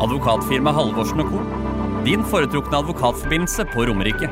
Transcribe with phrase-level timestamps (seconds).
[0.00, 1.38] Advokatfirma Halvorsen Co.
[2.04, 4.30] Din foretrukne advokatforbindelse på Romerike.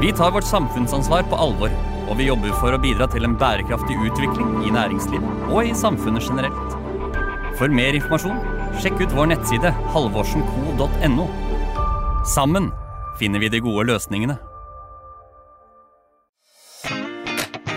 [0.00, 1.70] Vi tar vårt samfunnsansvar på alvor,
[2.08, 6.28] og vi jobber for å bidra til en bærekraftig utvikling i næringslivet og i samfunnet
[6.28, 6.78] generelt.
[7.58, 8.38] For mer informasjon,
[8.78, 11.26] sjekk ut vår nettside halvorsenco.no.
[12.22, 12.70] Sammen
[13.18, 14.38] finner vi de gode løsningene.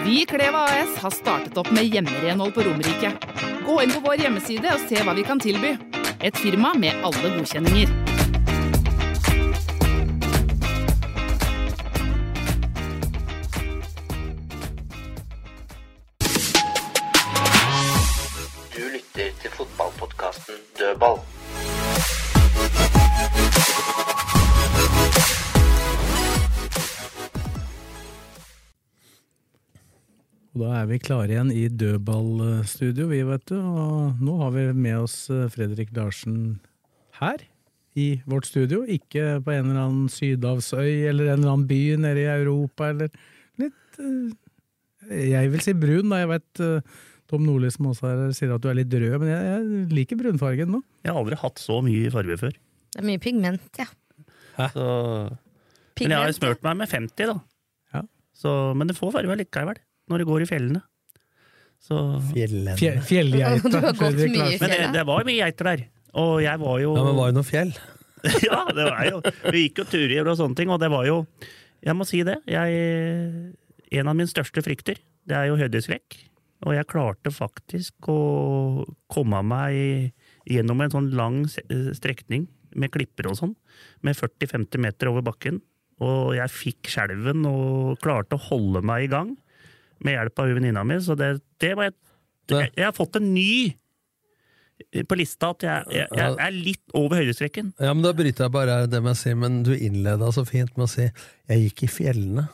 [0.06, 3.16] Vi i Kleva AS har startet opp med hjemmerenhold på Romerike.
[3.66, 5.74] Gå inn på vår hjemmeside og se hva vi kan tilby.
[6.24, 8.05] Et firma med alle godkjenninger.
[30.66, 33.58] Da er vi klare igjen i dødballstudio, vi, vet du.
[33.60, 36.58] Og nå har vi med oss eh, Fredrik Larsen
[37.20, 37.44] her
[38.00, 38.82] i vårt studio.
[38.90, 43.14] Ikke på en eller annen sydhavsøy eller en eller annen by nede i Europa, eller
[43.62, 46.24] litt eh, Jeg vil si brun, da.
[46.24, 47.00] Jeg vet eh,
[47.30, 50.22] Tom Nordli som også er sier at du er litt rød, men jeg, jeg liker
[50.22, 50.84] brunfargen nå.
[51.06, 52.62] Jeg har aldri hatt så mye farge før.
[52.96, 53.90] Det er mye pigment, ja.
[54.74, 54.86] Så...
[56.00, 57.36] Men jeg har jo smurt meg med 50, da.
[57.96, 58.08] Ja.
[58.36, 59.78] Så, men det får farge likevel,
[60.12, 60.82] når det går i fjellene.
[61.86, 61.98] Så...
[62.32, 62.78] Fjellene.
[62.80, 63.70] Fjell, fjellgeiter.
[63.74, 65.84] Du har gått mye i Men det, det var mye geiter der.
[66.16, 67.76] Og jeg var jo Ja, men var det noe fjell?
[68.48, 69.20] Ja, det var jo
[69.54, 71.20] Vi gikk jo turer og sånne ting, og det var jo
[71.86, 72.40] Jeg må si det.
[72.50, 72.80] Jeg,
[74.00, 74.98] en av mine største frykter,
[75.30, 76.18] det er jo høydeskrekk.
[76.66, 80.16] Og jeg klarte faktisk å komme meg
[80.50, 83.54] gjennom en sånn lang strekning med klipper og sånn,
[84.02, 85.62] med 40-50 meter over bakken.
[86.02, 89.36] Og jeg fikk skjelven og klarte å holde meg i gang
[90.04, 91.00] med hjelp av venninna mi.
[91.04, 92.00] Så det, det var et,
[92.52, 93.74] jeg, jeg har fått en ny
[95.08, 97.72] på lista at jeg, jeg, jeg er litt over høydestreken.
[97.80, 100.76] Ja, men Da bryter jeg bare det med å si, men du innleda så fint
[100.76, 102.48] med å si 'jeg gikk i fjellene'.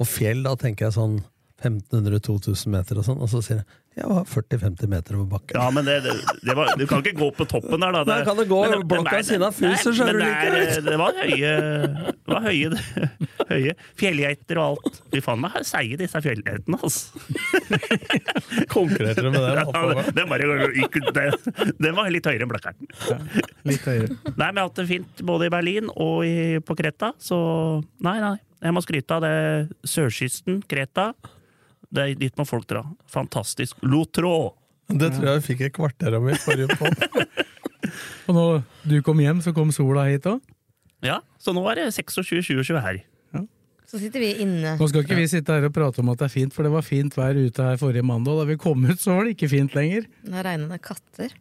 [0.00, 1.20] Og fjell, da tenker jeg sånn
[1.60, 3.66] 1500-2000 meter og sånn, og så sier jeg
[4.00, 5.56] 'jeg var 40-50 meter over bakken'.
[5.58, 6.12] Ja, men det, det,
[6.46, 8.02] det var, du kan ikke gå på toppen der, da.
[8.06, 10.60] Nei, kan det gå men blokka ved siden av fuser, huset, skjønner du det er-
[10.62, 10.84] ikke?
[10.86, 11.50] Det var høye,
[12.14, 12.70] det var høye,
[13.50, 15.00] høye fjellgeiter og alt.
[15.10, 17.10] Fy faen meg seige, disse fjellgeitene, altså.
[18.70, 19.50] Konkurrerte du med det?
[19.58, 19.64] Ja,
[20.14, 20.46] den, bare,
[21.18, 22.86] den, den var litt høyere enn blakkerten.
[23.66, 24.14] Litt høyere.
[24.36, 27.40] Nei, men jeg har hatt det fint både i Berlin og i, på Kreta, så
[28.06, 28.36] nei, nei.
[28.60, 29.36] Jeg må skryte av det.
[29.88, 31.10] Sørkysten, Kreta.
[31.90, 32.84] Det er dit må folk dra.
[33.10, 33.80] Fantastisk.
[33.82, 34.54] Lotrå!
[34.90, 37.04] Det tror jeg vi fikk et kvarter om i forrige podd.
[38.30, 40.40] Og når du kom hjem, så kom sola hit òg.
[41.06, 43.00] Ja, så nå er det 26-27 her.
[43.90, 44.76] Så sitter vi inne.
[44.78, 46.70] Nå skal ikke vi sitte her og prate om at det er fint, for det
[46.70, 48.36] var fint vær ute her forrige mandag.
[48.38, 50.06] Da vi kom ut, så var det ikke fint lenger.
[50.30, 51.32] Nå regner det katter.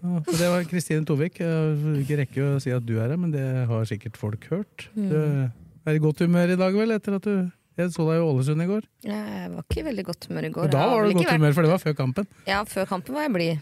[0.00, 1.38] Ja, Så det var Kristine Tovik.
[1.38, 4.48] Jeg vil ikke rekke å si at du er her, men det har sikkert folk
[4.50, 4.88] hørt.
[4.98, 5.06] Mm.
[5.06, 7.46] Du er i godt humør i dag, vel, etter at du
[7.76, 8.84] Jeg så deg i Ålesund i går.
[9.02, 10.64] Jeg var ikke i veldig godt humør i går.
[10.68, 12.26] Og da var du godt vært- humør, for det var før kampen.
[12.46, 13.58] Ja, før kampen var jeg blid.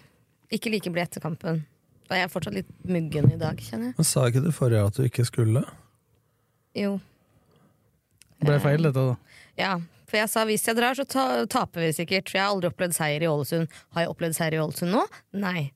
[0.52, 1.62] Ikke like blid etter kampen.
[2.10, 3.94] Og jeg er fortsatt litt muggen i dag, kjenner jeg.
[3.96, 5.64] Men sa ikke du forrige at du ikke skulle?
[6.76, 7.00] Jo.
[8.38, 9.16] Det ble feil, dette, da.
[9.56, 12.28] Ja, for jeg sa hvis jeg drar, så ta taper vi sikkert.
[12.28, 13.68] For jeg har aldri opplevd seier i Ålesund.
[13.94, 15.06] Har jeg opplevd seier i Ålesund nå?
[15.32, 15.70] Nei.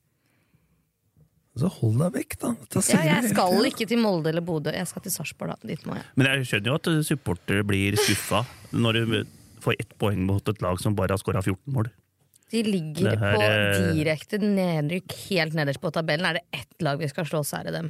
[1.57, 2.51] Så hold deg vekk, da.
[2.93, 4.73] Ja, jeg skal ikke til Molde eller Bodø.
[4.77, 5.57] Jeg skal til Sarpsborg.
[5.65, 8.43] Men jeg skjønner jo at supportere blir skuffa
[8.77, 9.25] når du
[9.65, 11.89] får ett poeng mot et lag som bare har skåra 14 mål.
[12.53, 16.29] De ligger her, på eh, direkte nedrykk helt nederst på tabellen.
[16.29, 17.89] Er det ett lag vi skal slå, så er det dem.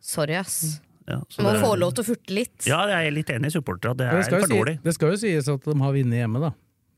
[0.00, 0.78] Sorry, ass.
[1.08, 2.66] Ja, Må det- få lov til å furte litt.
[2.70, 3.96] Ja, jeg er litt enig i supporterne.
[3.98, 4.76] Det Det er skal, jo dårlig.
[4.78, 6.50] si, det skal jo sies at de har vunnet hjemme, da.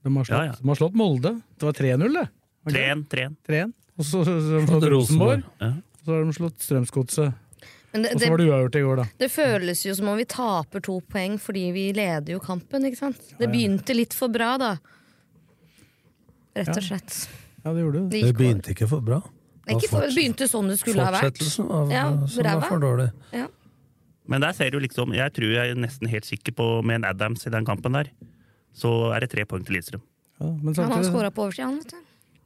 [0.05, 0.53] De har slått, Ja, ja.
[0.61, 1.33] De har slått Molde.
[1.59, 2.29] Det var 3-0, det.
[2.69, 3.09] 3-1.
[3.09, 3.37] 3-1.
[3.49, 3.73] 3-1.
[3.99, 5.43] Og så så- så Rosenborg.
[5.61, 5.73] Ja.
[6.01, 7.35] Og så har de slått Strømsgodset.
[7.93, 9.05] Men det, Og så var det uavgjort i går, da.
[9.19, 13.01] det føles jo som om vi taper to poeng fordi vi leder jo kampen, ikke
[13.01, 13.19] sant?
[13.39, 14.77] Det Ja, begynte litt for bra, da.
[16.55, 17.17] Rett og slett.
[17.65, 18.11] Ja, det gjorde det.
[18.15, 19.21] Det Det begynte ikke for bra.
[19.67, 21.37] Nei, Ikke for, det begynte sånn det skulle ha vært.
[21.37, 23.11] Fortsettelsen var, Ja, som var for dårlig.
[23.37, 23.49] Ja.
[24.31, 27.05] Men der ser du liksom Jeg tror jeg er nesten helt sikker på med en
[27.11, 28.11] Adams i den kampen der,
[28.73, 30.03] så er det tre poeng til Lillestrøm.
[30.41, 31.97] Ja, men Han har skåra på oversida, han, vet du.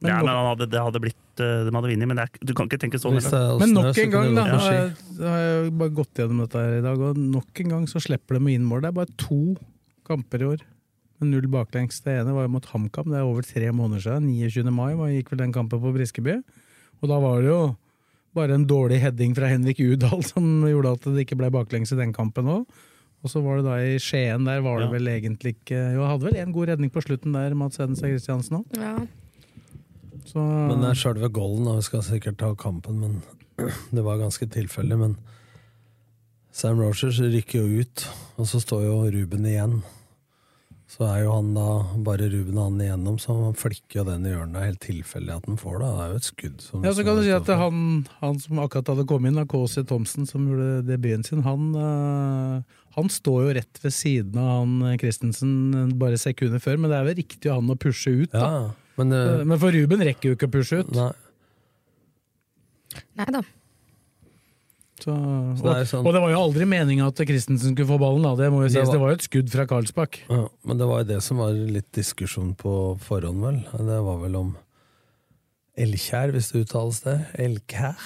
[0.05, 2.45] Men Ja, men han hadde, det hadde blitt eh, de hadde vunnet, men det er,
[2.45, 3.17] du kan ikke tenke sånn.
[3.59, 4.57] Men nok en gang, da, Ja.
[4.61, 4.93] har jeg,
[5.25, 8.37] har jeg bare gått gjennom dette her i dag, og nok en gang så slipper
[8.39, 8.81] de inn mål.
[8.85, 9.41] Det er bare to
[10.07, 10.63] kamper i år
[11.19, 12.01] med null baklengs.
[12.03, 14.29] Det ene var mot HamKam, det er over tre måneder siden.
[14.29, 14.71] 29.
[14.71, 16.41] mai var, gikk vel den kampen på Briskeby.
[17.01, 17.61] Og da var det jo
[18.35, 21.99] bare en dårlig heading fra Henrik Udal som gjorde at det ikke ble baklengs i
[21.99, 22.65] den kampen òg.
[23.25, 24.91] Og så var det da i Skien, der var det Ja.
[24.91, 28.59] vel egentlig ikke Jo, hadde vel en god redning på slutten der, Mads Hedenstad Christiansen
[28.59, 28.75] òg.
[28.77, 28.99] Ja.
[30.29, 31.77] Så Men det er sjølve golden, da.
[31.79, 33.21] Vi skal sikkert ta kampen, men
[33.95, 34.97] det var ganske tilfeldig.
[35.01, 35.17] Men
[36.55, 38.07] Sam Rogers rykker jo ut,
[38.39, 39.79] og så står jo Ruben igjen.
[40.85, 41.67] Så er jo han da
[42.05, 44.53] bare Ruben og han igjennom, så han flikker jo den i hjørnet.
[44.53, 45.89] Det er helt tilfeldig at han får det.
[45.89, 46.65] Det er jo et skudd.
[46.85, 47.81] Ja, så kan du si at han,
[48.21, 53.11] han som akkurat hadde kommet inn, KC Thomsen, som gjorde debuten sin, han, øh, han
[53.11, 57.09] står jo rett ved siden av han øh, Christensen bare sekunder før, men det er
[57.09, 58.45] vel riktig av han å pushe ut, da.
[58.45, 60.91] Ja, men, uh, Men for Ruben rekker jo ikke å pushe ut.
[60.95, 61.11] Nei.
[63.19, 63.41] Nei da.
[64.95, 67.89] Så, Så og, det er sånn- og det var jo aldri meninga at Christensen skulle
[67.89, 68.35] få ballen, da.
[68.39, 68.85] Det må jo Det sies.
[68.87, 70.19] var- Det var jo et skudd fra Karlsbakk.
[70.29, 73.59] Ja, men det var jo det som var litt diskusjon på forhånd, vel.
[73.77, 74.57] Det var vel om
[75.77, 77.27] Elkjær, hvis det uttales det.
[77.37, 77.97] Elkjær.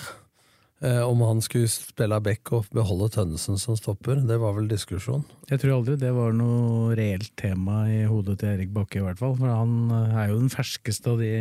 [0.82, 4.22] Eh, om han skulle spille back og beholde Tønnesen som stopper.
[4.24, 5.26] Det var vel diskusjon.
[5.50, 9.20] Jeg tror aldri det var noe reelt tema i hodet til Erik Bakke, i hvert
[9.20, 9.34] fall.
[9.36, 11.32] For han øh, er jo den ferskeste av de,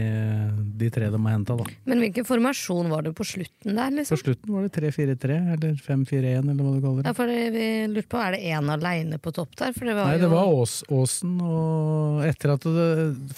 [0.81, 1.67] de tre de har henta, da.
[1.87, 4.21] Men hvilken formasjon var det på slutten der, På liksom?
[4.25, 7.07] slutten var det 3-4-3, eller 5-4-1, eller hva du kaller det.
[7.13, 9.77] Ja, for det, vi lurte på, Er det én aleine på topp der?
[9.77, 12.89] For det var Nei, jo det var Ås, Åsen, og etter at det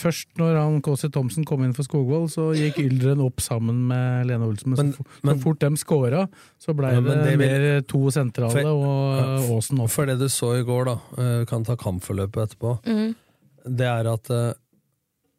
[0.01, 4.31] Først når han KC Thomsen kom inn for Skogvold, så gikk Yldren opp sammen med
[4.31, 4.73] Lene Olsen.
[4.79, 6.25] Men, så, men- så fort de scora,
[6.61, 9.91] så blei Ja, det, det vil- mer to sentrale For- og Åsen opp.
[9.91, 13.15] For det du så i går, da, vi kan ta kampforløpet etterpå, mm.
[13.77, 14.53] det er at eh,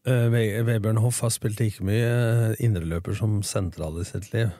[0.07, 0.27] eh,
[0.67, 2.11] Vebjørn Hoff har spilt like mye
[2.51, 4.51] eh, indreløper som sentral i sitt liv.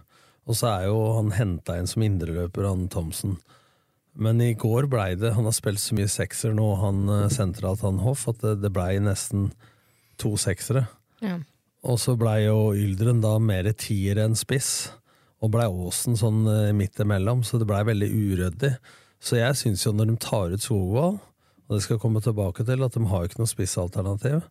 [0.50, 3.38] Og så er jo han henta inn som indreløper, han Thomsen.
[4.14, 7.86] Men i går blei det Han har spilt så mye sekser nå, han eh, sentralt,
[7.86, 9.52] han Hoff, at det, det blei nesten
[10.22, 10.88] to seksere.
[11.24, 11.40] Ja.
[11.88, 14.92] Og så blei jo Yldren da mer tier enn spiss,
[15.42, 18.76] og blei Åsen sånn eh, midt imellom, så det blei veldig uryddig.
[19.22, 21.20] Så jeg syns jo når de tar ut Skogvold,
[21.68, 24.42] og det skal jeg komme tilbake til, at de har jo ikke noe spissalternativ,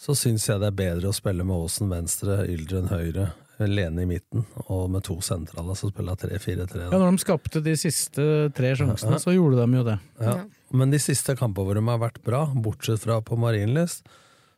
[0.00, 4.08] så syns jeg det er bedre å spille med Åsen venstre, Yldren høyre, Lene i
[4.08, 6.86] midten, og med to sentrale, som spiller jeg 3-4-3.
[6.86, 8.24] Ja, når de skapte de siste
[8.56, 9.20] tre sjansene, Ja.
[9.20, 9.98] så gjorde de jo det.
[10.22, 10.38] Ja.
[10.72, 14.06] Men de siste kampene hvor de har vært bra, bortsett fra på Marienlyst,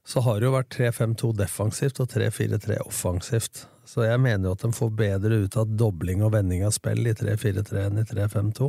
[0.06, 3.64] så har det jo vært 3-5-2 defensivt og 3-4-3 offensivt.
[3.88, 7.02] Så jeg mener jo at de får bedre ut av dobling og vending av spill
[7.08, 8.68] i 3-4-3 enn i 3-5-2.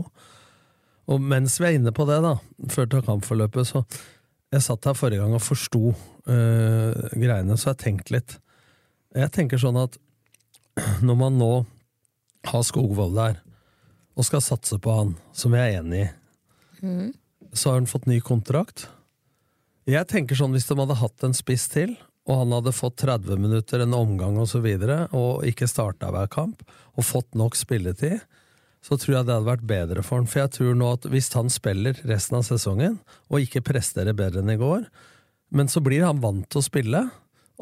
[1.13, 2.37] Og mens vi er inne på det, da,
[2.71, 3.85] før til kampforløpet, så
[4.53, 5.95] Jeg satt her forrige gang og forsto
[6.29, 8.35] øh, greiene, så jeg tenkte litt.
[9.17, 9.97] Jeg tenker sånn at
[11.07, 11.53] når man nå
[12.51, 13.39] har Skogvold der,
[14.13, 16.09] og skal satse på han, som jeg er enig i,
[16.85, 17.09] mm.
[17.49, 18.85] så har han fått ny kontrakt.
[19.89, 23.39] Jeg tenker sånn, Hvis de hadde hatt en spiss til, og han hadde fått 30
[23.41, 26.63] minutter, en omgang osv., og, så videre, og ikke starta hver kamp,
[26.95, 28.21] og fått nok spilletid,
[28.83, 30.27] så tror jeg det hadde vært bedre for han.
[30.27, 32.99] For jeg tror nå at hvis han spiller resten av sesongen,
[33.31, 34.87] og ikke presterer bedre enn i går,
[35.53, 37.03] men så blir han vant til å spille,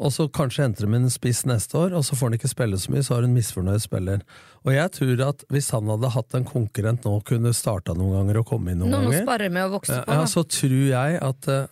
[0.02, 2.78] og så kanskje de inn en spiss neste år, og så får han ikke spille
[2.80, 4.22] så mye, så har en misfornøyd spiller.
[4.64, 8.40] Og jeg tror at hvis han hadde hatt en konkurrent nå, kunne starta noen ganger
[8.40, 10.16] og komme inn noen Noen ganger, med å vokse på.
[10.16, 11.68] ja, så tror jeg at eh,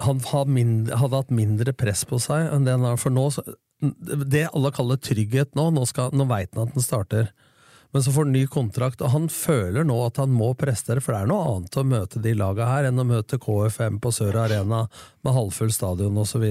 [0.00, 2.96] han hadde hatt mindre press på seg enn det han har.
[3.00, 3.28] For nå,
[4.30, 7.30] det alle kaller trygghet nå, nå, skal- nå veit han at han starter.
[7.92, 11.12] Men så får han ny kontrakt, og han føler nå at han må prestere, for
[11.12, 14.38] det er noe annet å møte de laga her enn å møte KFM på Sør
[14.44, 14.84] Arena
[15.24, 16.44] med halvfull stadion osv.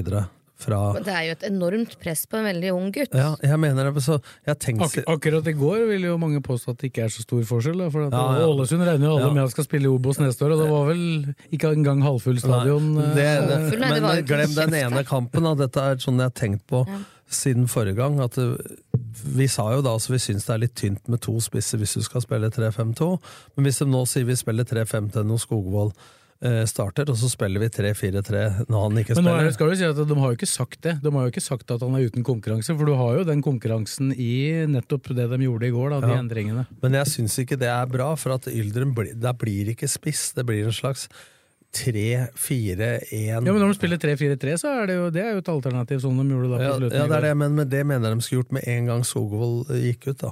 [0.60, 3.14] Fra Det er jo et enormt press på en veldig ung gutt.
[3.16, 6.74] Ja, jeg mener det, så jeg tenker Ak akkurat i går vil jo mange påstå
[6.76, 7.78] at det ikke er så stor forskjell.
[7.80, 8.50] Da, for at Ja, ja.
[8.52, 9.34] Ålesund regner jo alle Ja.
[9.38, 12.40] med at skal spille i Obos neste år, og det var vel ikke engang halvfull
[12.44, 12.92] stadion.
[12.98, 15.44] Nei, det, eh, det, det men var glem den ene kampen.
[15.48, 15.56] Da.
[15.56, 17.00] Dette er sånn jeg har tenkt på Ja.
[17.30, 18.20] siden forrige gang.
[18.20, 18.60] At det,
[19.32, 21.94] vi sa jo da at vi syns det er litt tynt med to spisser hvis
[21.96, 23.20] du skal spille 3-5-2.
[23.56, 26.04] Men hvis de nå sier vi spiller 3-5 når Skogvold eh,
[26.40, 29.26] starter, og så spiller vi 3-4-3 når han ikke spiller.
[29.40, 30.94] Men nå skal du si at de har jo ikke sagt det.
[31.04, 33.42] De har jo ikke sagt at han er uten konkurranse, for du har jo den
[33.44, 34.30] konkurransen i
[34.72, 36.22] nettopp det de gjorde i går, da, de Ja.
[36.24, 36.64] endringene.
[36.80, 40.30] Men jeg syns ikke det er bra, for at Yldren der blir ikke spiss.
[40.38, 41.10] Det blir en slags
[41.76, 45.52] 3-4-1 Ja, men når de spiller 3-4-3, så er det jo det er jo et
[45.52, 46.96] alternativ, sånn de gjorde da på slutten.
[46.98, 49.04] ja, ja det er det, men, men det mener de skulle gjort med en gang
[49.06, 50.24] Sogovold gikk ut.
[50.24, 50.32] da.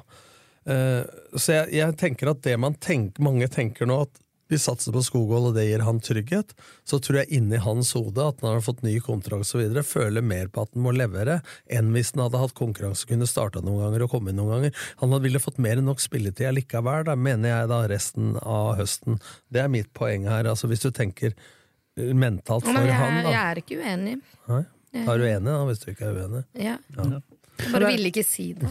[0.67, 1.03] Uh,
[1.37, 5.01] så jeg, jeg tenker at det man tenker, mange tenker nå, at vi satser på
[5.03, 6.53] Skogvold, og det gir han trygghet,
[6.87, 10.23] så tror jeg inni hans hode at når han har fått ny kontrakt videre, føler
[10.23, 13.63] mer på at han må levere, enn hvis han hadde hatt konkurranse, og kunne starta
[13.65, 14.87] noen ganger og komme inn noen ganger.
[15.03, 19.19] Han ville fått mer enn nok spilletid allikevel, da, mener jeg da, resten av høsten.
[19.51, 20.47] Det er mitt poeng her.
[20.53, 23.35] altså Hvis du tenker eh, mentalt for Men jeg, han, da.
[23.35, 24.17] jeg er ikke uenig.
[24.47, 24.63] Nei?
[24.97, 26.45] Da er du enig, da, hvis du ikke er uenig?
[26.57, 26.77] Ja.
[26.95, 27.19] Ja.
[27.57, 28.69] Jeg bare ville ikke si det.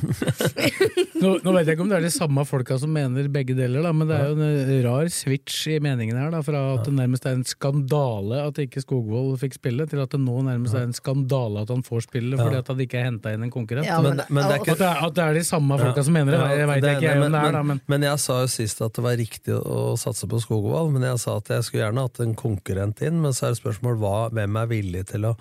[1.23, 3.83] Nå, nå vet jeg ikke om det er de samme folka som mener begge deler,
[3.83, 6.31] da, men det er jo en rar switch i meningene her.
[6.35, 10.13] Da, fra at det nærmest er en skandale at ikke Skogvold fikk spille, til at
[10.13, 13.09] det nå nærmest er en skandale at han får spille fordi at han ikke er
[13.09, 13.89] henta inn en konkurrent.
[13.89, 16.05] Ja, men- men det er ikke- at, det er, at det er de samme folka
[16.07, 17.97] som mener det, jeg veit det- ikke jeg men, om det er, da, men, men
[17.97, 21.19] men jeg sa jo sist at det var riktig å satse på Skogvold, men jeg
[21.19, 24.17] sa at jeg skulle gjerne hatt en konkurrent inn, men så er det spørsmål hva,
[24.37, 25.37] hvem er villig til å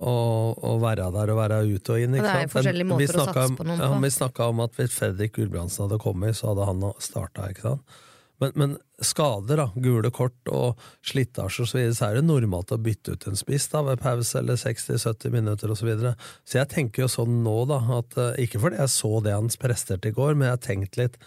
[0.00, 0.12] å,
[0.56, 2.14] å være der og være ute og inn.
[2.16, 2.52] Ikke det er jo?
[2.54, 3.90] Forskjellige måter vi å satse på noen ja.
[4.04, 7.50] Vi snakka om at hvis Fredrik Gulbrandsen hadde kommet, så hadde han starta.
[7.52, 7.98] Ikke sant?
[8.40, 8.70] Men, men
[9.04, 13.12] skader, da, gule kort og slitasje og så videre, så er det normalt å bytte
[13.12, 16.14] ut en spiss da, ved pause eller 60-70 minutter og Så, videre.
[16.48, 19.52] så jeg tenker jo sånn nå, da, at eh, ikke fordi jeg så det han
[19.60, 21.20] presterte i går, men jeg har tenkt litt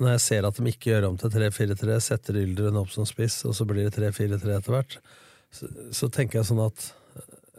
[0.00, 3.42] når jeg ser at de ikke gjør om til 3-4-3, setter Yldren opp som spiss,
[3.48, 4.98] og så blir det 3-4-3 etter hvert,
[5.52, 6.92] så, så tenker jeg sånn at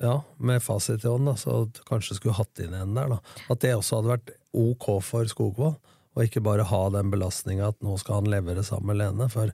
[0.03, 3.15] ja, med fasit i hånd, da, så kanskje skulle hatt inn en der.
[3.15, 3.19] da.
[3.49, 5.77] At det også hadde vært ok for Skogvold,
[6.13, 9.29] og ikke bare ha den belastninga at nå skal han levere sammen med Lene.
[9.33, 9.53] For,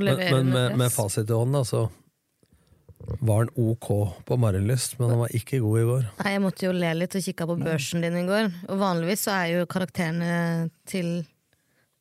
[0.00, 1.84] men men med, med fasit i hånd, da, så
[3.20, 3.88] var han ok
[4.26, 6.04] på Marienlyst, men han var ikke god i går.
[6.22, 8.50] Nei, Jeg måtte jo le litt og kikka på børsen din i går.
[8.70, 11.12] Og vanligvis så er jo karakterene til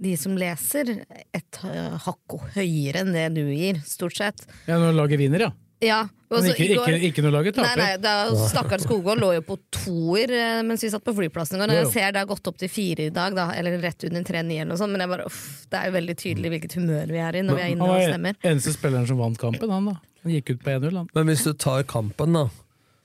[0.01, 0.95] de som leser,
[1.33, 4.45] et hakk høyere enn det du gir, stort sett.
[4.65, 5.51] ja, når laget vinner, ja.
[5.81, 7.79] Ja, Men så ikke, ikke, ikke noe laget taper.
[7.81, 8.11] nei, da
[8.47, 11.71] Stakkars Skogvold lå jo på toer eh, mens vi satt på flyplassen i går.
[11.71, 14.21] Når jeg ser det har gått opp til fire i dag, da, eller rett under
[14.27, 15.41] 3-9 eller noe sånt, men jeg bare, uff,
[15.73, 17.89] det er jo veldig tydelig hvilket humør vi er i når vi er inne Han
[17.89, 18.39] og var stemmer.
[18.53, 19.97] eneste spilleren som vant kampen, han da.
[20.21, 21.09] Han gikk ut på 1-0, han.
[21.17, 22.45] Men hvis du tar kampen, da,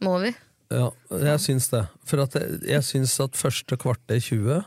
[0.05, 0.35] Må vi?
[0.69, 1.85] Ja, jeg syns det.
[2.05, 4.61] For at jeg, jeg syns at første kvarter 20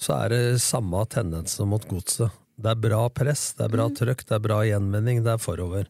[0.00, 2.32] så er det samme tendens mot godset.
[2.60, 5.88] Det er bra press, det er bra trøkk, det er bra gjenvinning, det er forover.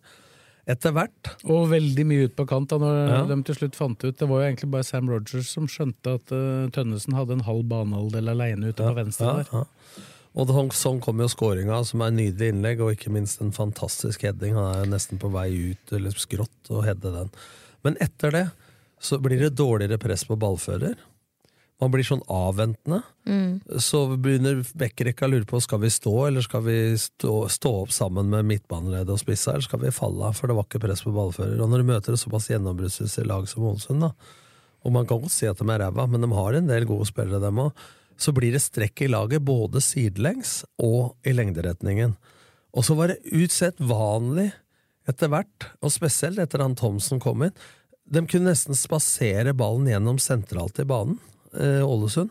[0.71, 3.21] Etter hvert Og veldig mye ut på kant da når Ja.
[3.31, 6.33] de til slutt fant ut Det var jo egentlig bare Sam Rogers som skjønte at
[6.35, 9.53] uh, Tønnesen hadde en halv banehalvdel alene ute på venstre ja, der.
[9.53, 9.65] ja.
[10.39, 14.23] Og sånn kom jo skåringa, som er en nydelig innlegg, og ikke minst en fantastisk
[14.23, 14.55] heading.
[14.55, 17.33] Han er nesten på vei ut, eller skrått, og heade den.
[17.83, 18.45] Men etter det
[19.03, 20.95] så blir det dårligere press på ballfører.
[21.81, 23.01] Man blir sånn avventende.
[23.81, 27.95] Så begynner backrekka å lure på skal vi stå, eller skal vi stå, stå opp
[27.97, 31.05] sammen med midtbaneleddet og spissa, eller skal vi falle av, for det var ikke press
[31.07, 31.57] på ballfører.
[31.61, 34.13] Og når du møter et såpass gjennombruddssystem lag som Ålesund, da,
[34.81, 37.09] og man kan godt si at de er ræva, men de har en del gode
[37.09, 37.87] spillere, dem òg,
[38.21, 42.15] så blir det strekk i laget både sidelengs og i lengderetningen.
[42.77, 44.51] Og så var det utsett vanlig
[45.09, 47.57] etter hvert, og spesielt etter han Thomsen kom inn.
[48.11, 51.19] De kunne nesten spasere ballen gjennom sentralt i banen,
[51.59, 52.31] eh, Ålesund.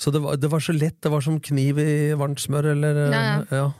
[0.00, 3.00] Så det var, det var så lett, det var som kniv i varmt smør, eller
[3.06, 3.70] eh, Ja, ja.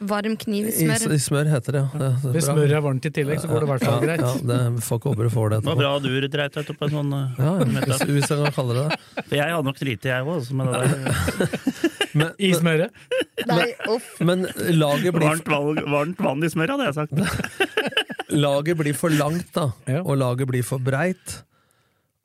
[0.00, 1.12] Varm kniv i I, smør.
[1.12, 1.98] I smør heter det, ja.
[2.00, 2.54] det, det Hvis bra.
[2.54, 4.22] smøret er varmt i tillegg, så går det i hvert fall greit.
[4.24, 6.78] Ja, det får ikke håpe du får det Det var bra du dreit deg ut
[6.80, 9.24] på en sånn uh, Ja, hvis, hvis jeg kan kalle det det.
[9.26, 11.52] For jeg hadde nok driti, jeg òg, med det der.
[12.20, 13.04] Men, I smøret.
[13.46, 14.06] Nei, uff.
[14.26, 17.84] men laget blir Varmt, vann- varmt vann i smør, hadde jeg sagt.
[18.46, 20.00] laget blir for langt, da, Ja.
[20.02, 21.36] og laget blir for breit.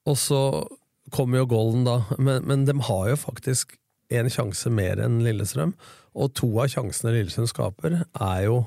[0.10, 0.40] Og så
[1.14, 2.00] kommer jo golden, da.
[2.18, 3.78] Men, men de har jo faktisk
[4.14, 5.74] én sjanse mer enn Lillestrøm.
[6.16, 8.64] Og to av sjansene Lillestrøm skaper, er jo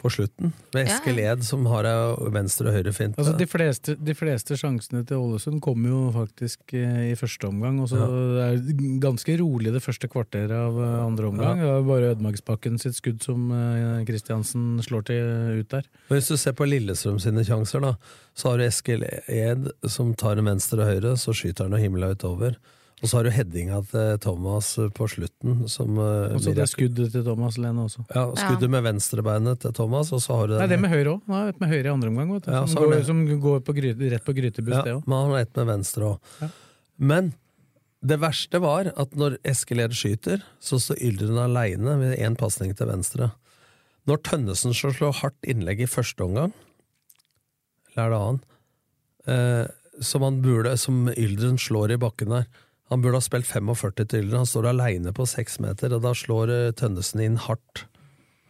[0.00, 0.52] på slutten.
[0.74, 3.20] med Ja, Eskil Ed, som har ei venstre- og høyrefinte.
[3.20, 7.80] Altså, de, fleste, de fleste sjansene til Ålesund kom jo faktisk eh, i første omgang.
[7.84, 11.60] Og så det er ganske rolig det første kvarteret av eh, andre omgang.
[11.60, 15.86] Det er bare Ødemarksbakken sitt skudd som eh, Kristiansen slår til ut der.
[16.08, 17.94] Men hvis du ser på Lillestrøm sine sjanser, da,
[18.34, 21.84] så har du Eskil Ed som tar en venstre og høyre, så skyter han og
[21.84, 22.56] himla utover.
[23.00, 26.68] Og så har du headinga til Thomas på slutten, som eh, Og så det er
[26.68, 28.04] skuddet til Thomas Lene også.
[28.12, 31.14] Ja, skuddet med venstrebeinet til Thomas, og så har du Nei, den det med høyre
[31.14, 31.30] òg.
[31.48, 32.50] Et med høyre i andre omgang, vet du.
[32.52, 33.06] Ja, som, går, det.
[33.08, 35.08] som går på gryte, rett på grytebuss, ja, det òg.
[35.08, 36.34] Men han har ett med venstre òg.
[36.42, 36.50] Ja.
[37.10, 37.32] Men
[38.12, 42.92] det verste var at når Eskiled skyter, så står Yldren aleine med én pasning til
[42.92, 43.32] venstre.
[44.08, 46.52] Når Tønnesen så slår hardt innlegg i første omgang,
[47.90, 48.42] eller er det annen,
[49.26, 52.50] eh, som, han burde, som Yldren slår i bakken der
[52.90, 56.14] Han burde ha spilt 45 til Yldren, han står aleine på seks meter, og da
[56.16, 57.84] slår eh, Tønnesen inn hardt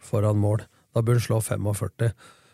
[0.01, 0.65] foran mål.
[0.95, 2.11] Da burde han slå 45.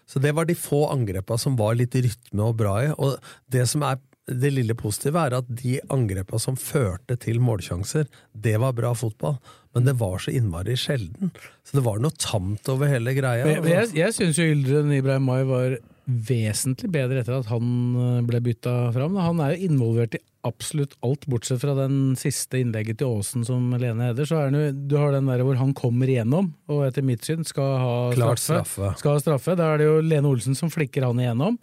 [0.07, 2.91] Så det var de få angrepa som var litt rytme og bra i.
[2.95, 3.17] Og
[3.51, 8.57] det som er det lille positive, er at de angrepa som førte til målsjanser, det
[8.59, 9.37] var bra fotball.
[9.73, 11.29] men det var så innmari sjelden.
[11.63, 13.45] Så det var noe tamt over hele greia.
[13.45, 15.77] Men Jeg, jeg, jeg syns jo Yldren Ibrahim Mai var
[16.07, 17.67] vesentlig bedre etter at han
[17.99, 19.17] eh, ble bytta fram.
[19.19, 23.65] Han er jo involvert i absolutt alt, bortsett fra den siste innlegget til Aasen som
[23.75, 27.03] Lene hedder Så er det, du har den der hvor han kommer igjennom, og etter
[27.03, 28.71] mitt syn skal ha Klart straffe.
[28.71, 28.93] straffe.
[29.03, 29.57] Skal ha straffe.
[29.59, 31.59] Da er det jo Lene Olsen som flikker han igjennom.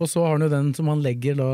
[0.00, 1.50] Og så har han jo den som han legger da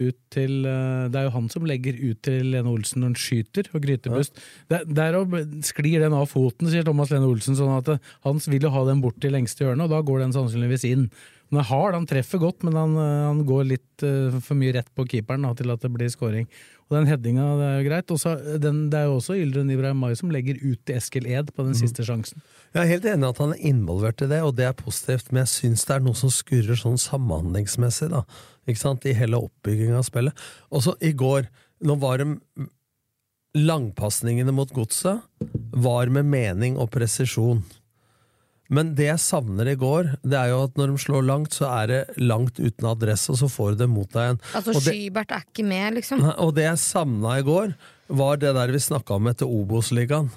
[0.00, 3.18] ut til eh, Det er jo han som legger ut til Lene Olsen når han
[3.20, 4.40] skyter, og Grytebust.
[4.72, 5.34] Der, der og
[5.66, 7.92] sklir den av foten, sier Thomas Lene Olsen, sånn at
[8.26, 10.88] hans han vil jo ha den bort til lengste hjørne, og da går den sannsynligvis
[10.88, 11.10] inn.
[11.50, 14.76] Den er hard, han treffer godt, men han, eh, han går litt uh, for mye
[14.76, 16.46] rett på keeperen da, til at det blir scoring.
[16.86, 18.12] Og den headinga, er jo greit.
[18.14, 21.26] Også, eh, den, det er jo også Yldren Ibrahim Mai som legger ut til Eskil
[21.26, 22.44] Ed på den siste sjansen.
[22.70, 25.42] Jeg er helt enig at han er involvert i det, og det er positivt, men
[25.42, 28.22] jeg syns det er noe som skurrer sånn samhandlingsmessig, da.
[28.70, 29.10] Ikke sant?
[29.10, 30.46] I hele oppbygginga av spillet.
[30.70, 31.50] Og så i går,
[31.82, 32.30] nå var det
[33.58, 35.24] Langpasningene mot godset
[35.74, 37.64] var med mening og presisjon.
[38.70, 41.70] Men det jeg savner i går, det er jo at når de slår langt, så
[41.74, 44.42] er det langt uten adresse, og så får du det mot deg igjen.
[44.54, 46.22] Altså, Og Skybert er ikke med, liksom.
[46.38, 47.74] Og det jeg savna i går,
[48.20, 50.30] var det der vi snakka om etter Obos-ligaen.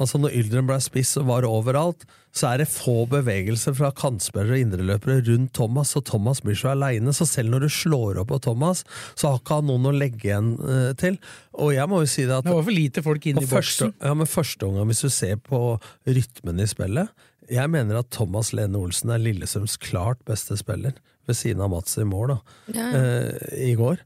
[0.00, 4.54] Altså Når Yldren ble spiss og var overalt, så er det få bevegelser fra kantspillere
[4.56, 7.12] og indreløpere rundt Thomas, og Thomas blir så aleine.
[7.12, 8.84] Så selv når du slår opp på Thomas,
[9.18, 11.18] så har ikke han noen å legge igjen eh, til.
[11.58, 13.58] Og jeg må jo si det at Det var for lite folk inne i boksen.
[13.58, 15.60] første, ja, men første omgang, hvis du ser på
[16.08, 20.92] rytmen i spillet Jeg mener at Thomas Lene Olsen er Lillestrøms klart beste spiller,
[21.26, 22.40] ved siden av Mats i mål, da,
[22.74, 22.90] Ja.
[22.94, 23.98] uh, i går.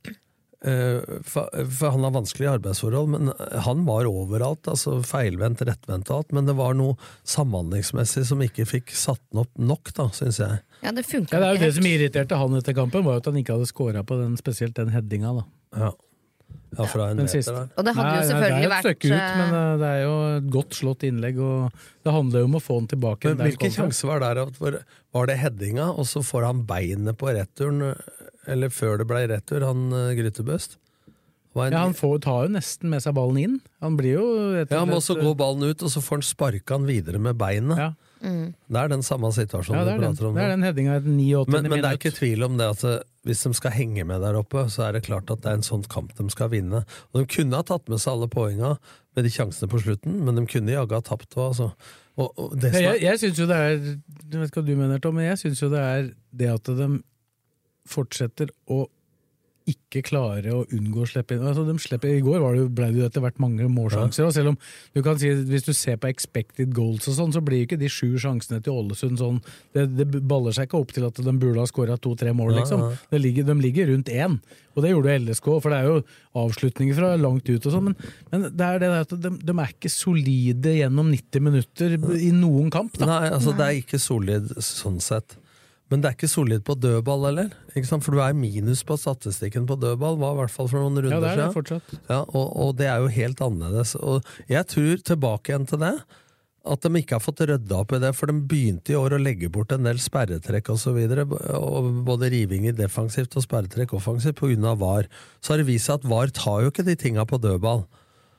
[0.65, 3.33] Eh, for, for han har vanskelige arbeidsforhold, men
[3.67, 4.65] han var overalt.
[4.73, 6.33] altså Feilvendt, rettvendt og alt.
[6.33, 6.97] Men det var noe
[7.29, 10.63] samhandlingsmessig som ikke fikk satt den opp nok, da, syns jeg.
[10.81, 13.29] Ja, det funka Ja, det er jo det som irriterte han etter kampen, var at
[13.29, 15.35] han ikke hadde scora på den, spesielt den headinga.
[15.43, 15.45] da.
[15.85, 15.93] Ja.
[16.75, 17.53] Ja, fra en Den meter siste.
[17.79, 19.77] Og det hadde jo selvfølgelig selvfølgelig Det er vært, et stykke ut, eh, men eh,
[19.79, 22.89] det er jo et godt slått innlegg, og det handler jo om å få den
[22.95, 23.25] tilbake.
[23.37, 24.41] Men hvilken sjanse var der?
[25.15, 27.95] Var, det headinga, og så får han beinet på returen,
[28.51, 29.87] eller før det ble retur, han
[30.19, 30.77] Grytebøst?
[31.55, 33.61] En- Ja, Han får, tar jo nesten med seg ballen inn.
[33.81, 34.25] Han blir jo
[34.57, 36.87] rett Ja, og men slett- også går ballen ut, og så får han sparka han
[36.87, 37.79] videre med beinet.
[37.79, 37.93] Ja.
[38.25, 38.45] Mm.
[38.73, 40.37] Det er den samme situasjonen Ja, du den, prater om.
[40.39, 42.85] det er den headinga etter 89 men, men det er ikke tvil om det at
[42.89, 45.59] eh, hvis de skal henge med der oppe, så er det klart at det er
[45.61, 46.83] en sånn kamp de skal vinne.
[47.13, 48.75] Og De kunne ha tatt med seg alle poenga
[49.17, 51.71] med de sjansene på slutten, men de kunne jaggu ha tapt òg, altså.
[52.17, 54.67] Og, og det som er, jeg jeg syns jo det er Jeg vet ikke hva
[54.69, 56.89] du mener, Tom, men jeg syns jo det er det at de
[57.91, 58.85] fortsetter å
[59.71, 62.91] ikke klare å unngå å slippe inn altså de slipper, I går var det, ble
[62.93, 64.27] det jo etter hvert mange målsjanser.
[64.27, 64.59] Og selv om
[64.93, 67.81] du kan si Hvis du ser på expected goals, og sånn, så blir jo ikke
[67.81, 69.39] de sju sjansene til Ålesund sånn
[69.73, 72.61] Det, det baller seg ikke opp til at de burde ha skåra to-tre mål, Nei,
[72.61, 72.85] liksom.
[72.85, 74.37] Ja, Det ligger, de ligger rundt én.
[74.75, 75.97] Og det gjorde jo LSK, for det er jo
[76.45, 77.89] avslutninger fra langt ut og sånn.
[77.89, 81.97] Men, men det er det der at de, de er ikke solide gjennom 90 minutter
[82.19, 82.99] i noen kamp.
[82.99, 83.09] Da.
[83.09, 85.39] Nei, altså det er ikke solid sånn sett.
[85.93, 87.51] Men det er ikke solid på dødball heller.
[87.93, 91.13] For du er minus på statistikken på dødball, var i hvert fall for noen runder
[91.13, 91.97] Ja, det er det fortsatt.
[92.09, 93.95] Ja, og, og det er jo helt annerledes.
[94.01, 95.95] Og jeg tror tilbake igjen til det,
[96.65, 99.21] at de ikke har fått rydda opp i det, for de begynte i år å
[99.21, 105.11] legge bort en del sperretrekk videre, både riving i defensivt og sperretrekk offensivt av VAR.
[105.45, 107.85] Så har det vist seg at VAR tar jo ikke de tinga på dødball.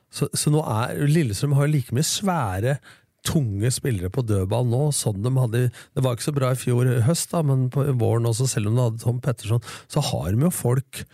[0.09, 2.79] Så, så nå er Lillestrøm har jo like mye svære
[3.25, 6.89] tunge spillere på dødball nå, sånn de hadde Det var ikke så bra i fjor
[7.07, 10.45] høst, da, men på våren også, selv om de hadde Tom Petterson, så har de
[10.47, 11.05] jo folk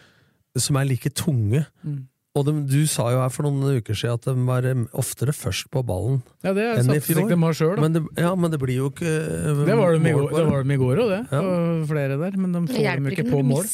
[0.59, 1.63] som er like tunge.
[1.87, 2.01] Mm.
[2.31, 5.67] Og de, du sa jo her for noen uker siden at de var oftere først
[5.71, 7.25] på ballen Ja, det enn i fjor.
[7.27, 7.83] de har selv, da.
[7.83, 10.29] Men det, ja, men det blir jo ikke uh, Det var de i mål går,
[10.29, 10.51] på det det.
[10.53, 11.21] var de i går òg, det.
[11.27, 11.41] Ja.
[11.41, 13.67] Og flere der, men de får dem ikke på mål.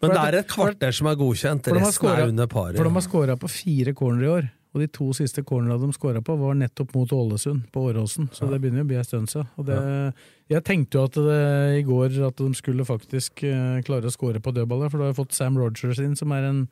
[0.00, 2.78] Men det er et kvarter som er godkjent, For de har resten er under paret.
[2.78, 5.88] For de har scora på fire corner i år, og de to siste cornera de
[5.94, 8.28] skåra på, var nettopp mot Ålesund, på Åråsen.
[8.34, 10.12] Så det begynner å bli en stund siden.
[10.50, 11.40] Jeg tenkte jo at det,
[11.80, 15.12] i går at de skulle faktisk uh, klare å skåre på dødballer, for du har
[15.12, 16.62] jo fått Sam Rogers inn, som er en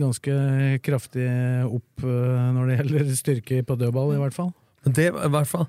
[0.00, 0.34] ganske
[0.82, 1.28] kraftig
[1.68, 4.50] opp uh, når det gjelder styrke på dødball, i hvert fall.
[4.86, 5.66] Men det, i hvert fall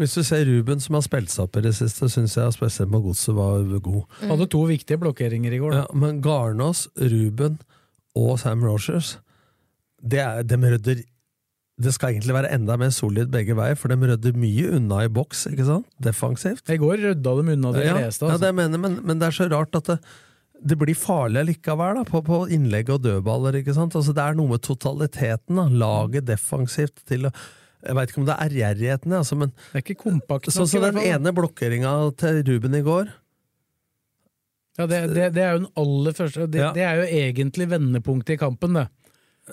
[0.00, 2.90] Hvis du ser Ruben som har spilt seg opp i det siste, syns jeg spesielt
[2.92, 4.02] på Godset var god.
[4.26, 5.72] Hadde to viktige blokkeringer i går.
[5.72, 5.84] da.
[5.84, 7.56] Ja, men Garnås, Ruben
[8.16, 9.14] og Sam Rogers,
[10.12, 11.00] det, er, de rydder
[11.86, 15.10] Det skal egentlig være enda mer solid begge veier, for de rydder mye unna i
[15.12, 15.88] boks, ikke sant?
[16.00, 16.64] Defensivt.
[16.72, 18.24] I går rydda de unna de ja, fleste.
[18.24, 18.40] ja, Altså.
[18.46, 19.98] det jeg mener, men, men det er så rart at det,
[20.66, 23.58] det blir farlig likevel, da, på, på innlegg og dødballer.
[23.60, 23.92] ikke sant?
[23.98, 25.60] Altså, det er noe med totaliteten.
[25.60, 27.34] da, Laget defensivt til å
[27.86, 30.48] Jeg veit ikke om det er ærgjerrigheten, altså, men Det er ikke kompakt.
[30.50, 33.12] Sånn som den ene blokkeringa til Ruben i går.
[34.80, 36.72] Ja, det, det, det er jo den aller første det, Ja.
[36.76, 38.88] det er jo egentlig vendepunktet i kampen, det.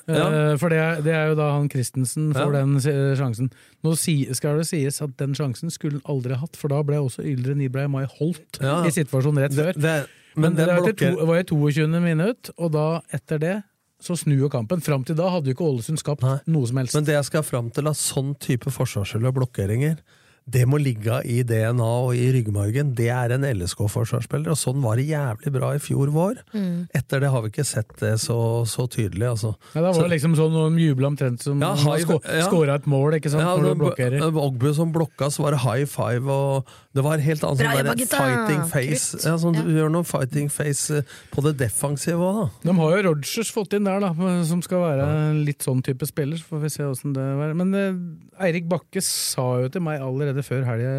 [0.08, 0.26] Ja.
[0.54, 2.62] Eh, For det er, det er jo da han Christensen får Ja.
[2.64, 3.52] den eh, sjansen.
[3.86, 6.98] Nå si, skal det sies at den sjansen skulle han aldri hatt, for da ble
[6.98, 8.80] også Yldre Nybrei Mai holdt Ja.
[8.86, 9.74] i situasjonen rett før.
[9.74, 12.02] Det, det, Men, men det blokker to, var i 22.
[12.02, 13.56] minutt, og da, etter det,
[14.02, 14.82] så snur jo kampen.
[14.84, 16.96] Fram til da hadde jo ikke Ålesund skapt noe som helst.
[16.98, 20.02] Men det jeg skal fram til, at sånn type forsvarsspill og blokkeringer,
[20.46, 22.90] det må ligge i DNA og i ryggmargen.
[22.98, 26.42] Det er en LSK-forsvarsspiller, og sånn var det jævlig bra i fjor vår.
[26.52, 26.90] Mm.
[27.00, 29.54] Etter det har vi ikke sett det så, så tydelig, altså.
[29.72, 32.44] Ja, da var det liksom sånn noen jubla omtrent som Ja, high, sko ja.
[32.50, 34.26] skåra et mål, ikke sant, Ja, når du blokkerer.
[34.44, 37.96] Ogbu som blokka, så var det high five, og det var helt annet som jobba,
[38.18, 39.08] fighting face.
[39.16, 39.28] Krutt.
[39.30, 39.64] Ja, sånn, Ja.
[39.64, 42.68] Du gjør noe fighting face eh, på det defensive òg, da.
[42.68, 44.12] De har jo Rogers fått inn der, da,
[44.50, 45.08] som skal være
[45.40, 46.38] litt sånn type spiller.
[46.42, 47.56] Så får vi se åssen det er.
[47.58, 50.94] Men eh, Eirik Bakke sa jo til meg allerede før helga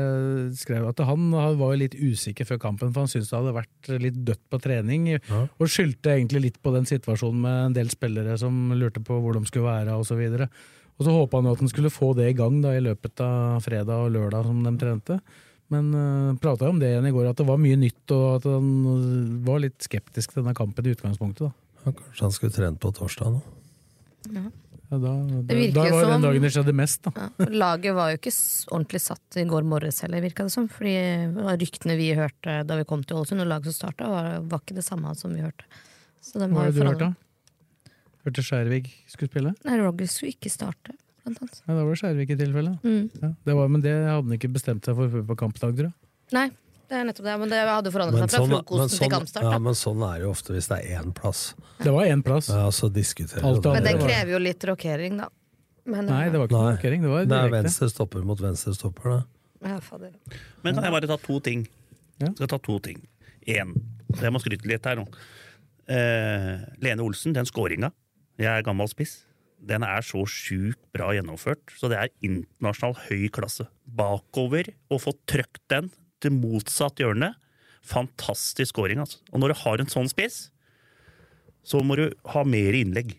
[0.55, 1.25] skrev at han
[1.59, 5.09] var litt usikker før kampen, for han syntes det hadde vært litt dødt på trening.
[5.59, 9.35] Og skyldte egentlig litt på den situasjonen med en del spillere som lurte på hvor
[9.35, 10.23] de skulle være osv.
[10.23, 10.47] Og,
[10.95, 13.25] og så håpa han jo at han skulle få det i gang da i løpet
[13.25, 15.19] av fredag og lørdag som de trente.
[15.73, 18.49] Men uh, prata om det igjen i går, at det var mye nytt, og at
[18.53, 21.49] han øh, var litt skeptisk til denne kampen i utgangspunktet.
[21.49, 21.81] da.
[21.85, 23.41] Ja, kanskje han skulle trent på torsdag nå.
[24.35, 24.45] Ja.
[24.95, 27.13] Ja, da, da, Det da var den dagen det skjedde mest, da.
[27.19, 28.33] Ja, laget var jo ikke
[28.71, 30.69] ordentlig satt i går morges heller, virka det som.
[30.71, 30.95] Fordi
[31.59, 34.77] ryktene vi hørte da vi kom til Ålesund, og laget som starta, var, var ikke
[34.79, 35.67] det samme som vi hørte.
[36.23, 37.11] Så Hva har har du hørt, da?
[38.25, 39.55] Hørte Skjærvik skulle spille?
[39.67, 41.59] Nei, Rogers skulle ikke starte, blant annet.
[41.65, 42.77] Ja, da var det Skjærvik i tilfelle.
[42.87, 43.09] Mm.
[43.21, 45.91] Ja, det var, men det hadde han ikke bestemt seg for før på kampdag, tror
[45.91, 45.97] jeg.
[46.33, 46.47] Nei,
[46.95, 47.37] det er nettopp det.
[47.43, 49.47] Men det hadde forandret Men seg fra sånn, frokosten sånn, til kampstart.
[49.51, 51.41] ja, men sånn er det jo ofte hvis det er én plass.
[51.83, 52.51] Det var én plass.
[52.55, 53.73] Ja, så diskuterer Alt det.
[53.77, 55.29] Men det krever jo litt rokering, da.
[55.85, 58.73] Men, Nei, det var ikke noe markering, det var Det er venstre stopper mot venstre
[58.73, 59.25] stopper, det.
[59.69, 60.15] Ja, fader.
[60.65, 61.67] Men kan jeg bare ta to ting?
[62.23, 63.03] Skal ta to ting.
[63.45, 63.75] Én.
[64.17, 65.05] Jeg må skryte litt her nå.
[65.89, 67.91] Eh, Lene Olsen, den scoringa.
[68.41, 69.25] Jeg er gammel spiss.
[69.65, 73.67] Den er så sjukt bra gjennomført, så det er internasjonal høy klasse.
[73.85, 75.91] Bakover, og få trøkt den
[76.25, 77.33] til motsatt hjørne.
[77.85, 79.21] Fantastisk scoring, altså.
[79.33, 80.47] Og når du har en sånn spiss,
[81.65, 83.15] så må du ha mer innlegg.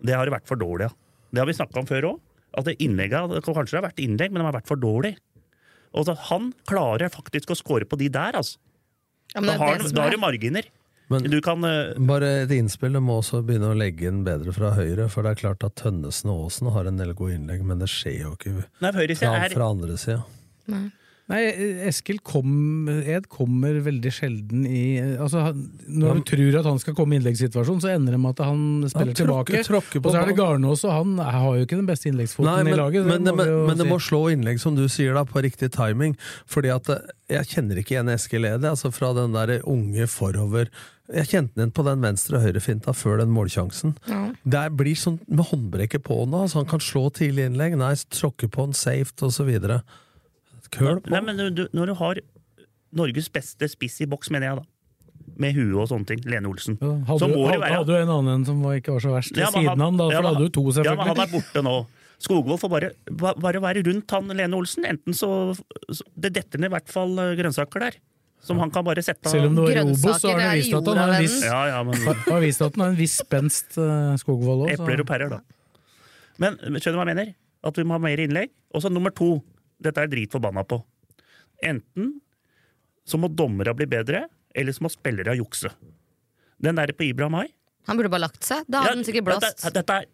[0.00, 0.94] Det har det vært for dårlig, ja.
[1.30, 2.20] Det har vi snakka om før òg.
[2.58, 4.80] At det innlegget, det kan kanskje det har vært innlegg, men de har vært for
[4.80, 5.14] dårlig.
[5.94, 8.58] Og så han klarer faktisk å score på de der, altså.
[9.34, 10.66] Ja, men da er har det du da er- har du marginer.
[11.10, 11.94] Men du kan uh...
[12.06, 12.92] bare et innspill.
[12.94, 15.08] Du må også begynne å legge inn bedre fra høyre.
[15.10, 17.88] For det er klart at Tønnesen og Aasen har en del gode innlegg, men det
[17.90, 18.52] skjer jo ikke
[18.82, 20.20] Nei, fra, er- fra andre sida.
[20.70, 20.84] Nei,
[21.30, 26.94] Eskil kom, Ed kommer veldig sjelden i altså, han- Når du tror at han skal
[26.98, 29.64] komme i innleggssituasjonen, så ender det med at han spiller tråkker- tilbake.
[29.68, 30.36] tråkker på og så er det.
[30.36, 33.06] Garnås, og han har jo ikke den beste innleggsfoten Nei, men, i laget.
[33.06, 36.16] men, det, men, men det må slå innlegg, som du sier, da, på riktig timing.
[36.46, 36.98] Fordi at eh,
[37.30, 40.68] jeg kjenner ikke igjen Eskil Ed, altså fra den der unge forover.
[41.12, 43.96] Jeg kjente den på den venstre- og høyrefinta før den målsjansen.
[44.06, 44.32] Ja.
[44.46, 47.76] Det blir sånn med håndbrekket på nå, så han kan slå tidlig innlegg.
[47.76, 49.82] Nei, tråkke på den safe og så videre.
[50.74, 51.10] Køl på.
[51.14, 52.20] Nei, men du, du, når du har
[52.96, 54.66] Norges beste spiss i boks, mener jeg, da.
[55.40, 56.20] Med huet og sånne ting.
[56.28, 56.76] Lene Olsen.
[56.80, 59.32] Hadde, så du- hadde, være hadde du en annen som var, ikke var så verst
[59.36, 60.90] ved Ja, siden av han, da, ja, for da hadde du to, selvfølgelig.
[60.90, 61.74] Ja, men han er borte nå.
[62.20, 62.88] Skogvold får bare,
[63.40, 64.84] bare være rundt han Lene Olsen.
[64.84, 65.30] Enten så,
[65.88, 67.96] så Det detter ned i hvert fall eh, grønnsaker der.
[68.44, 69.32] Som han kan bare sette av.
[69.32, 71.38] Selv om det var i Obos, så har han vist at han har en viss,
[71.44, 74.74] Ja, ja, men har- har vist at han har en viss spenst, uh, Skogvold òg.
[74.76, 75.40] Epler og pærer, da.
[76.40, 77.32] Men skjønner du hva jeg mener?
[77.68, 78.52] At vi må ha mer innlegg.
[78.74, 79.30] Og så nummer to.
[79.80, 80.80] Dette er jeg dritforbanna på.
[81.64, 82.14] Enten
[83.08, 85.72] så må dommerne bli bedre, eller så må spillere jukse.
[86.60, 87.46] Den der på Ibra Mai
[87.88, 88.66] Han burde bare lagt seg.
[88.68, 89.46] Da hadde han sikkert blåst.
[89.46, 90.08] Dette, dette er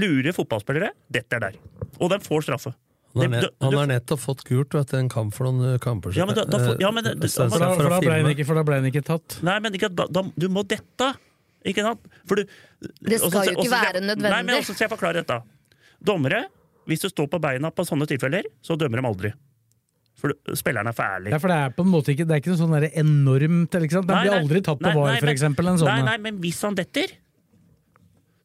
[0.00, 0.88] lure fotballspillere.
[1.12, 1.58] Dette er der.
[2.00, 2.72] Og den får straffe.
[3.14, 6.34] Han han har nettopp fått gult etter en kamp for noen eh, kamper Ja, men
[6.34, 8.64] da- da ja, men det- det- For da, for da ble han ikke, for da
[8.66, 9.36] ble han ikke tatt.
[9.46, 11.12] Nei, men ikke, da, da, du må dette!
[11.64, 12.00] Ikke sant?
[12.26, 12.42] For du,
[12.82, 14.30] Det skal også, jo ikke også, være nødvendig.
[14.34, 15.38] Nei, men også skal jeg forklare dette.
[16.02, 16.42] Dommere,
[16.90, 19.32] hvis du står på beina på sånne tilfeller, så dømmer de aldri.
[20.20, 21.32] For spilleren er for ærlig.
[21.34, 23.96] Ja, for det er på en måte ikke Det er ikke noe sånn enormt ikke
[23.98, 24.06] sant?
[24.08, 25.68] Den Nei, blir aldri tatt på nei, VAR, for eksempel.
[25.72, 27.16] En sånn, Nei, nei, men hvis han detter,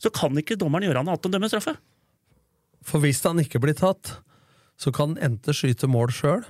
[0.02, 1.75] så kan ikke dommeren gjøre noe annet enn å dømme straffe.
[2.89, 4.15] For hvis han ikke blir tatt,
[4.80, 6.43] så kan han enten skyte mål sjøl,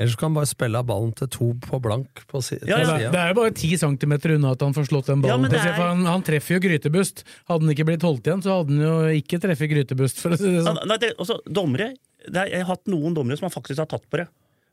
[0.00, 2.78] eller så kan han bare spille av ballen til to på blank på si Ja,
[2.80, 3.10] ja.
[3.12, 5.44] det, er jo bare ti centimeter unna at han får slått den ballen.
[5.44, 7.20] Ja, seg, er- for han, han treffer jo Grytebust.
[7.50, 10.22] Hadde han ikke blitt holdt igjen, så hadde han jo ikke treffet Grytebust.
[10.24, 10.80] For å si det sånn.
[10.88, 11.90] Nei, det, også, dommere,
[12.24, 14.26] det er, Jeg har hatt noen dommere som faktisk har tatt på det,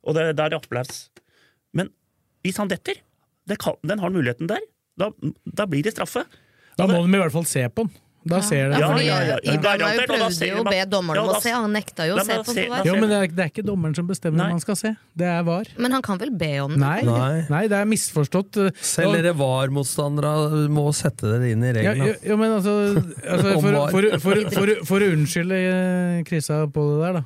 [0.07, 1.03] og det, det er applaus.
[1.75, 1.91] Men
[2.47, 3.03] hvis han detter,
[3.51, 4.63] det kan, den har muligheten der,
[4.97, 5.11] da,
[5.43, 6.23] da blir det straffe.
[6.79, 7.91] Da må de i hvert fall se på den.
[8.27, 8.79] Da ser det.
[8.81, 9.37] Ja, fordi ja, ja.
[9.41, 11.73] Ibrahim Garantert, og da prøvde ser jo å be dommeren om Ja, å se, han
[11.73, 14.07] nekta jo å se på ser- Jo, men det er, det er ikke dommeren som
[14.09, 14.49] bestemmer Nei.
[14.51, 14.91] han skal se.
[15.17, 15.71] Det er VAR.
[15.77, 16.79] Men han kan vel be om det?
[16.83, 17.45] Nei, Nei.
[17.49, 18.59] nei det er misforstått.
[18.81, 22.07] Selv dere VAR-motstandere må sette dere inn i Ja, reglene.
[22.07, 22.77] jo, jo, men altså,
[23.33, 27.23] altså for, for, for, for, for å unnskylde eh, Krisa på det der, da.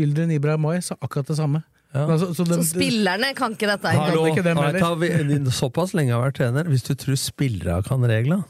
[0.00, 1.62] Yldren Ibrahim Mai sa akkurat det samme.
[1.90, 2.04] Ja.
[2.06, 4.22] Altså, så de, Så spillerne kan ikke dette Hallo.
[4.30, 4.70] ikke dem Nei,
[5.02, 6.68] vi- Såpass lenge har jeg vært trener.
[6.70, 8.44] Hvis du tror spillere kan reglene,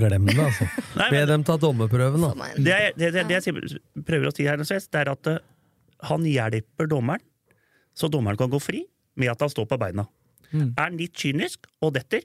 [0.00, 0.68] glem det, altså.
[1.00, 2.50] Nei, Be dem ta dommerprøven, da.
[2.56, 5.42] Det, det, det, det jeg prøver å si her, det er at eh,
[6.10, 7.22] han hjelper dommeren,
[7.94, 8.84] så dommeren kan gå fri
[9.20, 10.06] med at han står på beina.
[10.50, 10.72] Mm.
[10.72, 12.24] Er han litt kynisk og detter,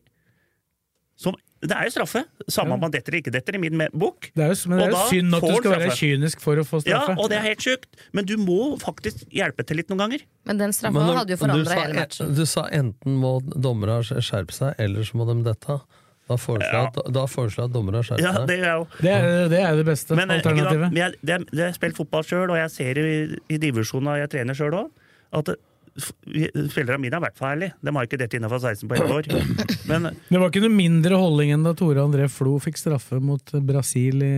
[1.20, 2.22] som, det er jo straffe.
[2.48, 4.30] Samme om man detter eller ikke detter, i min bok.
[4.32, 6.64] det er jo, men det er jo synd at du skal være kynisk for å
[6.64, 7.16] få straffe.
[7.16, 10.24] Ja, og det er helt sjukt, men du må faktisk hjelpe til litt noen ganger.
[10.48, 12.32] Men den straffa hadde jo du forandra hele matchen.
[12.38, 15.82] Du sa enten må dommerne skjerpe seg, eller så må de dette.
[16.30, 18.48] Da foreslår jeg at, da foreslår jeg at dommere skjerper Ja, seg.
[18.52, 20.92] det er jo Det er det, er det beste Men, eh, alternativet.
[20.94, 23.16] men jeg, det, jeg har spilt fotball sjøl, og jeg ser i,
[23.50, 24.92] i divisjonen og jeg trener sjøl òg,
[25.40, 25.58] at det-
[26.00, 27.74] spillerne mine er vært for ærlige.
[27.84, 29.26] De har ikke dette innafor 16 på ett år.
[29.90, 33.52] Men Det var ikke noe mindre holdning enn da Tore André Flo fikk straffe mot
[33.68, 34.30] Brasil i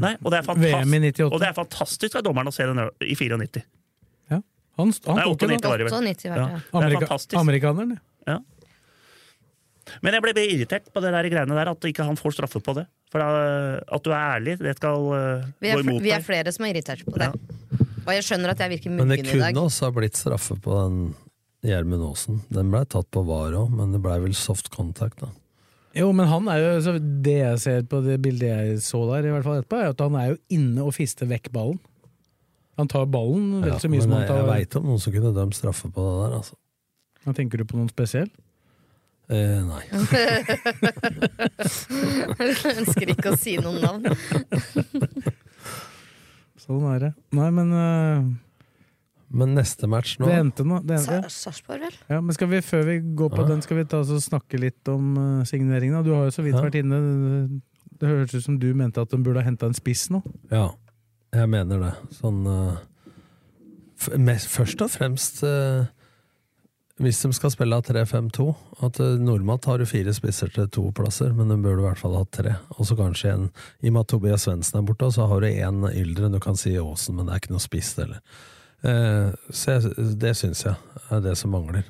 [0.00, 1.26] Nei, og det er VM i 98.
[1.32, 3.64] og det er fantastisk av dommeren å se den i 94.
[4.30, 4.38] Ja.
[4.78, 5.56] Han, han Nei, tok den.
[5.58, 5.98] 98 var det vel.
[5.98, 6.48] 98 var det, Ja.
[6.48, 6.62] ja.
[6.62, 7.38] Er Amerika fantastisk.
[7.42, 7.98] amerikaneren,
[8.30, 8.38] ja.
[9.88, 10.00] Ja.
[10.04, 12.74] Men jeg ble irritert på det der greiene der, at ikke han får straffe på
[12.78, 12.84] det.
[13.12, 16.04] For da, at du er ærlig, det skal uh, Vi gå imot deg.
[16.04, 17.30] vi er flere som er irritert på det.
[18.04, 19.50] Og jeg skjønner at jeg virker Men i muggen i dag.
[19.52, 21.00] kunne også ha blitt straffe på den
[21.66, 22.40] Gjermund Aasen.
[22.54, 25.32] Den blei tatt på VAR òg, men det blei vel soft contact, da.
[25.96, 29.26] Jo, men han er jo, så det jeg ser på det bildet jeg så der,
[29.26, 31.80] i hvert fall etterpå, er at han er jo inne og fister vekk ballen.
[32.78, 34.84] Han tar ballen vel Ja, så mye men som han jeg, tar jeg veit om
[34.86, 36.58] noen som kunne dømt straffe på det der, altså.
[37.24, 38.28] Hva Tenker du på noen spesiell?
[39.28, 39.84] Eh, nei.
[42.38, 44.02] Jeg ønsker ikke å si noen navn.
[46.64, 47.10] Sånn er det.
[47.36, 48.22] Nei, men uh,
[49.32, 50.76] Men neste match nå det endte nå.
[50.84, 51.96] Det endte, Sa- Sarpsborg, vel?
[52.08, 53.48] ja, men skal vi, før vi går på Ja.
[53.52, 56.04] den, skal vi ta oss og snakke litt om uh, signeringen?
[56.06, 56.62] Du har jo så vidt Ja.
[56.64, 56.96] vært inne.
[57.98, 60.20] Det høres ut som du mente at de burde ha henta en spiss nå.
[60.52, 60.66] Ja,
[61.34, 61.94] jeg mener det.
[62.16, 62.76] Sånn uh,
[63.98, 65.86] f mest, Først og fremst eh,
[66.98, 68.44] hvis de skal spille av 3-5-2
[68.86, 72.00] At uh, Normalt har du fire spisser til to plasser, men de burde i hvert
[72.00, 72.56] fall ha tre.
[72.76, 73.44] Og så kanskje en
[73.82, 76.58] I og med at Tobias Svendsen er borte, så har du én yldre Du kan
[76.58, 78.18] si Aasen, men det er ikke noe spiss heller.
[78.86, 79.78] Eh, så
[80.18, 80.74] det syns jeg
[81.10, 81.86] er det som mangler.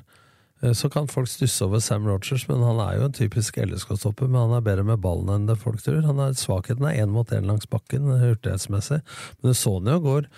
[0.61, 4.27] Eh, Så kan folk stusse over Sam Rogers, men han er jo en typisk LSK-stopper.
[4.29, 6.01] Men han er bedre med ballen enn det folk tror.
[6.05, 9.01] Han er, svakheten er én mot én langs bakken, hurtighetsmessig.
[9.41, 10.29] Men du så han jo går.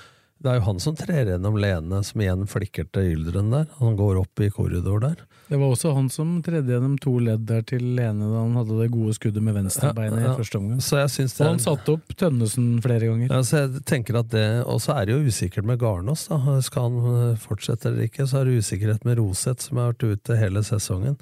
[0.41, 3.67] Det er jo han som trer gjennom Lene, som igjen flikker til Yldren der.
[3.77, 5.19] Han går opp i korridor der.
[5.51, 8.77] Det var også han som tredde gjennom to ledd der til Lene da han hadde
[8.80, 10.34] det gode skuddet med venstrebeinet Ja, ja.
[10.34, 10.80] i første omgang.
[10.82, 13.27] Og han satte opp Tønnesen flere ganger.
[13.36, 16.25] Ja, så jeg tenker at det, Og så er det jo usikkert med Garnås.
[16.32, 16.39] da.
[16.65, 18.25] Skal han eh, fortsette eller ikke?
[18.25, 21.19] Så er det usikkerhet med Roseth, som har vært ute hele sesongen.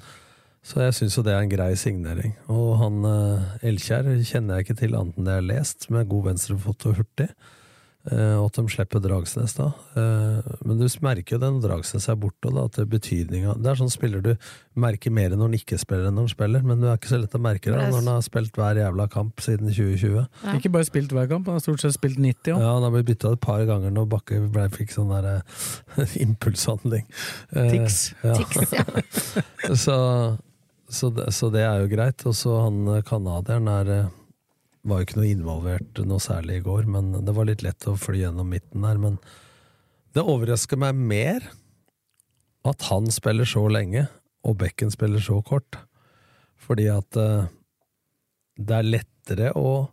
[0.62, 2.34] Så jeg syns jo det er en grei signering.
[2.52, 6.08] Og han eh, Elkjær kjenner jeg ikke til annet enn det jeg har lest, med
[6.08, 7.28] god venstrefot og hurtig.
[8.08, 9.66] Eh, og at de slipper Dragsnes da.
[10.00, 13.56] Eh, men du merker jo det når Dragsnes er borte, da, at det er betydninga
[13.60, 14.30] Det er sånn spiller du
[14.80, 17.18] merker mer når han ikke spiller enn når han spiller, men det er ikke så
[17.20, 20.30] lett å merke det når han har spilt hver jævla kamp siden 2020.
[20.56, 22.62] Ikke bare spilt hver kamp, han har stort sett spilt 90 òg.
[22.64, 26.14] Ja, han har blitt bytta et par ganger når Bakke ble, fikk sånn der eh,
[26.24, 27.04] impulshandling.
[27.52, 28.00] Eh, Tix.
[28.24, 28.38] Ja.
[28.40, 28.86] Tics, ja.
[29.84, 29.98] så,
[30.88, 32.24] så, det, så det er jo greit.
[32.24, 33.92] Og så han canadieren er
[34.86, 37.98] var jo ikke noe involvert noe særlig i går, men det var litt lett å
[38.00, 39.00] fly gjennom midten der.
[39.00, 39.18] Men
[40.16, 41.50] det overrasker meg mer
[42.66, 44.06] at han spiller så lenge,
[44.44, 45.78] og Bekken spiller så kort.
[46.60, 47.48] Fordi at uh,
[48.60, 49.90] det er lettere å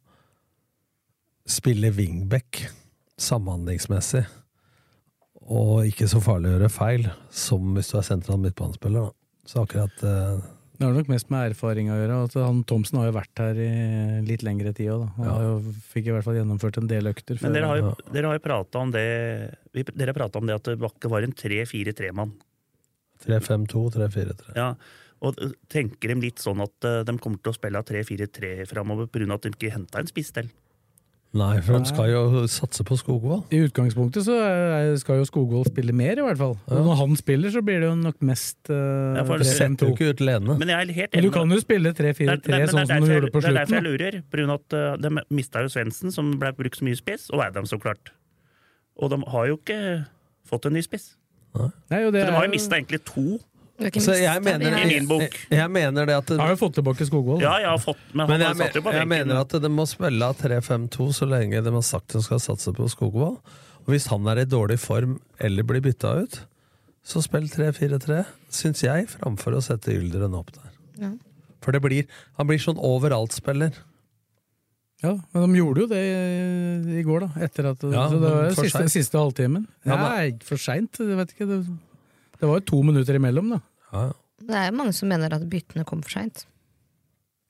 [1.47, 2.65] spille wingback
[3.17, 4.25] samhandlingsmessig,
[5.47, 9.07] og ikke så farlig å gjøre feil, som hvis du er sentral midtbanespiller.
[9.07, 9.47] Da.
[9.47, 10.41] Så akkurat eh,
[10.77, 12.17] Det har nok mest med erfaring å gjøre.
[12.27, 13.69] At han Thomsen har jo vært her i
[14.27, 15.07] litt lengre tid òg.
[15.17, 15.55] Han har jo,
[15.89, 17.39] fikk i hvert fall gjennomført en del økter.
[17.41, 19.07] Men dere har jo, dere har jo prata om det
[19.73, 22.35] Dere har prata om det at Bakke var en 3-4-3-mann.
[23.25, 24.53] 3-5-2, 3-4-3.
[24.57, 24.71] Ja,
[25.25, 25.37] og
[25.73, 29.29] tenker de litt sånn at eh, de kommer til å spille 3-4-3 framover pga.
[29.33, 30.49] at de ikke henta en spiss til?
[31.35, 33.43] Nei, for de skal jo satse på Skogvold.
[33.53, 34.35] I utgangspunktet så
[35.01, 36.55] skal jo Skogvold spille mer, i hvert fall.
[36.71, 40.13] Og når han spiller, så blir det jo nok mest uh, Ja, setter jo ikke
[40.15, 40.55] ut Lene.
[40.57, 42.87] Men jeg er helt Men du kan jo spille 3-4-3 Det er- det er- sånn
[42.87, 43.43] som du gjorde på slutten.
[43.43, 44.21] Det er derfor jeg lurer.
[44.31, 47.65] På at uh, De mista jo Svendsen, som ble brukt så mye spiss, og Adam,
[47.65, 48.13] så klart.
[48.97, 50.05] Og de har jo ikke
[50.47, 51.15] fått en ny spiss.
[51.57, 51.69] Nei,
[52.05, 53.39] Så de har jo- mista egentlig to
[53.77, 55.21] Så jeg mener, I min bok.
[55.21, 57.41] jeg, jeg mener det at det, Har jo fått tilbake Skogvold.
[57.41, 61.13] Ja, jeg har fått Men Men jeg, men- jeg mener at det må spille 3-5-2
[61.13, 63.37] så lenge de har sagt de skal satse på Skogvold.
[63.85, 66.39] Og hvis han er i dårlig form eller blir bytta ut,
[67.05, 70.71] så spill 3-4-3, syns jeg, framfor å sette Ylderen opp der.
[70.99, 71.11] Ja.
[71.61, 72.05] For det blir,
[72.37, 73.73] han blir sånn overalt-spiller.
[75.03, 77.27] Ja, men de gjorde jo det i- i går, da.
[77.45, 79.67] Etter at, Ja, så det var siste, siste halvtimen.
[79.85, 80.97] Ja, Nei, for seint.
[80.97, 81.45] Vet ikke.
[81.47, 81.77] Det,
[82.39, 83.59] det var jo to minutter imellom, da.
[83.93, 84.05] Ja.
[84.47, 86.43] Det er jo mange som mener at byttene kom for seint.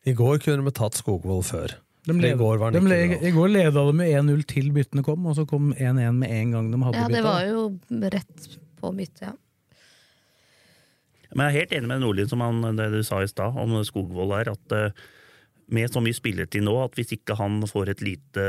[0.07, 1.73] I går kunne de tatt Skogvold før.
[2.07, 2.99] De For I går var de bra.
[3.27, 6.53] I går leda de med 1-0 til byttene kom, og så kom 1-1 med en
[6.55, 7.27] gang de hadde Ja, det bytta.
[7.27, 7.65] var jo
[8.15, 8.47] rett
[8.79, 9.33] på byttet, ja.
[11.35, 13.75] Men jeg er helt enig med Nordlien som han, det du sa i stad om
[13.83, 15.01] Skogvold her, at eh,
[15.75, 18.45] med så mye spilletid nå, at hvis ikke han får et lite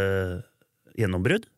[0.94, 1.48] gjennombrudd,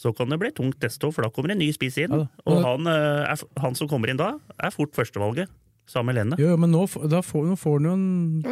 [0.00, 2.14] så kan det bli tungt neste år, for da kommer en ny spiss inn.
[2.14, 2.26] Ja.
[2.48, 5.52] Og han, eh, er, han som kommer inn da, er fort førstevalget.
[5.90, 6.36] Sammen Lene.
[6.38, 8.42] Jo, jo, men nå, da får, nå får han jo en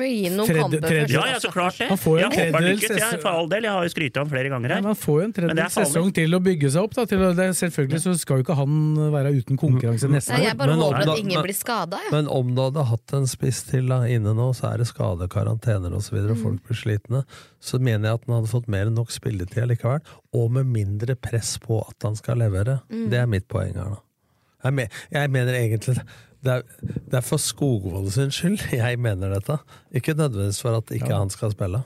[0.48, 1.86] Tredje- tredje- Ja, ja, så klart det.
[1.86, 3.62] Han får jo jeg en håper tredjedel lykkes, jeg, sesong- for all del.
[3.62, 5.70] Jeg har jo skrytt av ham flere ganger ja, Men han får jo en tredjedel
[5.70, 6.94] sesong til å bygge seg opp.
[6.98, 8.74] Da, til det, selvfølgelig så skal jo ikke han
[9.14, 10.42] være uten konkurranse neste år.
[10.48, 12.10] jeg bare Men- håper at ingen men- blir skada, Ja.
[12.10, 15.28] Men om du hadde hatt en spiss til da, inne nå, så er det skade,
[15.28, 17.24] karantener osv., og, og folk blir slitne,
[17.62, 20.00] så mener jeg at han hadde fått mer enn nok spilletid likevel,
[20.34, 22.80] og med mindre press på at han skal levere.
[22.90, 24.02] Det er mitt poeng her, da.
[24.64, 26.02] Jeg, me jeg mener egentlig
[26.46, 26.62] det er,
[27.10, 29.56] det er for Skogvold sin skyld jeg mener dette,
[29.94, 31.80] ikke nødvendigvis for at ikke han skal spille.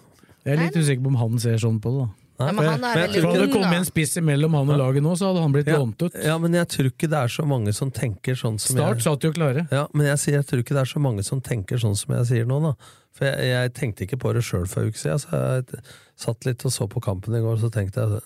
[0.44, 2.02] Jeg er litt usikker på om han ser sånn på det.
[2.02, 2.08] da.
[2.42, 3.78] Nei, men han er Men jeg veldig Hadde ung, det kommet da.
[3.78, 6.14] en spiss mellom han og laget nå, så hadde han blitt Ja, lånt ut.
[6.26, 9.04] ja, men jeg tror ikke det er så mange som tenker sånn som Start jeg
[9.04, 9.62] satt jo klare.
[9.70, 12.16] Ja, men jeg, sier, jeg tror ikke det er så mange som tenker sånn som
[12.16, 12.72] jeg sier nå, da.
[13.14, 15.82] For jeg, jeg tenkte ikke på det sjøl for en uke siden, så jeg t-
[16.24, 18.22] satt litt og så på kampen i går, så tenkte jeg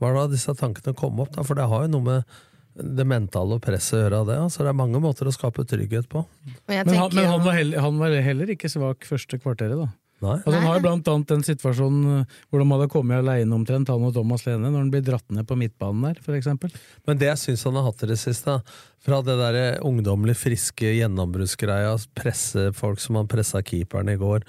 [0.00, 1.44] Hva da disse tankene kom opp, da?
[1.46, 2.38] For det har jo noe med
[2.74, 4.36] det mentale og presset gjøre av det.
[4.44, 6.22] Altså, det er mange måter å skape trygghet på.
[6.68, 9.88] Men Men han, men han, var heller, han var heller ikke svak første kvarteret, da.
[10.20, 10.34] Nei.
[10.44, 13.88] Altså, han har jo blant annet den situasjonen eh, hvor de hadde kommet alene omtrent,
[13.88, 16.72] han og Thomas Lene, når han blir dratt ned på midtbanen der, for eksempel.
[17.08, 20.36] Men det jeg syns han har hatt i det siste, da, fra det der ungdommelig
[20.36, 24.44] friske gjennombruddsgreia, presse folk som han pressa keeperen i går,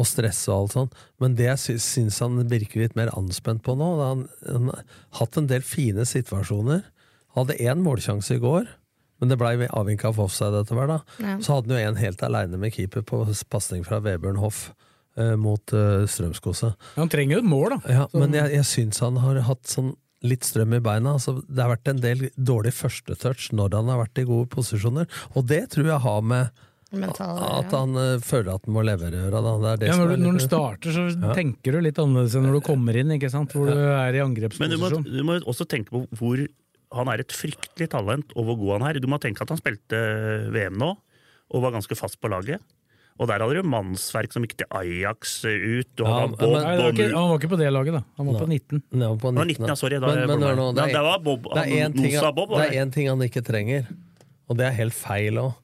[0.00, 3.60] og stresse og alt sånt, men det jeg sy- syns han virker litt mer anspent
[3.66, 4.84] på nå da han, han har
[5.20, 6.80] hatt en del fine situasjoner.
[7.40, 8.68] Hadde én målsjanse i går,
[9.20, 11.02] men det blei avvinka av offside etter hvert.
[11.20, 11.38] Ja.
[11.44, 13.22] Så hadde han jo en helt aleine med keeper på
[13.52, 14.70] pasning fra Vebjørn Hoff
[15.20, 16.72] eh, mot eh, Strømskose.
[16.96, 17.80] Han trenger jo et mål, da.
[17.98, 21.14] Ja, Så- men jeg, jeg syns han har hatt sånn litt strøm i beina.
[21.16, 25.08] Altså, det har vært en del dårlig førstetouch når han har vært i gode posisjoner,
[25.34, 26.50] og det tror jeg har med
[26.92, 28.18] mentale at han ja.
[28.24, 29.10] føler at han må levere.
[29.30, 31.34] Det er det Ja, når, du, når du starter, så Ja.
[31.36, 33.52] tenker du litt annerledes enn når du kommer inn, ikke sant?
[33.54, 34.68] hvor du er i angrepsposisjon.
[34.68, 36.42] Men du må, du må også tenke på hvor
[36.92, 39.00] han er et fryktelig talent, og hvor god han er.
[39.00, 39.98] Du må tenke at han spilte
[40.54, 40.90] VM nå,
[41.50, 42.60] og var ganske fast på laget.
[43.20, 46.00] Og der hadde du mannsverk som gikk til Ajax ut.
[46.00, 48.02] og Ja, men- Bob, Nei, var ikke, han var ikke på det laget, da.
[48.16, 48.82] Han var på 19.
[48.92, 49.98] Ja, på Det var 19, 19, ja, sorry.
[50.00, 52.72] Da Men, men nå, det Ja, det var Bob, det er han- én ting, han-
[52.72, 53.86] er ting han ikke trenger,
[54.48, 55.54] og det er helt feil òg.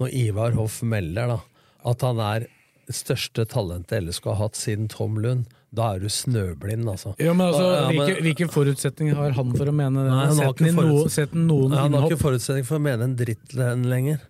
[0.00, 1.40] Når Ivar Hoff melder da,
[1.86, 2.46] at han er
[2.90, 7.14] største talentet LSK har hatt siden Tom Lund, da er du snøblind, altså.
[7.18, 10.10] Ja, men altså, Ja, men- hvilke, hvilke forutsetninger har han for å mene det?
[10.12, 13.54] Nei, han har den noen Ja, han har ikke forutsetning for å mene en dritt
[13.58, 14.20] lenger.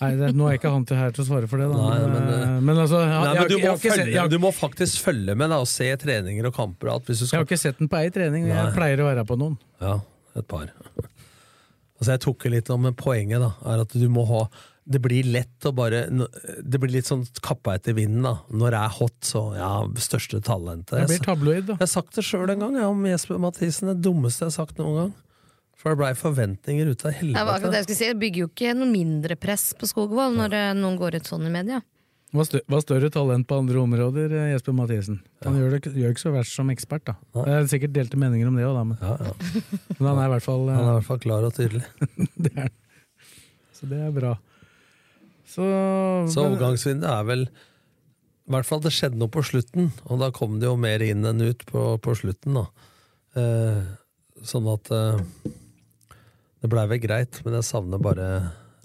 [0.00, 1.76] Nei, det, nå er ikke han til her til å svare for det, da.
[1.76, 4.52] Nei, men, men, eh, men altså, Nei, jeg, du, må følge, sett, har- du må
[4.56, 6.94] faktisk følge med da, og se treninger og kamper.
[7.04, 8.46] du jeg har ikke sett den på ei trening.
[8.48, 9.58] Jeg pleier å være på noen.
[9.84, 9.98] ja,
[10.36, 10.70] et par.
[12.00, 14.48] Altså, jeg tok litt om poenget, da, er at du må ha
[14.84, 18.34] det blir lett å bare Det blir litt sånn kappa etter vinden, da.
[18.52, 20.98] Når det er hot, så ja, største talentet.
[21.06, 21.78] Det blir tabloid, da.
[21.78, 23.92] jeg har sagt det sjøl en gang, ja, om Jesper Mathisen.
[23.94, 25.14] Det dummeste jeg har sagt noen gang.
[25.80, 28.12] For det blei forventninger ut av Det var akkurat det jeg skulle si.
[28.12, 30.70] Det bygger jo ikke noe mindre press på Skogvold når ja.
[30.76, 31.80] noen går ut sånn i media.
[32.34, 35.20] Var, var større talent på andre områder, eh, Jesper Mathisen.
[35.44, 37.14] Han gjør, det, ikke- gjør ikke så verst som ekspert, da.
[37.36, 38.84] Det er sikkert delte meninger om det òg, da.
[38.90, 39.34] Men, Ja, ja.
[40.00, 41.84] men han er i hvert fall eh, Han er i hvert fall klar og tydelig.
[42.48, 42.72] det er,
[43.76, 44.32] Så det er bra.
[45.44, 45.64] Så,
[46.32, 50.58] Så overgangsvinduet er vel I hvert fall det skjedde noe på slutten, og da kom
[50.60, 52.64] det jo mer inn enn ut på, på slutten, da.
[53.40, 53.80] Eh,
[54.44, 55.22] sånn at eh,
[56.62, 58.28] Det blei vel greit, men jeg savner bare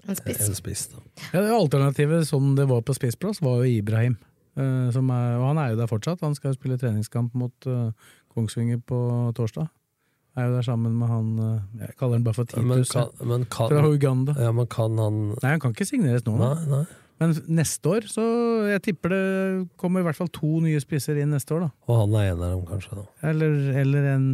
[0.08, 0.40] En spiss.
[0.48, 0.86] en spiss.
[0.92, 1.02] Da.
[1.32, 4.16] Ja, det Alternativet som det var på spissplass, var jo Ibrahim.
[4.58, 6.24] Eh, som er, og han er jo der fortsatt.
[6.24, 7.92] Han skal jo spille treningskamp mot eh,
[8.34, 8.98] Kongsvinger på
[9.36, 9.68] torsdag.
[10.38, 12.92] Er jo der sammen med han eh, Jeg kaller han bare for Men Titus.
[12.94, 14.34] kan, men kan, fra Uganda.
[14.38, 16.36] ja, men kan han Nei, han kan ikke signeres nå.
[16.38, 16.84] Nei, nei.
[17.20, 18.22] Men neste år, så
[18.70, 19.24] jeg tipper det
[19.76, 21.66] kommer i hvert fall to nye spisser inn neste år.
[21.66, 21.70] da.
[21.90, 22.96] Og han er en av dem, kanskje.
[22.96, 24.28] da Eller, eller en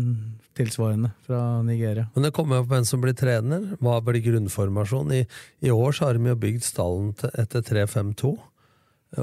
[0.57, 2.07] tilsvarende fra Nigeria.
[2.14, 3.64] Men det kommer jo på hvem som blir trener.
[3.82, 5.11] Hva blir grunnformasjon?
[5.18, 5.24] I,
[5.66, 8.30] I, år så har de jo bygd stallen til, etter 3-5-2,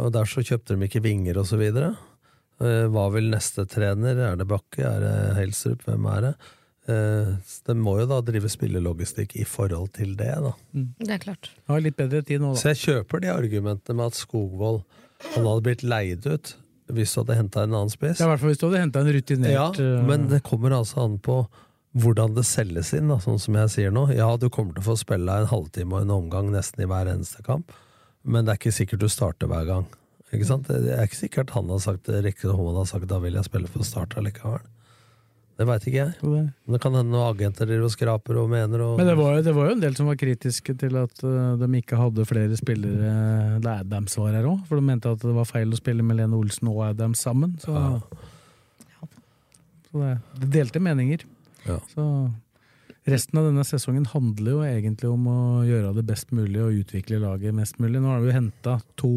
[0.01, 1.93] og der så kjøpte de ikke vinger og så videre.
[2.59, 4.19] Eh, Hva vil neste trener?
[4.27, 4.83] Er det Bakke?
[4.83, 5.87] Er det Helsrup?
[5.87, 6.33] Hvem er det?
[6.91, 7.29] Eh,
[7.67, 10.51] det må jo da drive spillelogistikk i forhold til det, da.
[10.73, 11.51] Det er klart.
[11.71, 12.59] Har litt bedre tid nå, da.
[12.59, 14.81] Så jeg kjøper de argumentene med at Skogvold
[15.33, 16.57] han hadde blitt leid ut
[16.93, 18.19] hvis du hadde henta en annen spiss.
[18.19, 20.75] Ja, I hvert fall hvis du hadde henta en rutinert Ja, eh, men det kommer
[20.75, 21.45] altså an på
[22.03, 24.07] hvordan det selges inn, da, sånn som jeg sier nå.
[24.17, 27.07] Ja, du kommer til å få spille en halvtime og en omgang nesten i hver
[27.11, 27.71] eneste kamp,
[28.25, 29.87] men det er ikke sikkert du starter hver gang.
[30.33, 30.67] Ikke sant?
[30.67, 33.37] Det er ikke sikkert han har sagt det riktige, og hun har sagt da vil
[33.37, 34.63] jeg spille for start allikevel.
[35.53, 36.13] Det veit ikke jeg.
[36.25, 39.35] Men det kan hende noen agenter driver og skraper og mener og Men det var,
[39.37, 42.25] jo- det var jo en del som var kritiske til at eh, de ikke hadde
[42.25, 45.77] flere spillere da Adams var her òg, for de mente at det var feil å
[45.77, 47.53] spille med Lene Olsen og Adams sammen.
[47.61, 47.75] Så,
[49.91, 51.21] så det, det delte meninger.
[51.67, 51.77] Ja.
[51.93, 52.07] Så
[53.05, 55.37] resten av denne sesongen handler jo egentlig om å
[55.67, 58.01] gjøre det best mulig og utvikle laget mest mulig.
[58.01, 59.13] Nå har vi jo henta to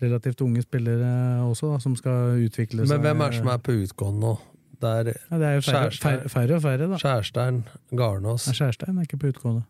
[0.00, 1.12] relativt unge spillere
[1.46, 2.92] også, da, som skal utvikle seg.
[2.96, 4.34] Men hvem er det som er på utgående nå?
[4.82, 6.98] Det er, Ja, det er jo færre, færre, færre og færre, da.
[7.00, 7.62] Skjærstein,
[7.96, 9.62] Garnås Nei, Skjærstein er ikke på utgående.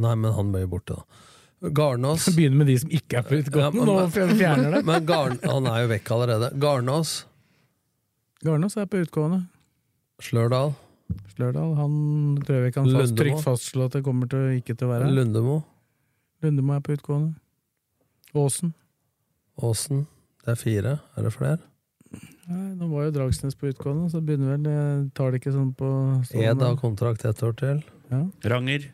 [0.00, 1.70] Nei, men han bøyer borte, da.
[1.76, 4.84] Garnås Begynner med de som ikke er på utgående, nå fjerner det.
[4.90, 6.52] Men Garn, han er jo vekk allerede.
[6.62, 7.14] Garnås,
[8.46, 9.42] Garnås er på utgående.
[10.24, 10.72] Slørdal,
[11.34, 11.92] Slørdal, han
[12.44, 15.06] tror jeg vi kan fast, trygt fastslå at det kommer til ikke til å være
[15.08, 15.14] her.
[15.20, 15.60] Lundemo,
[16.44, 17.34] Lundemo er på utgående.
[18.40, 18.72] Åsen.
[19.60, 20.06] Åsen.
[20.44, 20.92] Det er fire.
[21.18, 21.58] Er det flere?
[22.50, 25.70] Nei, nå var jo Dragsnes på utgående, så begynner vel jeg tar det ikke sånn
[25.78, 25.86] på
[26.34, 27.82] Ed har kontrakt ett år til.
[28.10, 28.24] Ja.
[28.50, 28.88] Ranger.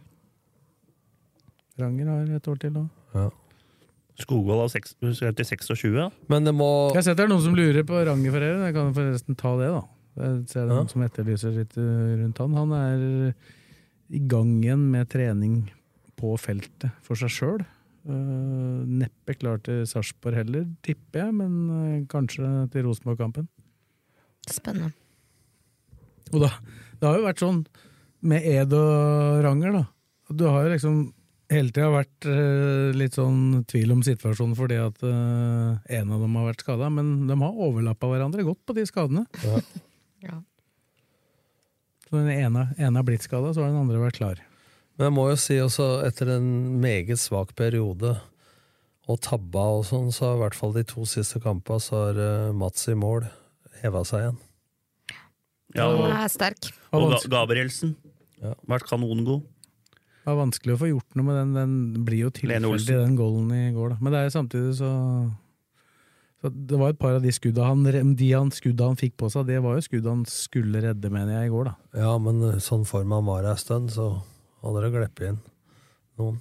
[1.80, 2.88] Ranger har et år til òg.
[3.16, 3.26] Ja.
[4.20, 5.94] Skogvold har seks- skal til 26.
[5.96, 6.10] ja.
[6.28, 8.64] Men det må Jeg ser at det er noen som lurer på Ranger for dere.
[8.66, 9.82] Jeg kan forresten ta det, da.
[10.16, 10.82] Jeg ser det er Ja.
[10.82, 12.54] noen som etterlyser litt uh, rundt han.
[12.54, 13.34] Han er
[14.10, 15.70] i gang igjen med trening
[16.16, 17.66] på feltet for seg sjøl.
[18.06, 23.48] Neppe klar til Sarpsborg heller, tipper jeg, men uh, kanskje til Rosenborg-kampen.
[24.46, 24.92] Spennende.
[26.34, 26.50] Og da,
[27.00, 27.60] det har jo vært sånn
[28.26, 29.84] med Ed og Ranger, da.
[30.34, 30.96] Du har jo liksom
[31.52, 36.38] hele tida vært eh, litt sånn tvil om situasjonen fordi at eh, en av dem
[36.38, 39.26] har vært skada, men de har overlappa hverandre godt på de skadene.
[40.24, 40.40] Ja.
[42.06, 44.42] Så den ene, ene har blitt skada, så har den andre vært klar.
[44.96, 46.48] Men jeg må jo si også, etter en
[46.80, 48.14] meget svak periode
[49.06, 52.54] og tabba og sånn, så i hvert fall de to siste kampene så har eh,
[52.56, 53.28] Mats i mål
[53.82, 54.38] heva seg igjen.
[55.76, 56.70] Ja, og, Han er sterk.
[56.96, 57.92] og Gabrielsen.
[58.40, 58.54] Ja.
[58.68, 59.44] Vært kanongod.
[60.26, 61.50] Det var vanskelig å få gjort noe med den.
[61.54, 63.92] Den blir jo tilfeldig, den goalen i går.
[63.94, 63.98] Da.
[64.02, 64.88] Men det er samtidig så,
[66.42, 69.30] så Det var et par av de skudda han, de han, skudda han fikk på
[69.30, 71.70] seg, det var jo skudd han skulle redde, mener jeg, i går.
[71.70, 71.76] da.
[72.08, 74.08] Ja, men eh, sånn form han var ei stund, så
[74.66, 75.40] hadde det gleppet inn
[76.20, 76.38] noen.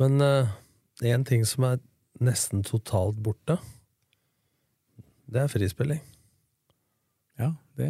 [0.00, 0.22] Men
[1.04, 1.82] én ting som er
[2.22, 3.58] nesten totalt borte,
[5.32, 6.00] det er frispilling.
[7.40, 7.88] Ja, det,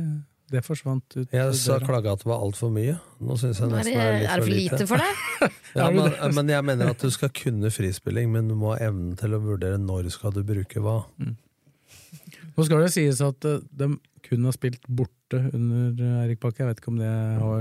[0.52, 2.98] det forsvant ut Jeg sa klaga at det var altfor mye.
[3.22, 5.22] Nå syns jeg nesten det, er litt er det for lite for deg?
[5.72, 9.16] Ja, men, men jeg mener at du skal kunne frispilling, men du må ha evnen
[9.18, 10.98] til å vurdere når skal du bruke hva.
[11.18, 13.88] Nå skal det sies at eh, de
[14.26, 16.62] kun har spilt borte under Eirik Erik Bakke.
[16.62, 17.14] Jeg vet ikke om det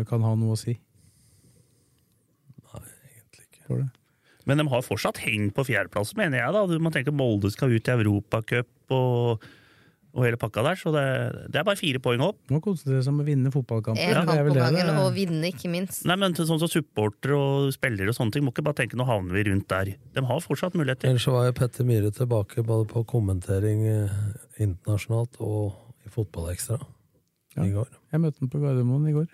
[0.09, 0.78] kan ha noe å si.
[2.72, 2.86] Nei,
[3.16, 3.66] egentlig ikke.
[3.68, 3.89] For det.
[4.49, 6.53] Men de har fortsatt hengt på fjerdeplass, mener jeg.
[6.55, 6.68] da.
[6.70, 9.43] Du må tenke Molde skal ut i Europacup og,
[10.16, 10.80] og hele pakka der.
[10.82, 11.03] Så det,
[11.53, 12.39] det er bare fire poeng opp.
[12.49, 14.01] Må konsentrere seg om å vinne fotballkamper.
[14.01, 16.01] Er kamp på gangen, og vinne, ikke minst.
[16.09, 19.05] Nei, men sånn som supportere og spillere og sånne ting, må ikke bare tenke nå
[19.09, 19.93] havner vi rundt der.
[20.18, 21.12] De har fortsatt muligheter.
[21.12, 24.20] Ellers var jo Petter Myhre tilbake både på kommentering eh,
[24.64, 26.78] internasjonalt og i Fotballekstra
[27.55, 27.64] Ja.
[27.64, 27.88] i går.
[28.12, 29.32] Jeg møtte ham på Gardermoen i går.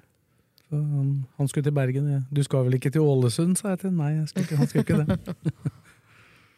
[0.67, 2.07] Så han, han skulle til Bergen.
[2.11, 2.21] Ja.
[2.33, 3.93] Du skal vel ikke til Ålesund, sa jeg til.
[3.97, 5.73] Nei, jeg skulle ikke, han skulle ikke det.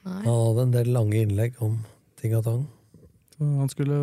[0.09, 1.73] Han hadde en del lange innlegg om
[2.17, 2.61] ting og tang.
[3.39, 3.97] Han skulle,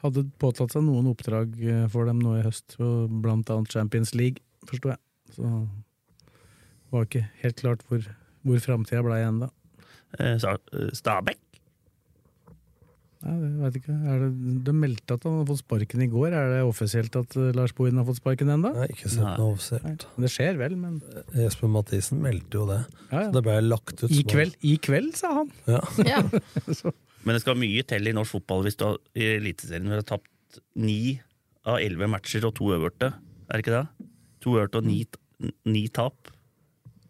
[0.00, 4.40] hadde påtatt seg noen oppdrag eh, for dem nå i høst, blant annet Champions League,
[4.70, 5.00] forsto jeg.
[5.34, 8.06] Så det var ikke helt klart hvor,
[8.46, 9.50] hvor framtida blei ennå.
[10.18, 11.42] Eh, eh, Stabæk?
[13.20, 13.94] Nei, det vet ikke.
[14.08, 14.28] Er det,
[14.64, 16.32] de meldte at han hadde fått sparken i går.
[16.32, 18.70] Er det offisielt at eh, Lars Bohin har fått sparken ennå?
[18.86, 20.06] Ikke sett noe offisielt.
[20.24, 20.96] Det skjer vel, men
[21.36, 22.78] Jesper Mathisen meldte jo det.
[23.10, 25.52] ja, Så det ble lagt ut I kveld, I kveld, sa han!
[25.68, 25.82] Ja.
[26.08, 26.22] Ja.
[27.26, 30.56] Men det skal mye til i norsk fotball hvis du har, i Eliteserien har tapt
[30.80, 31.18] ni
[31.68, 33.10] av elleve matcher og to øverte.
[33.52, 34.06] Er det ikke det?
[34.46, 35.02] To øverte og ni,
[35.68, 36.32] ni tap.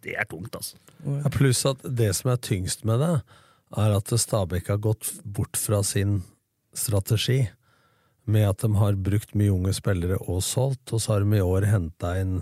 [0.02, 0.80] Det er tungt, altså.
[1.06, 3.12] Ja, Pluss at det som er tyngst med det,
[3.78, 6.22] er at Stabæk har gått bort fra sin
[6.74, 7.44] strategi
[8.30, 11.44] med at de har brukt mye unge spillere og solgt, og så har de i
[11.44, 12.40] år henta inn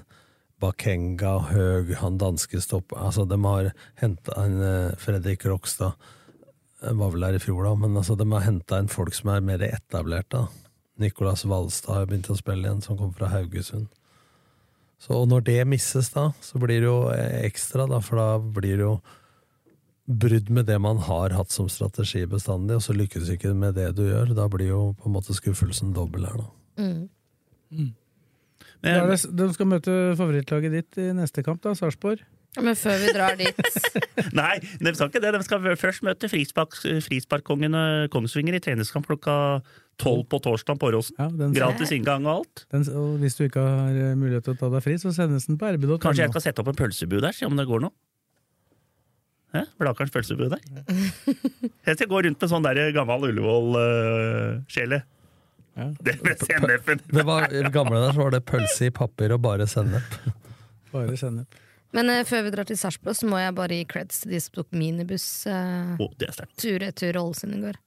[0.59, 2.93] Bakenga, Høg, han danske stopp...
[2.99, 3.69] Altså, de har
[4.01, 5.95] henta inn eh, Fredrik Rokstad.
[6.83, 9.45] Var vel her i fjor, da, men altså, de har henta inn folk som er
[9.47, 10.43] mer etablerte.
[10.43, 10.75] da.
[10.99, 13.87] Nicolas Valstad har begynt å spille igjen, som kommer fra Haugesund.
[14.99, 18.29] Så og når det misses, da, så blir det jo eh, ekstra, da, for da
[18.43, 18.97] blir det jo
[20.09, 23.91] brudd med det man har hatt som strategi bestandig, og så lykkes ikke med det
[23.99, 24.33] du gjør.
[24.37, 26.49] Da blir jo på en måte skuffelsen dobbel her, da.
[26.81, 27.05] Mm.
[27.69, 27.93] Mm.
[28.83, 32.23] Men, det, de skal møte favorittlaget ditt i neste kamp, da, Sarpsborg.
[32.57, 33.59] Men før vi drar dit
[34.39, 35.35] Nei, de skal ikke det.
[35.37, 37.77] De skal først møte frispark, frisparkkongen
[38.11, 39.35] Kongsvinger i treningskamp klokka
[40.01, 41.19] tolv på torsdag på Åråsen.
[41.19, 42.65] Ja, Gratis inngang og alt.
[42.73, 45.49] Den, og hvis du ikke har eh, mulighet til å ta deg fri, så sendes
[45.51, 45.99] den på rb.no.
[46.03, 47.95] Kanskje jeg skal sette opp en pølsebu der, se om det går noe?
[49.81, 50.61] Blakerens pølsebu der?
[51.87, 55.01] Jeg skal gå rundt med sånn der gammel Ullevål-sjele.
[56.03, 57.01] Det med sennepen.
[57.07, 60.19] Det var, I det gamle der så var det pølse i papir og bare sennep.
[60.93, 61.59] Bare sennep.
[61.93, 64.41] Men uh, før vi drar til Sarpsborg, så må jeg bare gi creds til de
[64.41, 66.11] som tok minibuss uh, oh,
[66.61, 67.79] tur-retur Ålesund i går.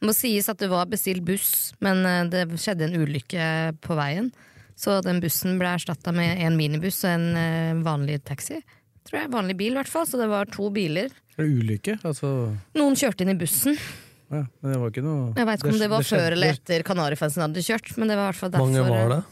[0.00, 3.46] Det må sies at det var bestilt buss, men uh, det skjedde en ulykke
[3.84, 4.30] på veien.
[4.76, 8.62] Så den bussen ble erstatta med en minibuss og en uh, vanlig taxi.
[9.04, 10.06] Tror jeg, Vanlig bil, i hvert fall.
[10.08, 11.12] Så det var to biler.
[11.36, 11.98] Er det ulykke?
[12.06, 12.28] Altså
[12.78, 13.76] Noen kjørte inn i bussen.
[14.30, 16.52] ja, Men det var ikke noe Jeg veit ikke om det var skjedde- før eller
[16.54, 18.70] etter Kanarifansen hadde kjørt, men det var i hvert fall derfor.
[18.70, 19.22] mange var det?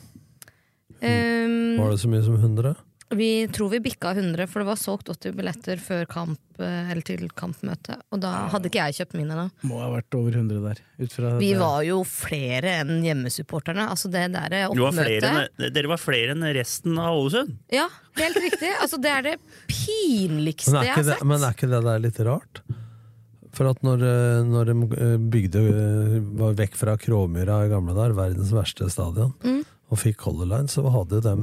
[1.03, 2.77] Um, Var det så mye som 100?
[3.12, 7.02] Vi tror vi bikka 100, for det var solgt 80 billetter før kamp, eh, eller
[7.04, 7.98] til kampmøte.
[8.12, 9.44] Og da hadde ikke jeg kjøpt mine da.
[9.68, 10.80] Må ha vært over 100 der.
[11.04, 13.88] Ut fra Vi det- var jo flere enn hjemmesupporterne.
[13.88, 17.56] Altså det der Du var oppmøtet dere var flere enn resten av Ålesund.
[17.70, 18.72] Ja, helt riktig.
[18.80, 19.36] Altså det er det
[19.68, 21.24] pinligste er, jeg har det, sett.
[21.26, 22.62] men er ikke det der litt rart?
[23.52, 27.92] For at når, eh, når de eh, bygde eh, var vekk fra Kråmyra i gamle
[27.94, 29.64] dager, verdens verste stadion, Mm.
[29.93, 31.34] Og fikk Color Line, så hadde de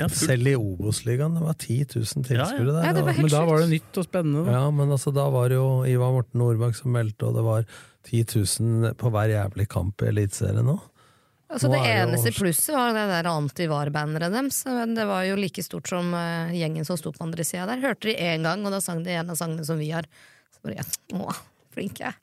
[0.00, 0.06] Ja.
[0.08, 2.84] Selv i Obos-ligaen, det var 10 000 tilskuere der.
[2.86, 4.44] Ja, det var helt Men da var det nytt og spennende.
[4.46, 4.52] Da.
[4.56, 7.66] Ja, men altså, da var det jo Ivar Morten Nordbakk som meldte, og det var
[8.08, 8.22] 10
[8.88, 10.78] 000 på hver jævlig kamp i Eliteserien nå.
[11.52, 14.62] Altså Nå det eneste jo- plusset var det der anti-var-banneret deres.
[14.96, 17.82] Det var jo like stort som eh, gjengen som sto på andre sida der.
[17.84, 20.08] Hørte de én gang, og da sang de en av sangene som vi har.
[20.56, 21.28] Så bare, å,
[21.76, 22.14] flinke.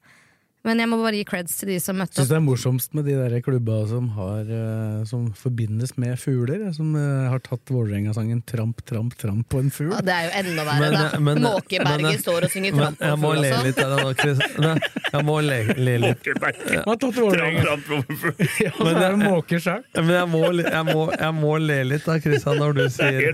[0.67, 2.31] Men jeg må bare gi creds til de som møtte Syns opp.
[2.33, 6.65] det er morsomst med de der klubba som, har, eh, som forbindes med fugler.
[6.67, 9.93] eh, Som eh, har tatt Vålerenga-sangen 'Tramp, tramp, tramp' på en fugl.
[9.95, 11.19] Ja, det er jo enda verre, Men, da.
[11.19, 13.79] men- Måkeberget men- står og synger tramp på en fugl fugl Jeg må le litt
[13.79, 14.39] av det nå, Chris.
[15.13, 16.19] Jeg må le, le litt.
[16.27, 17.61] Måkeberg, har tatt Vålerenga.
[17.63, 18.87] Tramp, tramp, på en fugl.
[18.99, 19.83] er det måker sjøl.
[19.95, 23.31] Men jeg må, jeg, må, jeg må le litt da, Christian, når du er sier.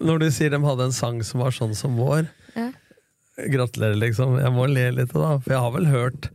[0.00, 2.28] Når du sier de hadde en sang som var sånn som vår.
[2.54, 2.68] Ja.
[3.48, 4.38] Gratulerer, liksom.
[4.40, 5.34] Jeg må le litt, da.
[5.40, 6.30] For jeg har vel hørt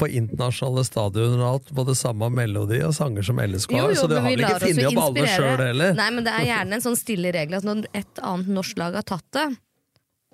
[0.00, 4.16] på internasjonale stadioner og alt både samme melodi og sanger som LSK har, så du
[4.16, 5.96] har vel ikke funnet opp alle sjøl heller?
[5.96, 8.96] Nei, men det er gjerne en sånn stille regel at når et annet norsk lag
[9.00, 9.46] har tatt det,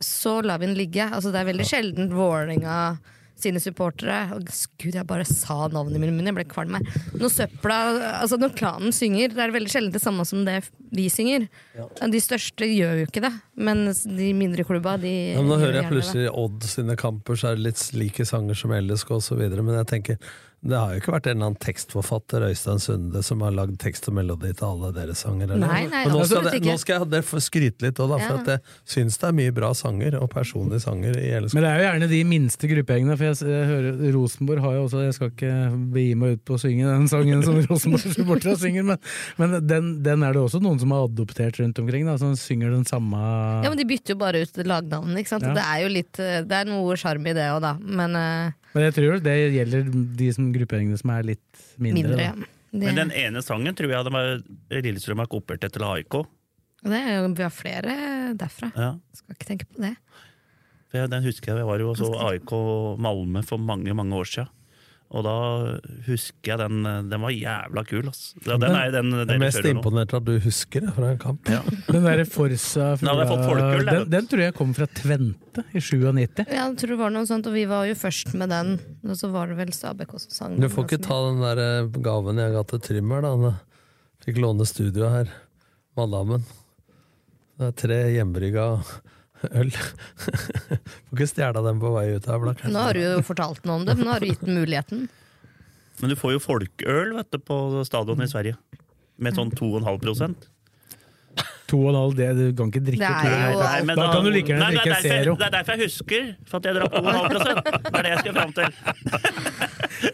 [0.03, 1.07] så lar vi den ligge.
[1.07, 2.77] Altså, det er veldig sjelden Vålerenga
[3.43, 4.47] sine supportere og
[4.83, 6.87] Gud, jeg bare sa navnet i min munn, jeg ble kvalm her.
[7.19, 7.79] Når søpla
[8.23, 10.61] Altså, når klanen synger, det er veldig sjelden det samme som det
[10.95, 11.49] vi synger.
[12.13, 15.81] De største gjør jo ikke det, men de mindre klubba, de Ja, men nå hører
[15.83, 19.43] jeg plutselig Odd sine kamper, så er det litt like sanger som LSK osv.
[19.43, 20.33] Men jeg tenker,
[20.63, 24.05] det har jo ikke vært en eller annen tekstforfatter, Øystein Sunde, som har lagd tekst
[24.07, 25.51] og melodi til alle deres sanger?
[25.57, 25.67] Eller?
[25.67, 28.23] Nei, nei, Men nå skal, det, nå skal jeg det få skryte litt òg, for
[28.23, 28.37] Ja.
[28.39, 28.61] at jeg
[28.95, 31.57] syns det er mye bra sanger, og personlige sanger i LSK.
[31.59, 34.85] Men det er jo gjerne de minste gruppegjengene, for jeg, jeg hører Rosenborg har jo
[34.87, 35.53] også Jeg skal ikke
[35.99, 39.03] begi meg ut på å synge den sangen som Rosenborg-supporterne synger, men,
[39.43, 42.71] men den, den er det også noen som har adoptert rundt omkring, da, som synger
[42.79, 45.19] den samme Ja, men De bytter jo bare ut lagnavnene.
[45.27, 45.51] ikke sant?
[45.51, 45.55] Ja.
[45.59, 47.75] Det er jo litt eh, Det er noe sjarm i det òg, da.
[47.83, 52.03] Men eh, Men jeg tror det gjelder de som gruppegjengene som er litt mindre.
[52.03, 52.19] mindre.
[52.19, 52.29] da.
[52.31, 52.59] ja.
[52.73, 56.23] Det, Men den ene sangen tror jeg de Lillestrøm har kopiert etter AIK.
[56.89, 57.97] det er jo, vi har flere
[58.41, 58.71] derfra.
[58.73, 58.95] Ja.
[59.13, 59.93] Skal ikke tenke på det.
[60.93, 62.53] Den husker jeg, jeg var jo og så AIK
[63.01, 64.49] Malmö for mange mange år siden.
[65.13, 65.33] Og da
[66.07, 68.39] husker jeg den Den var jævla kul, altså.
[68.47, 71.51] Ja, Den er den Jeg er mest imponert at du husker det fra en kamp.
[71.93, 76.47] Den derre Forsa fra, jeg den, den tror jeg kom fra Tvente i 97.
[76.49, 78.73] Ja, jeg tror det var noe sånt, og vi var jo først med den.
[79.05, 82.01] Og så var det vel Stabæk også sang Du får ikke ta den der eh,
[82.09, 83.37] gaven jeg ga til Trymmer, da.
[83.37, 83.61] Han
[84.25, 85.33] fikk låne studioet her.
[85.99, 86.47] Madammen.
[87.61, 88.67] Det er tre hjemmebrygga
[89.51, 89.71] øl.
[91.09, 92.47] får ikke stjele dem på vei ut her.
[92.71, 95.09] Nå har du jo fortalt noe om det, men nå har du gitt den muligheten.
[96.01, 98.57] Men du får jo folkeøl vet du, på stadionet i Sverige.
[99.23, 100.35] Med sånn 2,5
[101.73, 103.53] To og en halv, det, du kan ikke drikke Det er to.
[103.55, 105.37] jo- Nei, Nei, men da, kan du like gjerne er drikke derfor, Zero.
[105.41, 108.35] det er derfor jeg husker, for at jeg drakk 2,5 Det er det jeg skal
[108.37, 108.69] fram til.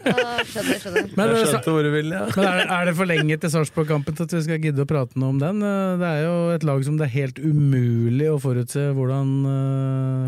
[0.09, 1.07] Ah, skjønner, skjønner.
[1.17, 2.21] Men, Jeg eh, skjønte hvor du vil, ja.
[2.35, 5.19] Men er, er det for lenge til Sarpsborg-kampen til at vi skal gidde å prate
[5.19, 5.61] noe om den?
[5.65, 9.33] Eh, Det er jo et lag som det er helt umulig å forutse hvordan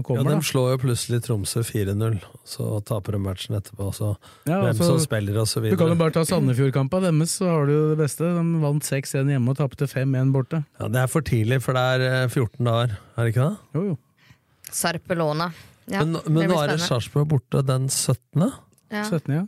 [0.07, 0.31] kommer.
[0.31, 0.37] Ja.
[0.41, 3.89] De slår jo plutselig Tromsø 4-0, så taper de matchen etterpå.
[3.95, 4.11] Så
[4.49, 5.77] Ja, hvem altså, som spiller og så videre.
[5.77, 8.27] Du kan jo bare ta Sandefjord-kampa deres, så har du jo det beste.
[8.37, 10.63] De vant 6-1 hjemme og tapte 5-1 borte.
[10.79, 13.75] Ja, det er for tidlig, for det er eh, 14 dager, er det ikke det?
[13.77, 13.99] Jo, jo.
[14.71, 15.51] Sarpelona.
[15.91, 16.83] Ja, men men nå er det.
[16.85, 18.45] Sarpsborg borte den 17.,
[18.91, 19.03] Ja.
[19.07, 19.43] 17, ja.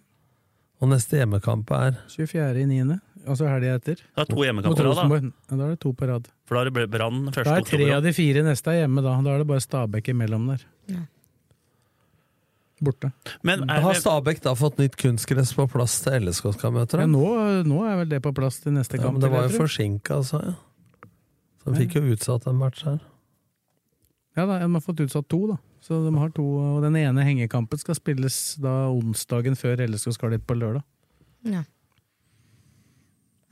[0.81, 2.61] og neste hjemmekamp er 24.
[2.63, 2.99] i 9.
[3.23, 3.95] Altså helga etter.
[4.03, 5.19] Det er to hjemmekamper da, da.
[5.51, 6.25] Ja, da er det to på rad.
[6.47, 7.95] For da er det Brann første Da er tre oktober.
[7.95, 9.13] av de fire neste er hjemme, da.
[9.23, 10.65] Da er det bare Stabæk imellom der.
[10.91, 11.03] Ja.
[12.83, 13.13] Borte.
[13.47, 16.99] Men er Har Stabæk da fått nytt kunstgress på plass til LSK skal møte?
[16.99, 17.23] Ja, nå,
[17.63, 19.19] nå er vel det på plass til neste Ja, kamp.
[19.19, 20.41] men det var jo forsinka, altså.
[20.43, 20.55] Ja.
[21.63, 22.99] Så de fikk jo utsatt en match her.
[24.35, 25.57] Ja, da, De har fått utsatt to, da.
[25.83, 30.35] Så de har to, og Den ene hengekampen skal spilles da onsdagen før LSK skal
[30.37, 30.83] dit på lørdag.
[31.43, 31.65] Ja.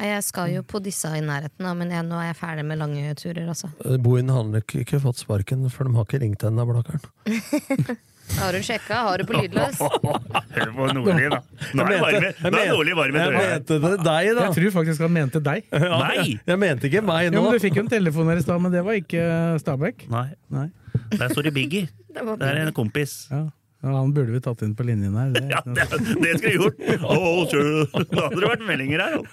[0.02, 3.12] Jeg skal jo på disse i nærheten, men jeg, nå er jeg ferdig med lange
[3.20, 3.52] turer.
[3.52, 3.70] Altså.
[4.02, 7.04] Bohin har nok ikke fått sparken, for de har ikke ringt ennå, Blakkaren.
[8.40, 8.96] Har du sjekka?
[8.96, 9.80] Har du på lydløs?
[10.56, 11.40] Hør på Nordli, da.
[11.76, 14.46] Nå er, det Nordli varm i Jeg mente det deg, da!
[14.46, 15.66] Jeg tror faktisk han mente deg.
[15.74, 16.38] Nei!
[16.48, 17.42] Jeg mente ikke meg nå.
[17.42, 17.50] nå.
[17.50, 19.26] men Du fikk jo en telefon her i stad, men det var ikke
[19.60, 20.06] Stabæk.
[20.14, 20.30] Nei.
[20.54, 20.70] Nei.
[21.12, 21.88] Der er Sorry Biggie.
[22.16, 23.28] Det Det er en kompis.
[23.32, 23.44] Ja.
[23.82, 25.32] Ja, Han burde vi tatt inn på linjen her.
[25.34, 26.78] Det, Ja, det, det skulle jeg gjort!
[27.02, 27.88] Oh, sure.
[28.12, 29.12] Da hadde det vært meldinger her.
[29.18, 29.24] jo.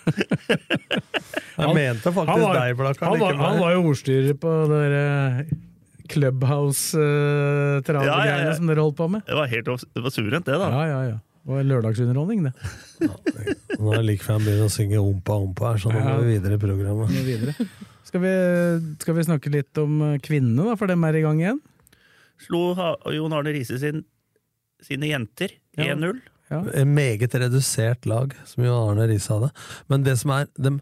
[1.59, 3.03] Jeg mente faktisk Han var- deg, Blakka.
[3.11, 5.43] han, han, han var jo ordstyrer på det der
[6.09, 8.55] Clubhouse-travegreiene Ja, ja, ja.
[8.57, 9.20] som dere holdt på med.
[9.29, 10.68] Det var helt det var surent, det, da.
[10.72, 11.18] Ja, ja, ja.
[11.49, 12.53] Det var lørdagsunderholdning, det.
[13.79, 16.09] Nå er det like før han begynner å synge Ompa Ompa her, så nå må
[16.11, 16.16] Ja.
[16.20, 17.12] vi videre i programmet.
[17.12, 17.53] Nå videre.
[18.09, 18.33] Skal vi,
[19.03, 21.59] skal vi snakke litt om eh, kvinnene, da, for dem er i gang igjen?
[22.41, 24.05] Slo ha- Jon Arne Riise sin,
[24.85, 26.21] sine jenter 1-0.
[26.49, 26.63] Ja.
[26.81, 29.51] En meget redusert lag, som Jon Arne Riise hadde.
[29.93, 30.73] Men det som er de,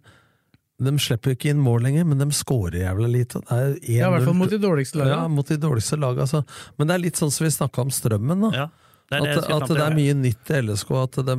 [0.86, 3.40] de slipper ikke inn mål lenger, men de skårer jævla lite.
[3.48, 5.16] Det er Ja, I hvert fall mot de dårligste lagene.
[5.16, 6.26] Ja, mot de dårligste lagene.
[6.28, 6.44] Altså.
[6.78, 8.44] Men det er litt sånn som vi snakka om Strømmen.
[8.46, 8.68] da Ja,
[9.10, 11.36] det det At, at det er mye nytt i LSK, at de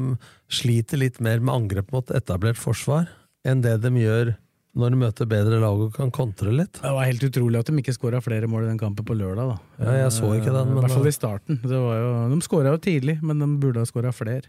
[0.60, 3.08] sliter litt mer med angrep mot etablert forsvar
[3.48, 4.34] enn det de gjør
[4.78, 6.78] når de møter bedre lag og kan kontre litt.
[6.82, 9.50] Det var helt utrolig at de ikke skåra flere mål i den kampen på lørdag.
[9.56, 9.58] da.
[9.84, 11.60] Ja, jeg så ikke den, Eh, men- I hvert fall i starten.
[11.62, 14.44] Det var jo, de skåra jo tidlig, men de burde ha skåra flere.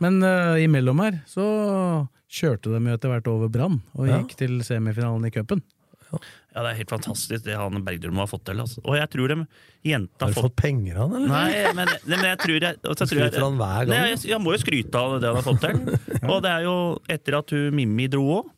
[0.00, 4.20] Men uh, imellom her så kjørte de jo etter hvert over Brann, og Ja.
[4.22, 5.62] gikk til semifinalen i cupen.
[6.10, 8.58] Ja, det er helt fantastisk det han Bergdølmo har fått til.
[8.58, 8.80] Altså.
[8.84, 9.46] Og jeg tror de
[9.86, 11.28] jenta Har du fått fått penger av han, eller?
[11.28, 13.88] Nei, men, nei, men jeg tror jeg, og så tror jeg, Skryter han hver gang?
[13.94, 15.78] Nei, jeg, jeg må jo skryte av det han har fått til.
[16.32, 16.74] Og det er jo
[17.08, 18.50] etter at hun Mimmi dro òg,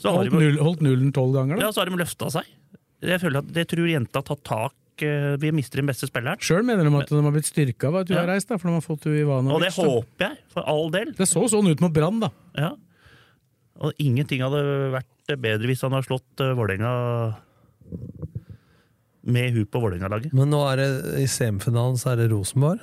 [0.00, 1.66] så har Holdt, de, null, holdt nullen tolv ganger, da.
[1.68, 2.48] ja, så har de løfta seg.
[3.04, 6.40] Jeg føler at det tror jenta har tatt tak eh, Vi mister den beste spilleren.
[6.44, 8.22] Sjøl mener de at de har blitt styrka av at du Ja.
[8.24, 9.54] har reist, da, for de har fått Ivanovic.
[9.56, 11.12] Og det håper jeg, for all del.
[11.16, 12.30] Det så sånn ut mot Brann, da.
[12.56, 12.72] Ja.
[13.80, 14.60] Og ingenting hadde
[14.98, 16.90] vært bedre hvis han hadde slått uh, Vålerenga
[19.30, 20.32] med hun på Vålerenga-laget.
[20.36, 20.88] Men nå er det
[21.22, 22.80] i semifinalen så er det Rosenborg.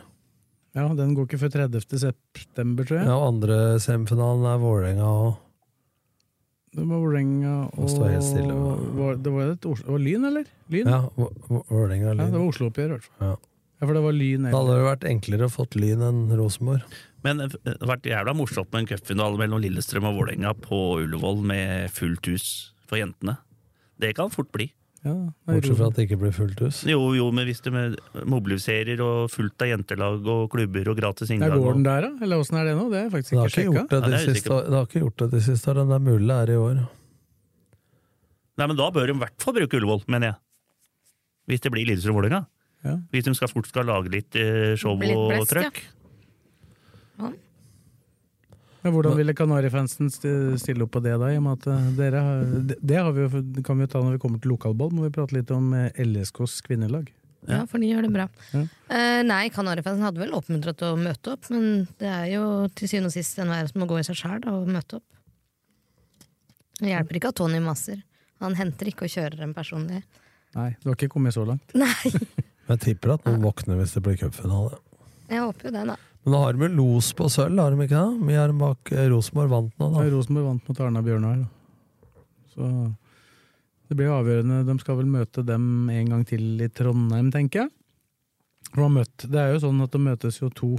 [0.77, 1.81] Ja, Den går ikke før 30.
[2.03, 3.07] september, tror jeg.
[3.09, 5.37] Ja, og andre semifinalen er Vålerenga og
[6.75, 7.89] Det var Vålerenga og
[8.97, 10.45] var, Det var et Det var Lyn, eller?
[10.69, 10.87] Lyn?
[10.91, 13.27] Ja, Vå- Vå- Vålerenga og Ja, det var Oslo-oppgjør, i hvert fall.
[13.27, 13.35] Ja.
[13.79, 14.43] Ja, for det var Lyn.
[14.49, 16.81] Da hadde det vært enklere å fått Lyn enn Rosenborg.
[17.23, 20.79] Men eh, det hadde vært jævla morsomt med en cupfinale mellom Lillestrøm og Vålerenga på
[21.03, 22.47] Ullevål med fullt hus
[22.87, 23.37] for jentene.
[23.99, 24.71] Det kan fort bli.
[25.07, 25.13] Ja,
[25.47, 26.81] Bortsett fra at det ikke blir fullt hus.
[26.89, 27.69] Jo, jo, men hvis du
[28.27, 32.11] mobiliserer og fullt av jentelag og klubber og gratis Ja, inngang går den der, da?
[32.25, 32.87] Eller åssen er det nå?
[32.91, 33.83] Det har jeg faktisk ikke ikke sjekka.
[33.87, 35.87] det Ja, de det år- det har ikke gjort det de siste årene.
[35.87, 36.83] Det er mulig det er i år.
[38.57, 40.37] Nei, men da bør de i hvert fall bruke Ullevål, mener jeg.
[41.47, 42.45] Hvis det blir Lillestrøm-Vålerenga.
[42.83, 42.95] Ja.
[43.13, 45.83] Hvis de skal fort skal lage litt eh, show litt og blest, og trøkk.
[47.19, 47.31] Ja,
[48.95, 51.29] hvordan ville Kanarifansen sti- stille opp på det, da?
[51.33, 53.91] I og med at eh, dere har, det, det har vi jo, kan vi jo
[53.93, 54.91] ta når vi kommer til lokalball.
[54.95, 57.09] Må vi prate litt om eh, LSKs kvinnelag.
[57.47, 58.25] Ja, for de gjør det bra.
[58.51, 58.63] Ja.
[58.91, 62.43] Uh, nei, Kanarifansen hadde vel oppmuntret til å møte opp, men det er jo
[62.75, 65.05] til syvende og sist enhver som må gå i seg sjæl og møte opp.
[66.81, 68.01] Det hjelper ikke at Tony maser.
[68.43, 70.01] Han henter ikke og kjører en personlig.
[70.57, 71.71] Nei, du har ikke kommet så langt.
[71.77, 72.11] Nei,
[72.67, 74.75] Jeg tipper at noen våkner hvis det blir cupfinale.
[75.31, 75.95] jeg håper jo det, da.
[76.25, 78.25] Men da har de jo los på sølv, har de ikke det?
[78.27, 80.03] Mye er de bak eh, Rosenborg vant nå, da.
[80.03, 80.11] Ja.
[80.15, 81.45] Rosenborg vant mot Arna Bjørnar.
[82.53, 82.67] Så
[83.87, 84.63] det blir avgjørende.
[84.67, 87.73] De skal vel møte dem en gang til i Trondheim, tenker jeg.
[88.73, 90.73] De har møtt, det er jo sånn at de møtes jo to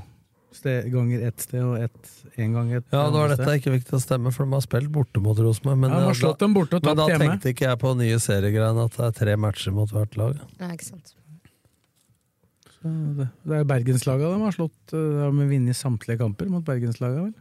[0.52, 2.10] sted, ganger ett sted og ett
[2.40, 3.60] en gang et Ja, da var dette sted.
[3.62, 5.78] ikke viktig å stemme, for de har spilt borte mot Rosenborg.
[5.86, 8.18] Men, Ja, de har slått dem borte og men da tenkte ikke jeg på nye
[8.20, 10.40] seriegreiene at det er tre matcher mot hvert lag.
[10.60, 11.14] Ja, ikke sant.
[12.78, 14.78] Så det, det er bergenslaga de har slått.
[14.94, 17.34] eh, De har vunnet samtlige kamper mot bergenslaga, vel.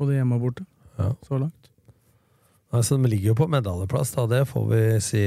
[0.00, 0.66] Både hjemme og borte.
[0.98, 1.12] Ja.
[1.26, 1.70] Så langt.
[2.72, 4.26] Altså, de ligger jo på medaljeplass, da.
[4.30, 5.24] Det får vi si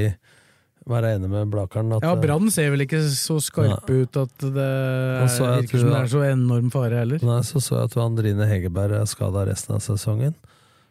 [0.85, 1.93] være enig med Blakeren.
[2.03, 4.65] Ja, Brann ser vel ikke så skarpe ut at det
[5.33, 7.23] så er virker som det er så enorm fare heller.
[7.25, 10.35] Nei, så så jeg at Andrine Hegerberg er skada resten av sesongen.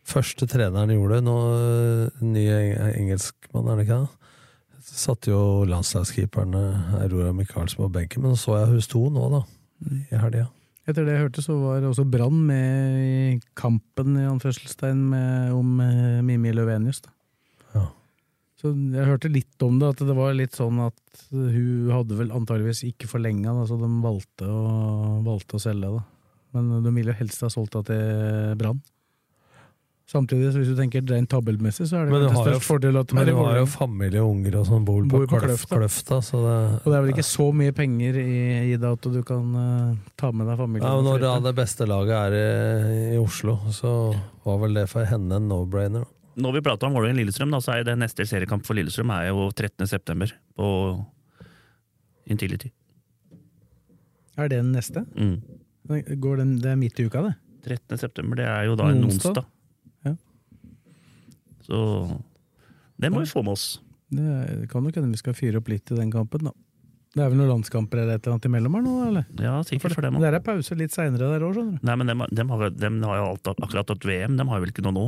[0.05, 1.24] Første treneren gjorde, det.
[1.28, 2.42] nå øh, ny
[2.99, 4.24] engelskmann, er det ikke det?
[4.85, 9.30] Satte jo landslagskeeperen øh, Aurora Michaelsen på benken, men så så jeg hun sto nå,
[9.32, 9.41] da.
[10.12, 10.47] I helga.
[10.85, 15.80] Etter det jeg hørte, så var også Brann med i kampen i anførselstegn med, om
[15.80, 17.01] eh, Mimi Løvenius.
[17.07, 17.14] Da.
[17.72, 17.85] Ja.
[18.61, 22.35] Så jeg hørte litt om det, at det var litt sånn at hun hadde vel
[22.37, 25.95] antageligvis ikke forlenga, så de valgte å, valgte å selge.
[25.97, 26.05] det.
[26.55, 28.85] Men de ville helst ha solgt det til Brann.
[30.05, 33.13] Samtidig, så hvis du tenker rent tabellmessig, så er det kanskje har jo, fordel at
[33.17, 33.71] men du har jo Vålerenga.
[33.73, 35.79] familie og unger og sånn, bor på, Bor på Kløf- Kløfta.
[35.81, 38.35] Kløfta, så det Og det er vel ikke så mye penger i,
[38.75, 40.85] i det at du kan uh, ta med deg familien?
[40.85, 43.95] ja, men Når det, det beste laget er i, i Oslo, så
[44.45, 46.05] var vel det for henne en no-brainer.
[46.37, 49.49] Når vi prater om Vålerenga-Lillestrøm, da, så er det neste seriekamp for Lillestrøm er jo
[49.57, 49.87] 13.
[49.89, 50.29] september
[50.59, 50.69] på
[52.29, 52.69] Intility.
[54.37, 55.05] Er det den neste?
[55.17, 55.41] Mm.
[56.21, 57.35] Går den, det er midt i uka, det?
[57.65, 57.99] 13.
[58.05, 59.47] september, det er jo da en Onsdag.
[61.67, 61.81] Så
[63.01, 63.67] det må vi få med oss.
[64.15, 66.53] Det kan nok hende vi skal fyre opp litt i den kampen, da.
[67.15, 69.27] Det er vel noen landskamper eller et eller annet imellom her nå, eller?
[69.39, 71.85] Ja, sikkert for dem Der det er pause litt seinere der òg, skjønner du.
[71.87, 74.65] Nei, men dem, dem, har, dem har jo alt, akkurat hatt VM, dem har jo
[74.65, 75.05] vel ikke noe nå?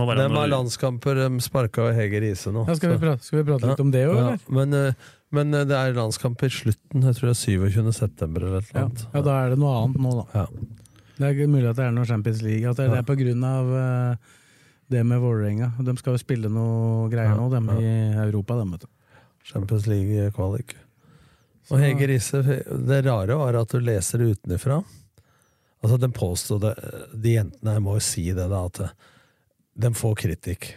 [0.00, 2.62] Noe- har landskamper de sparka Hege Riise nå?
[2.68, 4.44] Ja, skal, vi prate, skal vi prate litt Ja, om det òg, ja, eller?
[4.56, 7.92] Men, eh, men eh, det er landskamp i slutten, jeg tror det er 27.
[7.98, 8.86] september eller et eller Ja.
[8.88, 9.04] annet.
[9.12, 10.26] ja, da er det noe annet nå, da.
[10.40, 10.46] Ja.
[11.20, 12.64] Det er mulig at det er noe Champions League.
[12.70, 14.30] At det, det er på grunn av eh,
[14.90, 15.72] det med Vålerenga.
[15.78, 17.90] De skal jo spille noe greier Ja, nå, dem i
[18.26, 18.90] Europa, dem, vet du.
[19.46, 20.74] Champions League-kvalik.
[21.70, 24.80] Og Hege Riise, det rare var at du leser det utenfra.
[25.80, 26.74] Altså, de påstod det
[27.14, 28.82] De jentene her må jo si det, da, at
[29.80, 30.68] de får kritikk.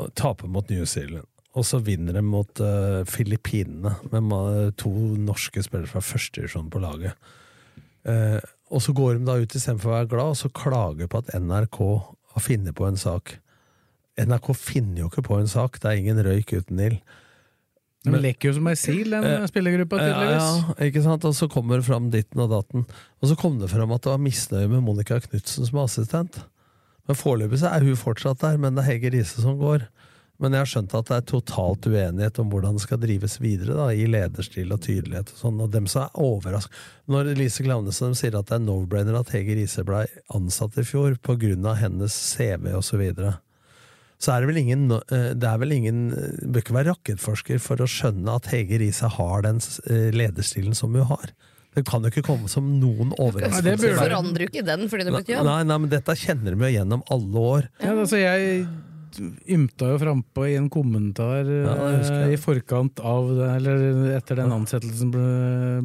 [0.00, 1.28] Og taper mot New Zealand.
[1.54, 4.90] Og så vinner de mot uh, Filippinene, med to
[5.22, 7.14] norske spillere fra førstedivisjon på laget.
[8.02, 8.40] Uh,
[8.74, 11.30] og så går de da ut istedenfor å være glad, og så klager på at
[11.38, 11.78] NRK
[12.34, 13.36] har funnet på en sak.
[14.18, 16.98] NRK finner jo ikke på en sak, det er ingen røyk uten ild.
[18.04, 20.48] De Men- leker jo som ei sil, den Eh, spillergruppa, tydeligvis.
[20.68, 21.24] Ja, ikke sant?
[21.24, 22.84] Og så kommer det fram ditten og datten.
[23.22, 26.42] Og så kom det fram at det var misnøye med Monica Knutsen som assistent.
[27.08, 29.88] Men Foreløpig er hun fortsatt der, men det er Hege Riise som går.
[30.44, 33.78] Men jeg har skjønt at det er totalt uenighet om hvordan det skal drives videre,
[33.78, 35.62] da, i lederstil og tydelighet og sånn.
[35.64, 39.56] Og dem som er overrasket Når Lise Klavenesen sier at det er no-brainer at Hege
[39.56, 40.04] Riise ble
[40.36, 43.38] ansatt i fjor på grunn av hennes CV og så videre,
[44.20, 47.58] så er det vel ingen eh, Det er vel ingen eh, Bør ikke være rakettforsker
[47.62, 51.34] for å skjønne at Hege Riise har den eh, lederstilen som hun har.
[51.74, 55.38] Det kan jo ikke komme som noen Du forandrer jo ikke den fordi du bytter
[55.38, 55.46] jobb.
[55.48, 57.70] Nei, nei, men dette kjenner de jo gjennom alle år.
[57.82, 58.66] Ja, altså jeg
[59.20, 64.54] ymta jo frampå i en kommentar Ja, eh, i forkant av det, eller etter den
[64.54, 65.28] ansettelsen ble,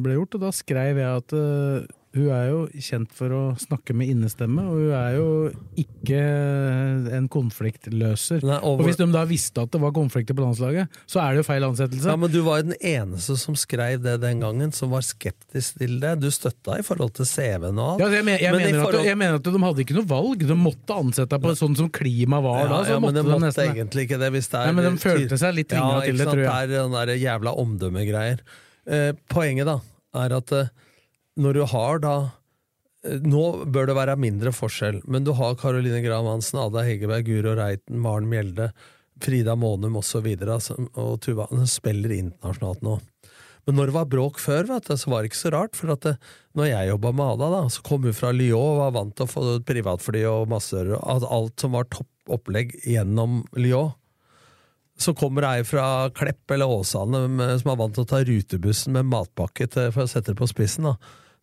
[0.02, 3.94] ble gjort, og da skrev jeg at eh, hun er jo kjent for å snakke
[3.94, 5.26] med innestemme, og hun er jo
[5.78, 6.22] ikke
[7.14, 8.42] en konfliktløser.
[8.46, 11.44] Nei, Og hvis de da visste at det var konflikter på landslaget, så er det
[11.44, 12.08] jo feil ansettelse.
[12.10, 15.78] Ja, men Du var jo den eneste som skrev det den gangen, som var skeptisk
[15.78, 16.16] til det.
[16.24, 18.02] Du støtta i forhold til CV-en og alt.
[18.02, 20.10] Ja, jeg, men, jeg, Men mener mener at, jeg mener at de hadde ikke noe
[20.10, 22.82] valg, de måtte ansette deg på sånn som klima var da.
[22.82, 24.34] Ja, Så ja, men måtte de de måtte nesten egentlig ikke det.
[24.34, 26.34] Hvis det er Nei, men de følte seg litt tvinget ja, til det, sant?
[26.34, 26.70] tror jeg.
[26.74, 28.46] Det er den der jævla omdømmegreier.
[28.90, 29.78] Eh, poenget da,
[30.26, 30.70] er at eh,
[31.40, 32.14] når du har da
[33.06, 37.28] eh, nå bør det være mindre forskjell, men du har Caroline Graham Hansen, Ada Hegerberg,
[37.28, 38.70] Guro Reiten, Maren Mjelde,
[39.20, 40.26] Frida Månum osv.
[40.30, 43.00] og Tuva de spiller internasjonalt nå.
[43.68, 45.76] Men når det var bråk før, du, så var det ikke så rart.
[45.76, 46.14] For at det,
[46.56, 49.26] når jeg jobba med Ada, da, så kom hun fra Lyon og var vant til
[49.26, 53.92] å få privatfly og masse og alt som var topp opplegg gjennom Lyon.
[55.00, 57.22] Så kommer ei fra Klepp eller Åsane
[57.58, 60.48] som er vant til å ta rutebussen med matpakke til, for å sette det på
[60.50, 60.96] spissen, da,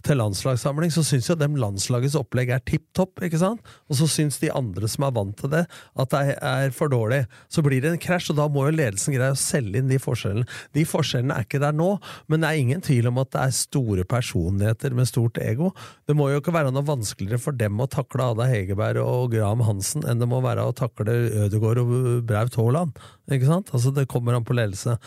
[0.05, 3.63] til landslagssamling, så syns jo dem landslagets opplegg er tipp topp, ikke sant?
[3.89, 5.63] Og så syns de andre som er vant til det,
[5.97, 7.23] at det er for dårlig.
[7.51, 9.99] Så blir det en krasj, og da må jo ledelsen greie å selge inn de
[10.01, 10.47] forskjellene.
[10.77, 11.89] De forskjellene er ikke der nå,
[12.29, 15.73] men det er ingen tvil om at det er store personligheter med stort ego.
[16.07, 19.65] Det må jo ikke være noe vanskeligere for dem å takle Ada Hegerberg og Graham
[19.67, 21.17] Hansen enn det må være å takle
[21.47, 21.95] Ødegaard og
[22.27, 23.01] Braut Haaland.
[23.33, 23.73] Ikke sant?
[23.73, 24.97] Altså, det kommer an på ledelse.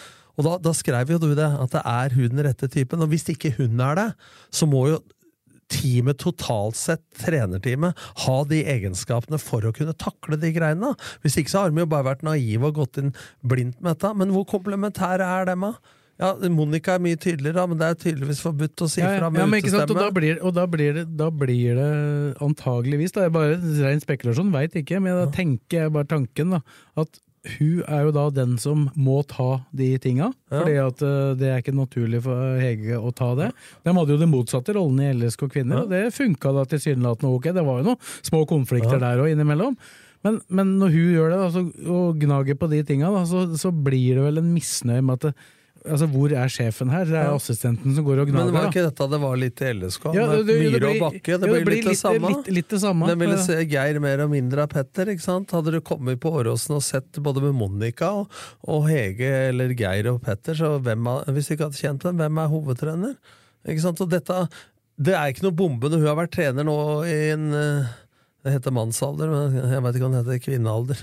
[0.41, 3.05] Og da, da skrev jo du det, at det er hun den rette typen.
[3.05, 4.11] Og hvis ikke hun er det,
[4.55, 5.01] så må jo
[5.71, 10.97] teamet totalt sett, trenerteamet, ha de egenskapene for å kunne takle de greiene.
[11.23, 13.13] Hvis ikke så har de jo bare vært naive og gått inn
[13.47, 14.11] blindt med dette.
[14.19, 15.97] Men hvor komplementære er dem, da?
[16.21, 19.31] Ja, Monica er mye tydeligere, men det er tydeligvis forbudt å si Ja, ja, fra
[19.33, 20.11] med ja, men ikke sant, og utestemme.
[20.11, 21.87] da blir, og da blir, det, da blir det
[22.45, 26.61] antageligvis, da, jeg bare ren spekulasjon, veit ikke, men da tenker jeg bare tanken, da,
[27.01, 27.23] at
[27.57, 30.59] hun er jo da den som må ta de tinga, Ja.
[30.61, 33.51] fordi at eh, det er ikke naturlig for Hege å ta det.
[33.85, 35.83] De hadde jo den motsatte rollen i LSK Kvinner, Ja.
[35.83, 37.49] og det funka da tilsynelatende ok.
[37.57, 39.15] Det var jo noen små konflikter Ja.
[39.15, 39.77] der òg innimellom.
[40.23, 43.47] Men, men når hun gjør det, da, så, og gnager på de tinga, da, så,
[43.57, 45.35] så blir det vel en misnøye med at det,
[45.89, 47.05] Altså, Hvor er sjefen her?
[47.09, 47.35] Det er Ja.
[47.39, 48.45] assistenten som går og gnager.
[48.51, 50.05] Men var ikke dette det var litt i LSK?
[50.15, 51.39] Ja, det- det- det Myhre og blir- Bakke?
[51.41, 52.29] Det ja, blir litt det samme.
[52.29, 53.07] Litt, litt det samme.
[53.07, 55.51] Den ville se Geir mer og mindre av Petter, ikke sant?
[55.51, 58.29] Hadde du kommet på Åråsen og sett både med Monica og,
[58.69, 62.17] og Hege eller Geir og Petter, så hvem er, hvis du ikke hadde kjent dem,
[62.19, 63.15] hvem er hovedtrener?
[63.67, 64.01] Ikke sant?
[64.01, 64.49] Og dette,
[65.01, 67.85] det er ikke noe bombe når hun har vært trener nå i en eh,
[68.45, 70.97] det heter mannsalder, men jeg vet ikke om det heter kvinnealder.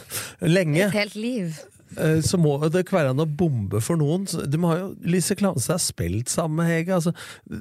[0.42, 0.82] Lenge.
[0.88, 1.58] Et helt liv.
[1.98, 4.24] Eh, Så må det ikke være an å bombe for noen.
[4.26, 6.94] De har jo, Lise Klavstad har spilt sammen med Hege.
[6.98, 7.12] Altså,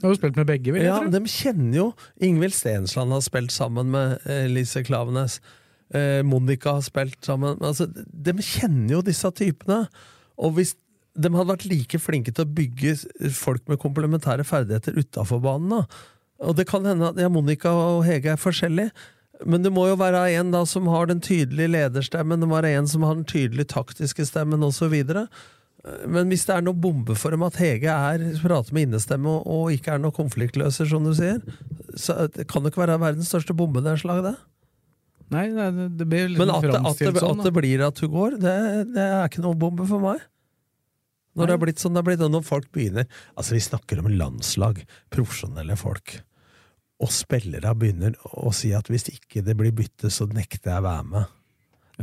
[0.01, 1.11] Har jo spilt med begge, vil jeg ja, tro.
[1.13, 1.87] de kjenner jo
[2.23, 5.39] Ingvild Stensland har spilt sammen med eh, Lise Klavenes.
[5.93, 9.83] Eh, Monica har spilt sammen altså, De kjenner jo disse typene.
[10.41, 10.73] Og hvis
[11.13, 12.95] de hadde vært like flinke til å bygge
[13.37, 15.83] folk med komplementære ferdigheter utafor banen da.
[16.43, 18.89] Og det kan hende at ja, Monica og Hege er forskjellige,
[19.45, 22.75] men det må jo være en da som har den tydelige lederstemmen, det må være
[22.77, 24.93] en som har den tydelige taktiske stemmen, osv.
[26.07, 29.71] Men hvis det er noe bombe for dem at Hege er, prater med innestemme og,
[29.75, 31.41] ikke er noe konfliktløser, som du sier,
[31.99, 34.35] så det kan det ikke være verdens største bombenedslag, det.
[35.33, 37.39] Nei, nei, det- blir liksom Men at det, at, det, sånn.
[37.39, 38.55] at det blir at hun går, det,
[38.93, 40.21] det er ikke noe bombe for meg.
[41.33, 43.99] Når det har blitt sånn det har blitt, og når folk begynner Altså, vi snakker
[44.03, 44.83] om landslag,
[45.13, 46.19] profesjonelle folk,
[47.01, 50.85] og spillere begynner å si at hvis ikke det blir bytte, så nekter jeg å
[50.85, 51.39] være med.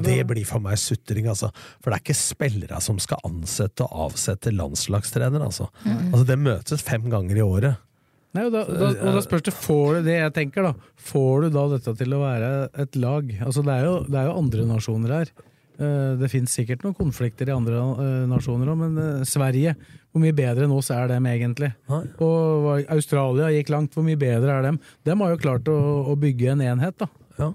[0.01, 1.51] Det blir for meg sutring, altså.
[1.83, 5.67] For det er ikke spillere som skal ansette og avsette landslagstrener, altså.
[5.85, 7.87] Altså, Det møtes fem ganger i året.
[8.31, 11.47] Nei, og da, da, og da spørs det, får du det jeg tenker da, får
[11.47, 13.33] du da dette til å være et lag?
[13.43, 15.33] Altså det er jo, det er jo andre nasjoner her.
[15.81, 19.75] Eh, Det finnes sikkert noen konflikter i andre eh, nasjoner òg, men eh, Sverige,
[20.11, 21.71] hvor mye bedre enn oss er dem egentlig?
[21.91, 22.03] Nei.
[22.27, 24.81] Og Australia gikk langt, hvor mye bedre er dem?
[25.07, 25.77] Dem har jo klart å,
[26.11, 27.07] å bygge en enhet, da.
[27.39, 27.53] Ja.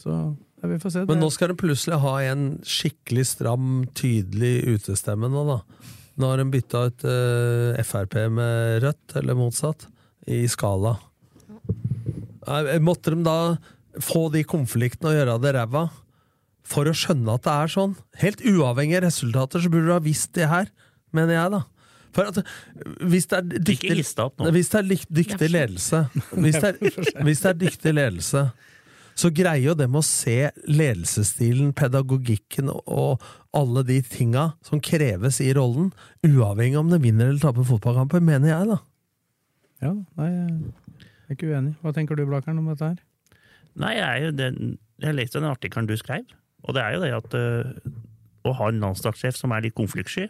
[0.00, 1.04] Så ja, vi får se.
[1.04, 5.60] Men Det- nå skal de plutselig ha en skikkelig stram, tydelig utestemme nå, da.
[6.18, 9.84] Nå har de bytta ut uh, Frp med Rødt, eller motsatt,
[10.26, 10.96] i skala.
[12.48, 13.36] Nei, Måtte de da
[14.02, 15.84] få de konfliktene og gjøre det ræva?
[16.68, 17.94] For å skjønne at det er sånn?
[18.20, 20.68] Helt uavhengig av resultater, så burde du ha visst det her,
[21.16, 21.62] mener jeg, da.
[22.16, 22.40] For at
[23.04, 24.88] hvis det er dyktig, hvis det er
[25.20, 26.04] dyktig ledelse
[26.44, 28.44] hvis det, er, hvis det er dyktig ledelse,
[29.18, 33.24] så greier jo dem å se ledelsesstilen, pedagogikken og
[33.56, 35.90] alle de tinga som kreves i rollen,
[36.26, 38.78] uavhengig om de vinner eller taper fotballkamper, mener jeg, da.
[39.82, 40.44] Ja, nei, jeg
[41.26, 41.74] er ikke uenig.
[41.82, 43.00] Hva tenker du, Blakeren, om dette her?
[43.78, 46.26] Nei, jeg, er jo den, jeg leste den artikkelen du skrev,
[46.66, 47.90] og det er jo det at øh,
[48.46, 50.28] å ha en landslagssjef som er litt konfliktsky,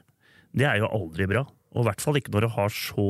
[0.56, 1.44] det er jo aldri bra.
[1.74, 3.08] Og i hvert fall ikke når du har så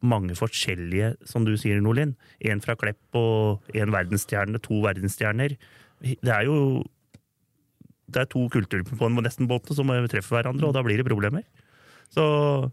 [0.00, 2.14] mange forskjellige, som du sier, Nordlien.
[2.40, 5.58] En fra Klepp og en verdensstjerne, to verdensstjerner.
[6.00, 6.84] Det er jo
[8.10, 11.06] det er to kulturer på en nesten båten som treffer hverandre, og da blir det
[11.06, 11.44] problemer.
[12.10, 12.24] Så,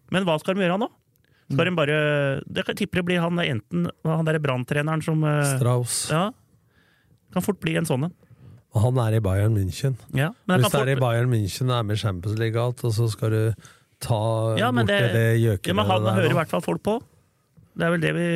[0.10, 0.88] men hva skal de gjøre nå?
[1.48, 1.98] Skal de bare
[2.44, 6.08] Det kan tipper det blir han enten han derre branntreneren som øh, Strauss.
[6.12, 6.32] ja.
[7.32, 8.16] Kan fort bli en sånn en.
[8.76, 9.96] Og han er i Bayern München.
[10.16, 12.72] Ja, men Hvis det er i Bayern München og er med i Champions League og
[12.72, 13.42] alt, og så skal du
[14.04, 14.22] ta
[14.60, 16.84] ja, men bort det, det, gjøkeret ja, men han der hører i hvert fall folk
[16.86, 16.98] på.
[17.78, 18.28] Det er vel det vi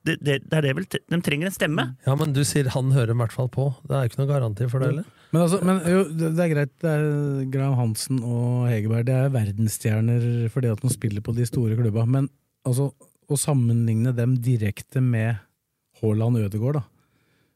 [0.00, 1.84] det, det, det er det vel, De trenger en stemme.
[2.06, 3.66] Ja, men du sier han hører i hvert fall på.
[3.84, 5.08] Det er jo ikke noe garanti for det heller.
[5.30, 7.04] Men, altså, men jo, det, det er greit, det er
[7.52, 12.06] Graham Hansen og Hegerberg det er verdensstjerner fordi at de spiller på de store klubba,
[12.08, 12.26] men
[12.66, 12.88] altså,
[13.30, 15.38] å sammenligne dem direkte med
[16.00, 16.86] Haaland Ødegaard, da.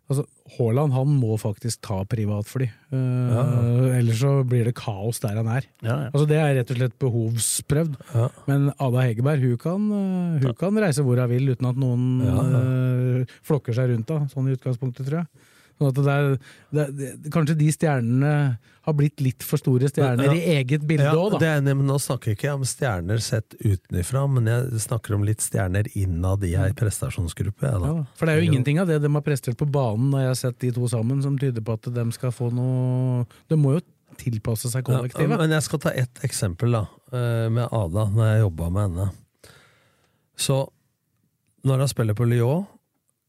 [0.05, 0.27] Altså,
[0.59, 5.65] Haaland han må faktisk ta privatfly, uh, ellers så blir det kaos der han er.
[5.81, 6.11] Ja, ja.
[6.11, 7.97] Altså Det er rett og slett behovsprøvd.
[8.13, 8.27] Ja.
[8.51, 12.05] Men Ada Hegerberg hun kan, uh, hun kan reise hvor hun vil uten at noen
[12.21, 12.61] Ja, ja.
[12.61, 15.51] uh, flokker seg rundt henne, sånn i utgangspunktet, tror jeg.
[15.81, 16.27] Sånn det er,
[16.71, 18.33] det, det, kanskje de stjernene
[18.85, 20.35] har blitt litt for store stjerner Ja.
[20.37, 21.55] i eget bilde Ja, òg, det da.
[21.57, 25.41] er, men Nå snakker jeg ikke om stjerner sett utenfra, men jeg snakker om litt
[25.43, 27.65] stjerner innad i ei prestasjonsgruppe.
[27.67, 27.91] Jeg, da.
[27.91, 28.05] Ja.
[28.15, 30.39] For det er jo ingenting av det de har prestert på banen, når jeg har
[30.45, 33.83] sett de to sammen, som tyder på at de skal få noe De må jo
[34.21, 35.39] tilpasse seg Ja, kollektivet.
[35.41, 39.11] men jeg skal ta ett eksempel da, eh, med Ada, når jeg jobba med henne.
[40.37, 40.61] Så
[41.65, 42.67] når hun spiller på Lyon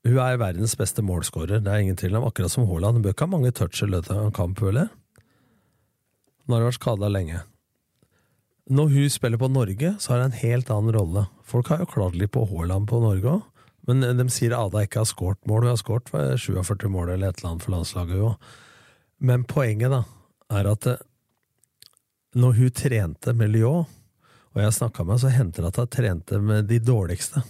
[0.05, 2.27] Hun er verdens beste målskårer, det er ingen tvil om.
[2.27, 3.01] Akkurat som Haaland.
[3.01, 4.91] Bør ikke ha mange touch i løpet av en kamp, eller?
[6.45, 7.41] Nå har hun vært skada lenge.
[8.69, 11.25] Når hun spiller på Norge, så har hun en helt annen rolle.
[11.45, 13.49] Folk har jo klart litt på Haaland på Norge òg,
[13.89, 15.65] men de sier Ada ikke har skåret mål.
[15.65, 18.31] Hun har skåret 47 mål eller et eller annet for landslaget jo.
[19.25, 20.03] Men poenget da,
[20.53, 21.03] er at eh,
[22.37, 23.85] når hun trente med Lyon,
[24.55, 27.41] og jeg snakka med henne, så hendte det at hun trente med de dårligste.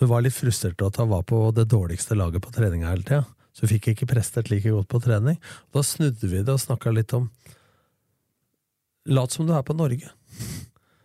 [0.00, 3.06] Hun var litt frustrert over at hun var på det dårligste laget på treninga hele
[3.06, 3.24] tida.
[3.52, 5.38] Så hun fikk ikke prestert like godt på trening.
[5.74, 7.30] Da snudde vi det og snakka litt om
[9.10, 10.12] Lat som du er på Norge.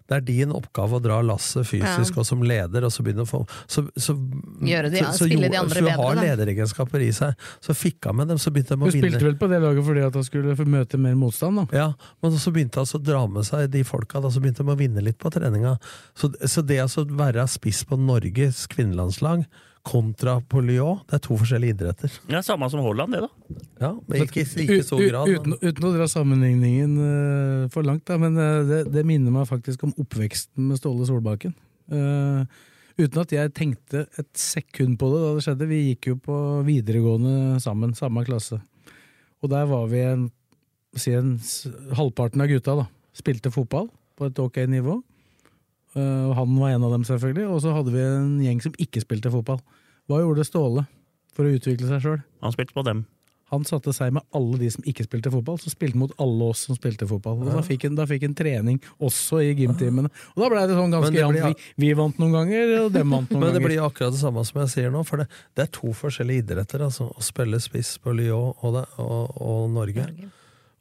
[0.08, 2.22] Det er din oppgave å dra lasset fysisk Ja.
[2.22, 4.16] og som leder, og så begynne å få så, så,
[4.64, 6.22] Gjøre de- så, så, jo- de andre så hun bedre, har da.
[6.22, 7.36] lederegenskaper i seg.
[7.62, 9.04] Så fikk hun med dem, så begynte de Hun å vinne.
[9.04, 11.78] Hun spilte vel på det laget fordi at hun skulle møte mer motstand, da.
[11.78, 11.94] Ja,
[12.24, 14.78] men så begynte han å dra med seg de folka, da, så begynte de å
[14.80, 15.78] vinne litt på treninga.
[16.16, 19.46] Så, så det altså å være spiss på Norges kvinnelandslag
[19.88, 22.14] kontra på Lyon, det er to forskjellige idretter.
[22.32, 23.60] Ja, Samme som Haaland, det, da.
[23.80, 25.32] Ja, men ikke i like stor grad.
[25.32, 29.48] Uten, uten å dra sammenligningen uh, for langt, da, men eh, det, det minner meg
[29.50, 31.56] faktisk om oppveksten med Ståle Solbakken.
[31.88, 32.44] Uh,
[33.00, 35.70] uten at jeg tenkte et sekund på det da det skjedde.
[35.72, 38.60] Vi gikk jo på videregående sammen, samme klasse.
[39.40, 40.28] Og der var vi en,
[40.98, 41.38] si en
[41.96, 42.90] halvparten av gutta, da.
[43.18, 45.00] Spilte fotball på et ok nivå.
[45.98, 47.48] Eh, han var en av dem, selvfølgelig.
[47.50, 49.62] Og så hadde vi en gjeng som ikke spilte fotball.
[50.08, 50.86] Hva gjorde Ståle
[51.36, 52.22] for å utvikle seg sjøl?
[52.42, 53.06] Han spilte på dem.
[53.48, 56.66] Han satte seg med alle de som ikke spilte fotball, så spilte mot alle oss
[56.68, 57.38] som spilte fotball.
[57.46, 60.10] Og da fikk han, da fikk han trening også i gymtimene.
[60.36, 61.38] Og da ble det sånn ganske jevnt.
[61.38, 63.46] blir- Vi, vi vant noen ganger, og dem vant noen ganger.
[63.46, 63.68] Men det ganger.
[63.70, 66.84] blir akkurat det samme som jeg sier nå, for det, det er to forskjellige idretter.
[66.90, 70.10] Altså, å spille spiss på Lyon og, det, og, og Norge.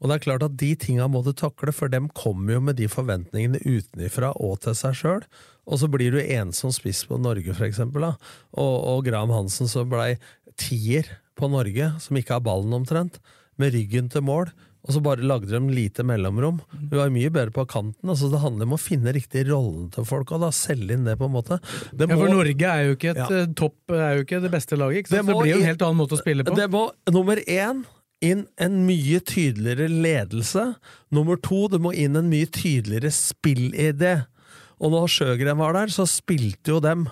[0.02, 2.76] Og det er klart at de tinga må du takle, for dem kommer jo med
[2.82, 5.22] de forventningene utenifra og til seg sjøl.
[5.66, 8.04] Og så blir du ensom spiss på Norge, for eksempel.
[8.06, 8.12] Da.
[8.54, 10.12] Og, og Graham Hansen som blei
[10.60, 13.18] tier på Norge, som ikke har ballen omtrent,
[13.58, 14.52] med ryggen til mål.
[14.86, 16.60] Og så bare lagde de lite mellomrom.
[16.92, 18.06] Vi var mye bedre på kanten.
[18.06, 21.16] altså Det handler om å finne riktig rollen til folk, og da selge inn det,
[21.18, 21.58] på en måte.
[21.90, 23.26] Det Ja, for Norge er jo ikke et Ja.
[23.42, 25.02] eh, topp, er jo ikke det beste laget.
[25.02, 25.26] Ikke Det sant?
[25.26, 26.54] Det, må blir jo en helt annen måte å spille på.
[26.54, 27.82] Det må nummer én
[28.22, 30.76] inn en mye tydeligere ledelse.
[31.10, 34.26] Nummer to, det må inn en mye tydeligere spillidé.
[34.82, 37.06] Og når Sjøgren var der, så spilte jo dem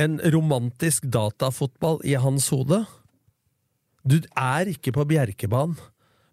[0.00, 2.84] en romantisk datafotball i hans hode.
[4.06, 5.78] Du er ikke på Bjerkebanen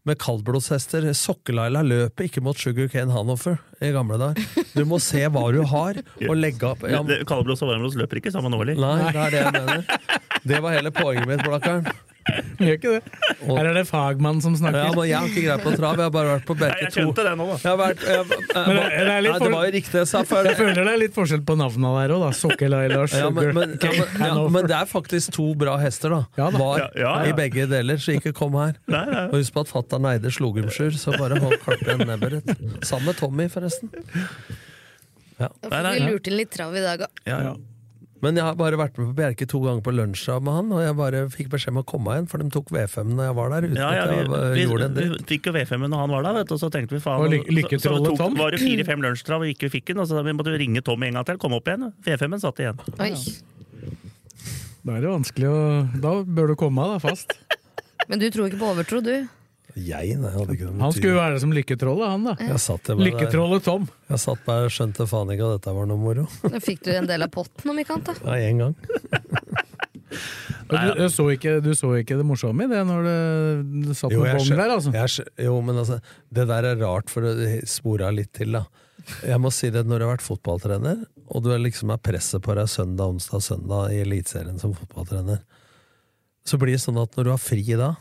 [0.03, 1.05] med kaldblodshester.
[1.15, 4.65] Sokkelaila løper ikke mot Sugar Cane Hanover i gamle dager.
[4.76, 5.99] Du må se hva du har,
[6.30, 8.76] og legge opp ja, Kaldblås og varmblods løper ikke sammen eller?
[8.76, 9.86] Nei, det er det jeg mener.
[10.43, 11.88] Det var hele poenget mitt, Blakkaren.
[12.63, 13.01] Gjør ikke det.
[13.43, 14.78] Her er det fagmann som snakker.
[14.86, 16.84] Ja, men jeg har ikke greie på trav, jeg har bare vært på Nei, to
[16.86, 17.74] jeg kjente det nå, da.
[17.82, 20.47] Vært, jeg, jeg, jeg, det- det nei, det var jo riktig jeg sa før.
[20.47, 22.30] Jeg føler det er litt forskjell på navnene der òg, da.
[22.39, 26.15] Sokkelaila og Ja, men, men, ja, men, ja, men det er faktisk to bra hester,
[26.15, 26.21] da.
[26.39, 26.61] Ja da.
[26.63, 27.34] Var Ja, ja, ja.
[27.34, 28.78] i begge deler, så ikke kom her.
[28.88, 29.26] Nei, nei.
[29.30, 32.07] Og husk på at fatter'n eide slogumsjur, så bare hold kartet
[32.39, 32.55] ditt.
[32.88, 33.91] Sammen med Tommy, forresten.
[35.41, 35.49] Ja.
[35.67, 37.21] Vi lurte inn litt trav i dag òg.
[37.28, 37.53] Ja, ja.
[38.24, 40.80] Men jeg har bare vært med på Bjerke to ganger på lunsj med han, og
[40.80, 43.49] jeg bare fikk beskjed om å komme igjen, for de tok V5 når jeg var
[43.53, 43.67] der.
[43.67, 46.24] Uten Ja, ja, at jeg vi, gjorde en vi fikk jo V5-en når han var
[46.30, 48.38] der, vet du, og så tenkte vi faen Og ly- så- så tok- Tom?
[48.39, 51.13] var det fire-fem lunsjtrav og ikke fikk den, og så vi måtte ringe Tom en
[51.19, 51.38] gang til.
[51.43, 51.91] komme opp igjen.
[52.07, 52.80] V5-en satt igjen.
[52.99, 53.11] Oi.
[54.86, 57.36] Da er det vanskelig å Da bør du komme da, fast.
[58.09, 59.28] Men du tror ikke på overtro, du?
[59.74, 62.34] Jeg, nei, hadde ikke noe Han skulle være som lykketrollet, han da.
[62.38, 63.09] Jeg satt der bare der.
[63.09, 63.88] Lykketrollet Tom.
[64.11, 66.26] Jeg satt der og skjønte faen ikke at dette var noe moro.
[66.53, 68.11] Da fikk du en del av potten om ikke annet.
[68.13, 68.36] da.
[68.38, 68.78] Ja, én gang.
[70.69, 74.13] Du, du, så ikke, du så ikke det morsomme i det når du det satt
[74.13, 74.93] Jo, jeg bong der, altså?
[74.93, 75.97] jeg jo, men altså,
[76.34, 77.34] det der er rart, for å
[77.69, 78.63] spore av litt til, da.
[79.28, 81.01] Jeg må si det, når du har vært fotballtrener,
[81.34, 85.43] og du liksom er presset på deg søndag, onsdag, søndag i Eliteserien som fotballtrener,
[86.47, 87.93] så blir det sånn at når du har fri da,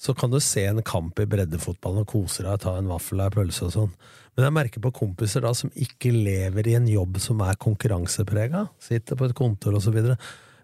[0.00, 3.28] så kan du se en kamp i breddefotballen og kose deg, ta en vaffel og
[3.28, 3.90] en pølse og sånn.
[4.32, 8.68] Men jeg merker på kompiser da som ikke lever i en jobb som er konkurranseprega,
[8.80, 10.16] sitter på et kontor og så videre,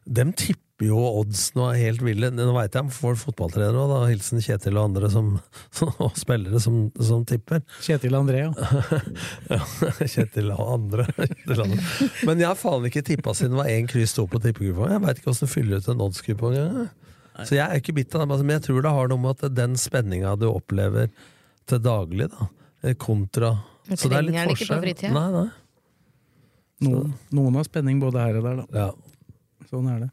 [0.06, 2.28] dem tipper jo oddsen og er helt ville.
[2.32, 5.30] Nå veit jeg om folk fotballtrenere òg, hilsen Kjetil og andre som,
[6.04, 7.64] og spillere som, som tipper.
[7.84, 9.00] Kjetil André, ja.
[9.56, 9.60] Ja,
[10.00, 11.08] Kjetil og andre.
[11.16, 11.80] Kjetil andre.
[12.28, 14.96] Men jeg har faen ikke tippa siden det var én kryss to på tippekupongen.
[14.96, 16.94] Jeg veit ikke åssen fyller ut en oddskupong engang.
[17.44, 19.54] Så jeg er ikke bitt av det, men jeg tror det har noe med at
[19.56, 21.10] den spenninga du opplever
[21.68, 22.48] til daglig, da,
[22.82, 23.56] eh, kontra
[23.86, 24.84] men Så det er litt forskjell.
[24.90, 25.14] ikke på.
[25.14, 25.48] Nei, nei.
[26.86, 28.66] Noen, noen har spenning både her og der, da.
[28.74, 29.66] Ja.
[29.70, 30.10] Sånn er det.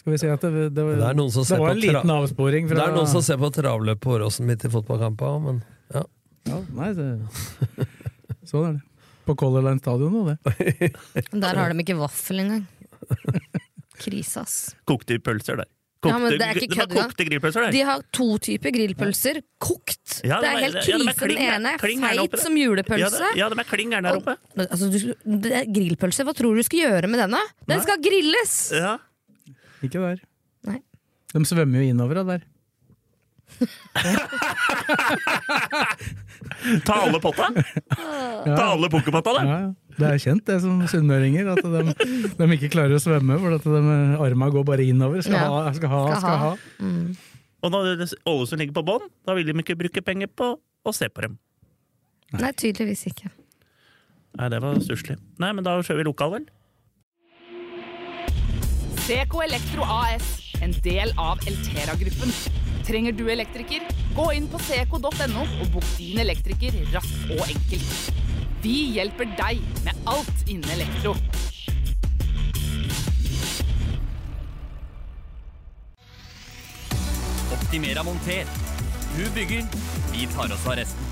[0.00, 2.70] Skal vi si at det, det, Det er noen som det var en liten avsporing
[2.70, 5.58] fra Det er noen som ser på travløp på Åråsen midt i fotballkampa òg, men
[5.92, 6.04] ja.
[6.48, 7.08] ja, Nei, det,
[8.50, 8.84] sånn er det.
[9.28, 10.92] På Color Line Stadion nå, det.
[11.36, 12.64] Der har de ikke vaffel engang.
[14.00, 14.56] Krise, ass.
[14.88, 15.70] Kokte pølser der.
[16.00, 17.10] Ja, men det er ikke kødd engang.
[17.10, 17.74] kokte grillpølser, der.
[17.74, 19.42] De har to typer grillpølser.
[19.60, 20.14] Kokt!
[20.24, 21.28] Ja, det er helt ja, de krise.
[21.28, 23.20] Den ene er feit som julepølse.
[23.20, 24.36] Ja, ja, de er kling gærne der oppe.
[24.56, 25.12] Og, altså, du,
[25.44, 27.42] det er grillpølse, hva tror du du skal gjøre med denne?
[27.68, 28.54] Den skal grilles!
[28.72, 28.94] Ja.
[29.84, 30.24] Ikke der.
[30.70, 30.78] Nei.
[31.34, 32.48] De svømmer jo innover av der.
[36.86, 37.46] Ta alle potta!
[38.44, 39.42] Ta alle pokerpotta, da!
[39.44, 39.70] Ja, ja.
[40.00, 41.92] Det er kjent, det som sunnmøringer, at de,
[42.38, 43.80] de ikke klarer å svømme for at de,
[44.24, 45.20] arma går bare innover.
[45.24, 45.40] Skal Ja.
[45.50, 46.52] ha, skal ha, skal ha.
[46.80, 47.10] Mm.
[47.60, 47.82] Og når
[48.24, 51.34] Ålesund ligger på bånn, da vil de ikke bruke penger på å se på dem.
[52.32, 53.28] Nei, tydeligvis ikke.
[54.38, 55.18] Nei, det var stusslig.
[55.42, 56.46] Nei, men da kjører vi lokal, vel?
[59.04, 60.26] CK Elektro AS,
[60.62, 62.30] en del av Eltera-gruppen.
[62.86, 63.84] Trenger du elektriker?
[64.16, 68.10] Gå inn på seco.no og bok din elektriker raskt og enkelt.
[68.64, 71.14] Vi hjelper deg med alt innen elektro.
[77.56, 78.50] Optimera monter.
[79.16, 79.64] Du bygger,
[80.12, 81.09] vi tar oss av resten.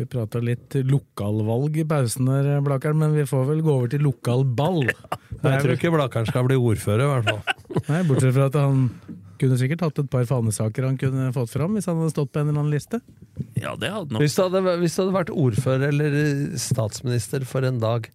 [0.00, 4.00] Vi prata litt lokalvalg i pausen der, Blakkaren, men vi får vel gå over til
[4.06, 4.86] lokalball.
[4.88, 7.82] Jeg tror ikke Blakkaren skal bli ordfører, i hvert fall.
[7.90, 8.86] Nei, Bortsett fra at han
[9.40, 12.40] kunne sikkert hatt et par fanesaker han kunne fått fram hvis han hadde stått på
[12.40, 13.00] en eller annen liste.
[13.60, 16.16] Ja, det hadde nok Hvis du hadde, hvis du hadde vært ordfører eller
[16.60, 18.08] statsminister for en dag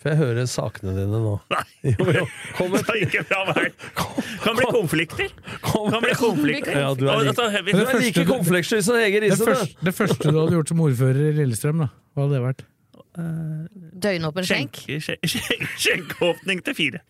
[0.00, 1.34] For jeg hører sakene dine nå.
[1.90, 2.22] Jo, jo.
[2.56, 3.66] Kom Det er ikke bra vei.
[4.40, 5.30] Kan bli konflikter.
[5.64, 6.76] Kan bli konflikter.
[6.76, 10.28] Ja, du er like, altså, du er like konfliktsky som Hege Det Riise, det første
[10.32, 12.64] du hadde gjort som ordfører i Lillestrøm, da, hva hadde det vært?
[13.10, 14.76] Døgnåpen skjenk.
[14.86, 17.00] Skjenke- skjenke- Skjenkeåpning til fire.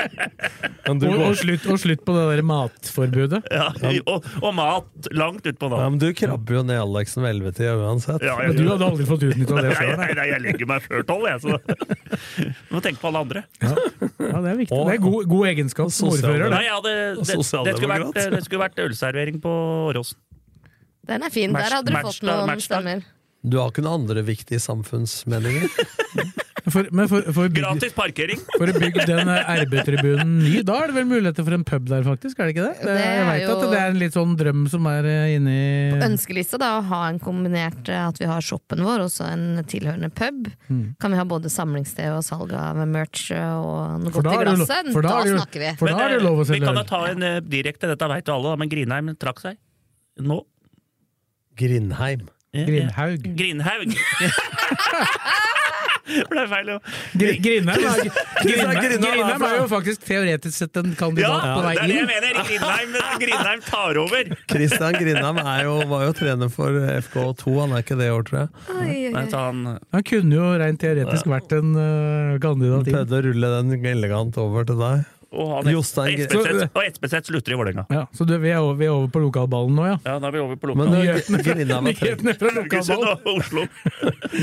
[0.88, 3.42] Men du, Og, og, slutt, og slutt på det der matforbudet.
[3.52, 3.66] Ja,
[4.08, 5.90] og, og mat langt utpå ja, nå.
[5.92, 8.24] men du krabber jo ned Alexen ved elleve-tida uansett.
[8.26, 9.92] Ja, Men du hadde aldri fått utnytta det før?
[10.00, 11.44] nei, nei, jeg legger meg før tolv, jeg.
[11.44, 11.60] Så.
[12.70, 13.44] Du må tenke på alle andre.
[13.60, 13.74] Ja,
[14.40, 14.80] det er viktig.
[14.88, 16.48] Det er god, god egenskap som ordfører.
[16.52, 16.82] Nei, Det.
[16.88, 19.52] det, det, skulle vært, det skulle vært ølservering på
[19.92, 20.18] Åråsen.
[21.10, 21.52] Den er fin.
[21.54, 22.80] Der hadde du fått noen matchdag.
[22.82, 23.06] stemmer.
[23.42, 25.68] Du har ikke noen andre viktige samfunnsmeninger?
[26.70, 28.38] For, men for, for, bygge, Gratis parkering!
[28.52, 32.04] for å bygge den RB-tribunen ny, da er det vel muligheter for en pub der,
[32.06, 32.36] faktisk?
[32.38, 32.74] Er det ikke det?
[32.84, 35.08] det Det jeg vet veit jo- at det er en litt sånn drøm som er
[35.38, 35.56] inni
[35.96, 39.26] På Ønskelista da, å ha en kombinert eh, at vi har shoppen vår og så
[39.32, 40.50] en tilhørende pub.
[40.68, 40.84] Mm.
[41.02, 44.44] Kan vi ha både samlingssted og salg av merch eh, og noe For godt i
[44.52, 44.92] glasset?
[44.92, 45.72] da Da er snakker vi.
[45.80, 46.82] For da er det eh, lov å vi selge kan øl.
[46.84, 49.58] jo ta en eh, direkte, dette vet jo alle, da, men Grinheim trakk seg.
[50.28, 50.42] Nå.
[51.58, 52.28] Grindheim.
[52.50, 52.66] Ja, ja.
[52.66, 53.26] Grindhaug.
[53.38, 53.92] Grinhaug.
[56.30, 56.78] Ble feil, jo.
[57.20, 58.08] Gri- Grindheim er,
[58.42, 62.40] Grindheim, Grindheim jo faktisk teoretisk sett en Ja, kandidat på det er det jeg mener!
[62.48, 64.32] Grinheim, Grinheim tar over!
[64.50, 68.40] Kristian Grindheim jo, var jo trener for FK2, han er ikke det i år, tror
[68.40, 68.50] jeg.
[68.74, 69.62] Oi, oi, Nei, han,
[69.94, 72.96] Han kunne jo rent teoretisk vært en uh, kandidat inn.
[72.98, 75.06] prøvde å rulle den elegant over til deg.
[75.30, 77.84] Og han Espeseth slutter i Vålerenga.
[77.94, 79.98] Ja, så du, vi, er over, vi er over på lokalballen nå, ja?
[80.02, 81.70] Ja, da er vi over på lokalballen.
[81.70, 83.20] har Nyhetene fra lokalballen.
[83.30, 83.66] Oslo.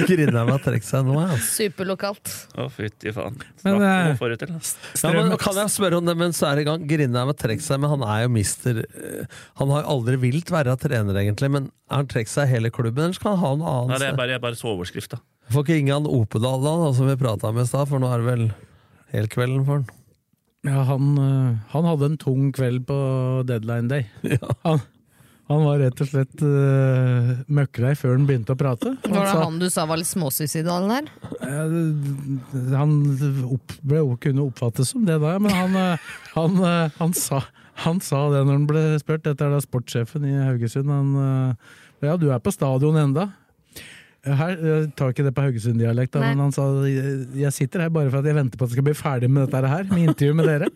[0.07, 1.39] Grindheim har trukket seg nå, ja.
[1.43, 2.31] Superlokalt.
[2.55, 3.35] Å, fytti faen.
[3.67, 4.55] Men, eh, til?
[4.55, 6.87] ja men, kan jeg spørre om det mens du er i gang?
[6.87, 10.77] Grindheim har trukket seg, men han er jo mister eh, Han har aldri vilt være
[10.79, 13.97] trener, egentlig, men har han trukket seg hele klubben, eller skal han ha noe annet?
[13.97, 15.19] Nei, det er bare, jeg bare så overskrifta.
[15.51, 18.23] Får ikke Ingan Opedal da, da, som vi prata om i stad, for nå er
[18.23, 18.49] det vel
[19.15, 19.87] helt kvelden for han.
[20.67, 22.97] Ja, han, eh, han hadde en tung kveld på
[23.47, 24.05] deadline day.
[24.37, 24.51] Ja.
[24.67, 24.81] Han,
[25.47, 28.91] han var rett og slett uh, møkklei før han begynte å prate.
[29.05, 31.07] Var det sa- han du sa var litt småsuicidal der?
[31.39, 32.97] Uh, Han
[33.55, 37.39] opp, ble, kunne oppfattes som det da, men han, uh, han, eh, han, sa,
[37.85, 39.23] han sa det når han ble spurt.
[39.23, 40.91] Dette er da sportssjefen i Haugesund.
[40.91, 41.77] Han, eh,
[42.09, 43.29] ja, du er på stadion enda.
[44.27, 48.19] Her jeg tar ikke det på Haugesund-dialekt, men han sa jeg sitter her bare for
[48.19, 50.49] at jeg venter på at jeg skal bli ferdig med dette her, med intervju med
[50.49, 50.69] dere.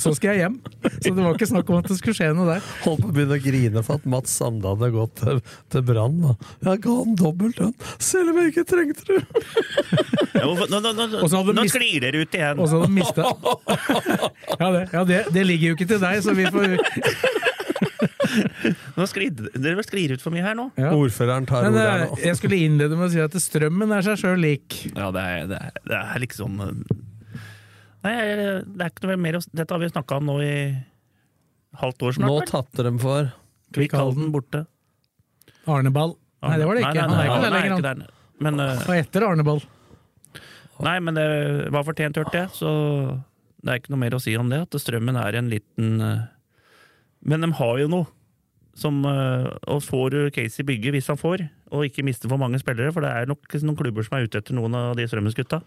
[0.00, 0.56] Så skal jeg hjem.
[1.00, 2.68] Så det var ikke snakk om at det skulle skje noe der.
[2.84, 5.42] Holdt på å begynne å grine for at Mats Sande hadde gått til,
[5.74, 6.18] til Brann.
[6.64, 9.22] Jeg ga han dobbelt lønn, selv om jeg ikke trengte det!
[10.34, 11.20] Ja, nå, nå, nå,
[11.60, 12.58] mist- sklir dere ut igjen.
[12.58, 13.22] Og så hadde han mista
[14.60, 16.74] Ja, det, ja det, det ligger jo ikke til deg, så vi får
[18.98, 20.68] Nå sklir, dere sklir ut for mye her nå.
[20.80, 20.90] ja.
[20.96, 22.18] Ordføreren tar Men ordet eh, her nå.
[22.24, 24.78] jeg skulle innlede med å si at strømmen er seg sjøl lik.
[24.94, 26.74] Ja, det er, det er, det er liksom eh,
[28.04, 30.54] Nei, det er ikke noe mer å Dette har vi snakka om nå i
[31.80, 32.30] halvt år snart.
[32.34, 33.30] Nå tatte dem for
[33.74, 34.60] Kvikkhalden borte.
[35.66, 36.12] Arneball.
[36.44, 37.06] Nei, det var det ikke.
[37.08, 38.02] Han er ikke der lenger, han.
[38.44, 39.62] Men, eh, Og etter Arneball.
[40.84, 41.24] nei, men det
[41.72, 42.70] var fortjent, hørte jeg, så
[43.64, 44.60] det er ikke noe mer å si om det.
[44.68, 46.20] At strømmen er en liten eh,
[47.24, 48.06] Men de har jo noe
[48.74, 51.44] som, eh, og får du Casey Bygge, hvis han får,
[51.74, 54.40] og ikke mister for mange spillere, for det er nok noen klubber som er ute
[54.42, 55.60] etter noen av de Strømmens-gutta,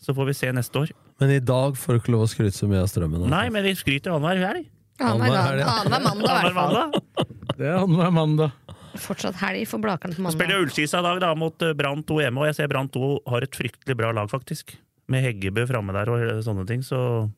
[0.00, 0.94] så får vi se neste år.
[1.20, 3.26] Men i dag får du ikke lov å skryte så mye av strømmen.
[3.26, 3.34] altså.
[3.34, 4.70] Nei, men vi skryter annenhver helg.
[5.04, 7.28] Annenhver mandag, i hvert fall.
[7.54, 8.74] Det er annenhver mandag.
[9.04, 10.38] Fortsatt helg for Blakeren på mandag.
[10.38, 13.14] Spiller Ullskisa i dag da, mot eh, Brann 2 hjemme, og jeg ser Brann 2
[13.28, 14.76] har et fryktelig bra lag, faktisk.
[15.10, 17.28] Med Heggebø framme der og sånne ting, så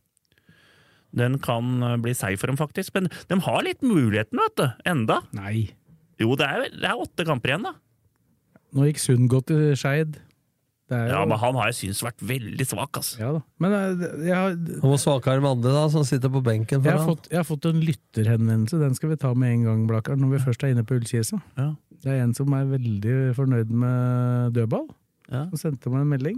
[1.15, 2.95] den kan eh, bli seig for dem, faktisk.
[2.97, 4.67] Men de har litt muligheten, vet du.
[4.89, 5.21] Enda.
[5.37, 5.69] Nei.
[6.21, 7.75] Jo, det er, det er åtte kamper igjen, da.
[8.77, 10.17] Nå gikk Sundgodt til Skeid.
[10.87, 13.17] Det er Ja, men han har jeg syntes vært veldig svak, altså.
[13.19, 13.41] Ja da.
[13.59, 13.73] Men
[14.23, 17.17] jeg Hvor svakere med andre, da, som sitter på benken jeg, har foran.
[17.17, 20.37] fått, jeg har fått en lytterhenvendelse, den skal vi ta med en gang, Blakar, når
[20.37, 21.41] vi først er inne på Ullkisa.
[21.59, 21.73] Ja.
[22.05, 24.87] Det er en som er veldig fornøyd med dødball.
[25.27, 25.49] Ja.
[25.51, 26.37] som sendte meg en melding.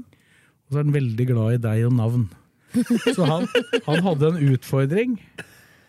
[0.65, 2.23] Og så er han veldig glad i deg og navn.
[3.15, 3.47] Så han,
[3.87, 5.15] han hadde en utfordring,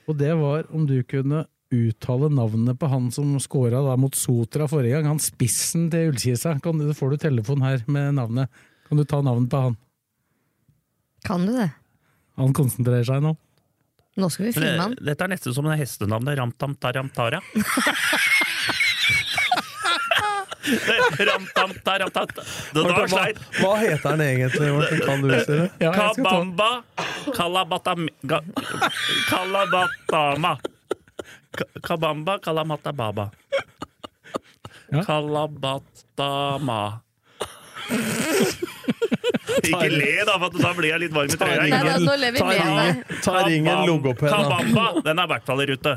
[0.10, 4.95] og det var om du kunne uttale navnet på han som scora mot Sotra forrige
[4.97, 5.06] gang.
[5.11, 6.56] Han spissen til Ullkisa.
[6.64, 8.49] Kan, du- får du telefon her med navnet.
[8.88, 9.76] Kan du ta navnet på han?
[11.27, 11.68] Kan du det?
[12.39, 13.35] Han konsentrerer seg nå.
[14.19, 14.95] Nå skal vi finne han.
[14.97, 17.39] dette er nesten som det hestenavnet Ramtam Taramtara.
[17.43, 18.10] Ramtam Taramtara.
[20.19, 20.59] Det var
[22.74, 23.24] Hva,
[23.60, 25.00] hva heter den egentlig, Morten?
[25.06, 25.70] Kan du si det?
[25.84, 26.70] Ja, Kabamba
[27.36, 28.10] Kalabatama
[29.30, 30.54] Kalabatama.
[31.84, 33.30] Kabamba Kalamatababa.
[34.91, 35.04] Ja.
[35.06, 36.82] Kalabatama.
[39.66, 41.80] Ikke le, da, for da blir jeg litt varm i trøya.
[43.26, 44.30] Ta med ringen, logoped.
[44.30, 45.94] Kabamba, den er i hvert fall i rute.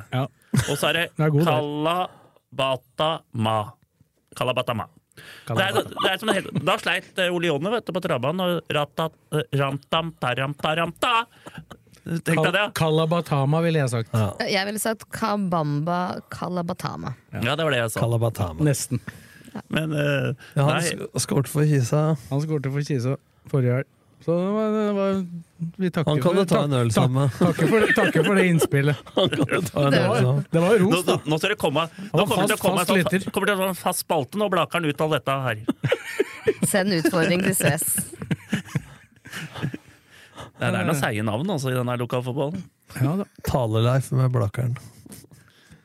[0.69, 1.28] Og så er det den.
[4.38, 4.88] Kalabatama.
[5.48, 5.59] Kalabatama.
[5.59, 8.42] Det er, det er som en da sleit eh, Ole Jonny vet du, på trabbanen
[8.44, 9.16] og ratat,
[9.60, 11.14] rantam, taram, taram, ta.
[12.02, 12.64] Tenk deg det.
[12.78, 14.14] Kalabatama, ville jeg sagt.
[14.50, 16.00] Jeg ville sagt Kabamba
[16.34, 17.14] Kalabatama.
[17.36, 18.00] Ja, det var det jeg sa.
[18.02, 18.66] Kalabatama.
[18.66, 19.02] Nesten.
[19.68, 22.14] Men uh, Ja, han skåret for Kisa.
[22.30, 23.18] Han skårte for Kisa
[23.52, 23.90] forrige helg.
[24.24, 25.16] Så det var, det var,
[25.82, 27.31] vi takker Han kan for, du ta en øl sammen med.
[27.39, 28.97] Takker for, takker for det innspillet.
[29.16, 30.44] Han kan du ta en Det øl var- sammen.
[30.53, 31.16] Det var ros, da.
[31.27, 33.24] nå skal det komme Nå kommer det til å fast- komme fast lytter.
[33.27, 35.57] sånn, kommer det en fast spalte når Blakeren uttaler dette her.
[36.73, 37.86] Send utfordring til Sves.
[40.62, 42.61] Det er noen seige navn altså, i denne lokalfotballen.
[43.03, 43.15] Ja.
[43.49, 44.77] Taleleif med Blakeren.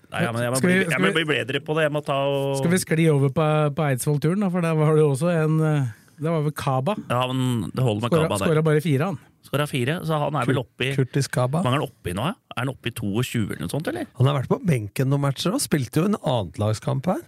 [0.07, 1.83] Nei, ja, men jeg må, Skal vi- bli, jeg må vi- bli bedre på det.
[1.87, 4.49] Jeg må ta og Skal vi skli over på, på Eidsvoll-turen, da?
[4.53, 6.95] For der var det jo også en eh, Det var vel Kaba.
[7.11, 8.47] Ja, men det holder med Skåra Kaba der.
[8.49, 9.19] skåra bare fire, han.
[9.47, 11.61] Skåra fire, så han er vel oppi Kurtis Kaba.
[11.63, 12.25] Mange er han oppi nå?
[12.25, 12.33] ja?
[12.57, 14.09] Er han oppi i 22 eller noe sånt, eller?
[14.17, 17.21] Han har vært på benken noen matcher og spilte jo en annetlagskamp her.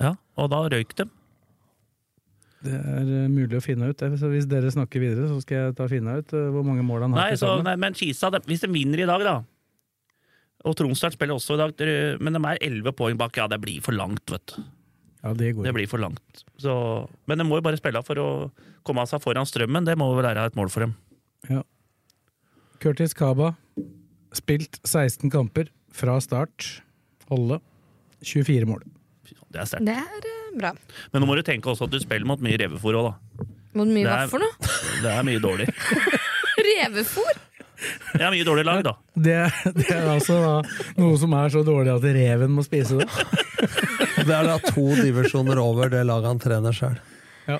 [0.00, 1.10] Ja, og da røyk dem.
[2.64, 4.02] Det er eh, mulig å finne ut.
[4.20, 6.84] Så hvis dere snakker videre, så skal jeg ta og finne ut eh, hvor mange
[6.84, 7.68] mål han har Nei, til så, sammen.
[7.70, 9.36] nei, men Kisa, de, hvis de vinner i dag, da
[10.68, 13.36] Og Tromsdal spiller også i dag, dere- men de er 11 poeng bak.
[13.40, 14.60] Ja, det blir for langt, vet du.
[15.22, 15.66] Ja, det går.
[15.68, 16.44] Det blir for langt.
[16.60, 16.72] Så,
[17.28, 18.28] men de må jo bare spille for å
[18.88, 19.84] komme seg foran strømmen.
[19.88, 20.94] Det må vel være et mål for dem.
[21.50, 21.60] Ja.
[22.80, 23.52] Curtis Kaba,
[24.36, 26.80] spilt 16 kamper fra start.
[27.28, 27.60] Holde
[28.24, 28.86] 24 mål.
[29.50, 29.84] Det er sterkt.
[29.90, 30.72] Det er eh, bra.
[31.12, 33.46] Men nå må du tenke også at du spiller mot mye revefòr òg, da.
[33.76, 34.72] Hvor mye Det hva er- for noe?
[35.04, 35.68] Det er mye dårlig.
[36.70, 37.38] revefòr?
[38.12, 38.92] Det er mye dårlig lag, da.
[39.14, 39.36] Det,
[39.76, 40.56] det er altså da,
[41.00, 43.06] noe som er så dårlig at reven må spise det.
[44.26, 46.98] Det er da to divisjoner over det laget han trener sjøl.
[47.48, 47.58] Ja.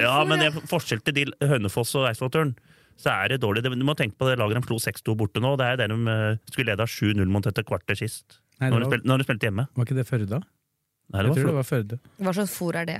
[0.00, 2.54] Ja, men det er forskjell til de Hønefoss og Eidsvollturen.
[3.00, 3.62] Så er det dårlig.
[3.64, 5.54] Du må tenke på det laget de slo 6-2 borte nå.
[5.60, 8.40] Det er det de eh, skulle leda 7-0 mot etter kvarter sist.
[8.60, 9.64] Nei, det Når de spilte, når de spilte hjemme.
[9.76, 10.40] Var ikke det Førde?
[11.10, 12.00] Nei, Jeg var tror det var Førde.
[12.20, 12.98] Hva slags fôr er det?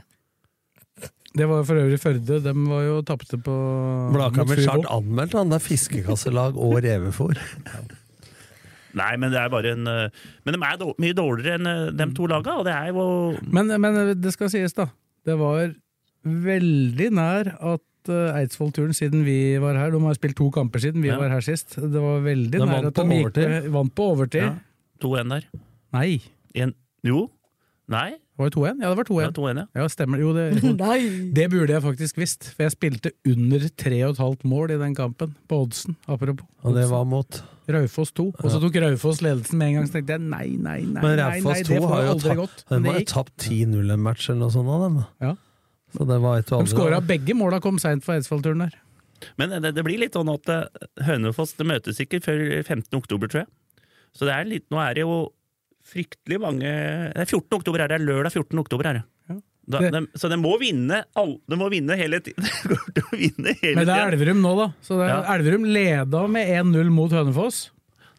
[1.36, 2.40] Det var for øvrig Førde.
[2.42, 3.56] De var jo tapte på
[4.14, 4.88] Blakkaren Chart blir Fryvoll.
[4.96, 5.52] anmeldt, han.
[5.52, 7.36] Det er fiskekasselag og revefôr.
[8.98, 10.08] Nei, men det er bare en eh,
[10.46, 13.04] Men de er mye dårligere enn eh, de to laga, og det er jo
[13.54, 14.88] Men, men det skal sies, da.
[15.26, 15.70] Det var
[16.24, 21.02] veldig nær at eh, Eidsvoll-turen, siden vi var her De har spilt to kamper siden
[21.04, 21.18] vi Ja.
[21.20, 21.76] var her sist.
[21.78, 24.42] Det var veldig De nær at de gikk vant på overtid.
[24.42, 24.56] ja,
[25.02, 25.46] 2-1 der.
[25.96, 26.20] Nei,
[26.54, 26.74] En,
[27.06, 27.28] jo.
[27.90, 28.16] Nei.
[28.38, 28.80] var det 2-1?
[28.82, 29.22] Ja, det var 2-1.
[29.22, 29.66] Ja, 2-1, ja.
[29.82, 30.20] Ja, stemmer.
[30.22, 30.44] Jo, det,
[31.36, 35.62] det burde jeg faktisk visst, for jeg spilte under 3,5 mål i den kampen, på
[35.64, 35.96] oddsen.
[36.08, 36.46] Apropos.
[36.64, 37.40] Og det var mot
[37.76, 38.26] Raufoss 2.
[38.32, 41.16] Og så tok Raufoss ledelsen med en gang, så tenkte jeg nei, nei, nei, Men
[41.16, 44.04] nei, Raufoss 2 det får har jo tapt, de Men har jo tapt 10-0 en
[44.04, 45.00] match eller noe sånt av dem.
[45.24, 45.32] Ja.
[45.96, 48.78] Så det var ikke De skåra begge måla kom seint for Eidsvoll-turen der.
[49.40, 52.88] Men det, det blir litt sånn at eh, Hønefoss det møtes ikke før 15.
[52.96, 53.50] oktober, tror jeg.
[54.16, 55.18] Så det er litt, nå er det jo
[55.90, 57.46] fryktelig mange Det er 14.
[57.58, 58.00] oktober er det.
[58.04, 58.62] Lørdag 14.
[58.62, 59.04] oktober er det.
[59.04, 59.19] Ja.
[59.70, 62.42] Da, Det- de, så de må vinne all, De må vinne hele tiden.
[62.66, 64.12] De kommer til å vinne hele Men det er.
[64.12, 64.68] Elverum nå, da.
[64.86, 65.20] Så det er, Ja.
[65.36, 67.60] Elverum leda med 1-0 mot Hønefoss.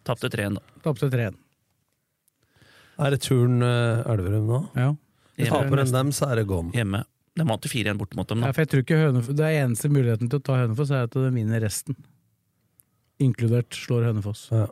[0.07, 0.79] Tapte 3-1, da.
[0.87, 1.35] Tapte 3-1.
[3.01, 4.59] Er det turen uh, Elverum nå?
[4.77, 4.91] Ja.
[5.41, 6.69] Taper en dem, så er det gone.
[6.75, 7.03] Hjemme.
[7.39, 8.43] De vant 4-1 borte mot dem.
[8.45, 11.07] Ja, for jeg tror ikke Hønefoss, Det er eneste muligheten til å ta Hønefoss, er
[11.07, 11.95] at de vinner resten.
[13.23, 14.47] Inkludert slår Hønefoss.
[14.53, 14.67] Ja.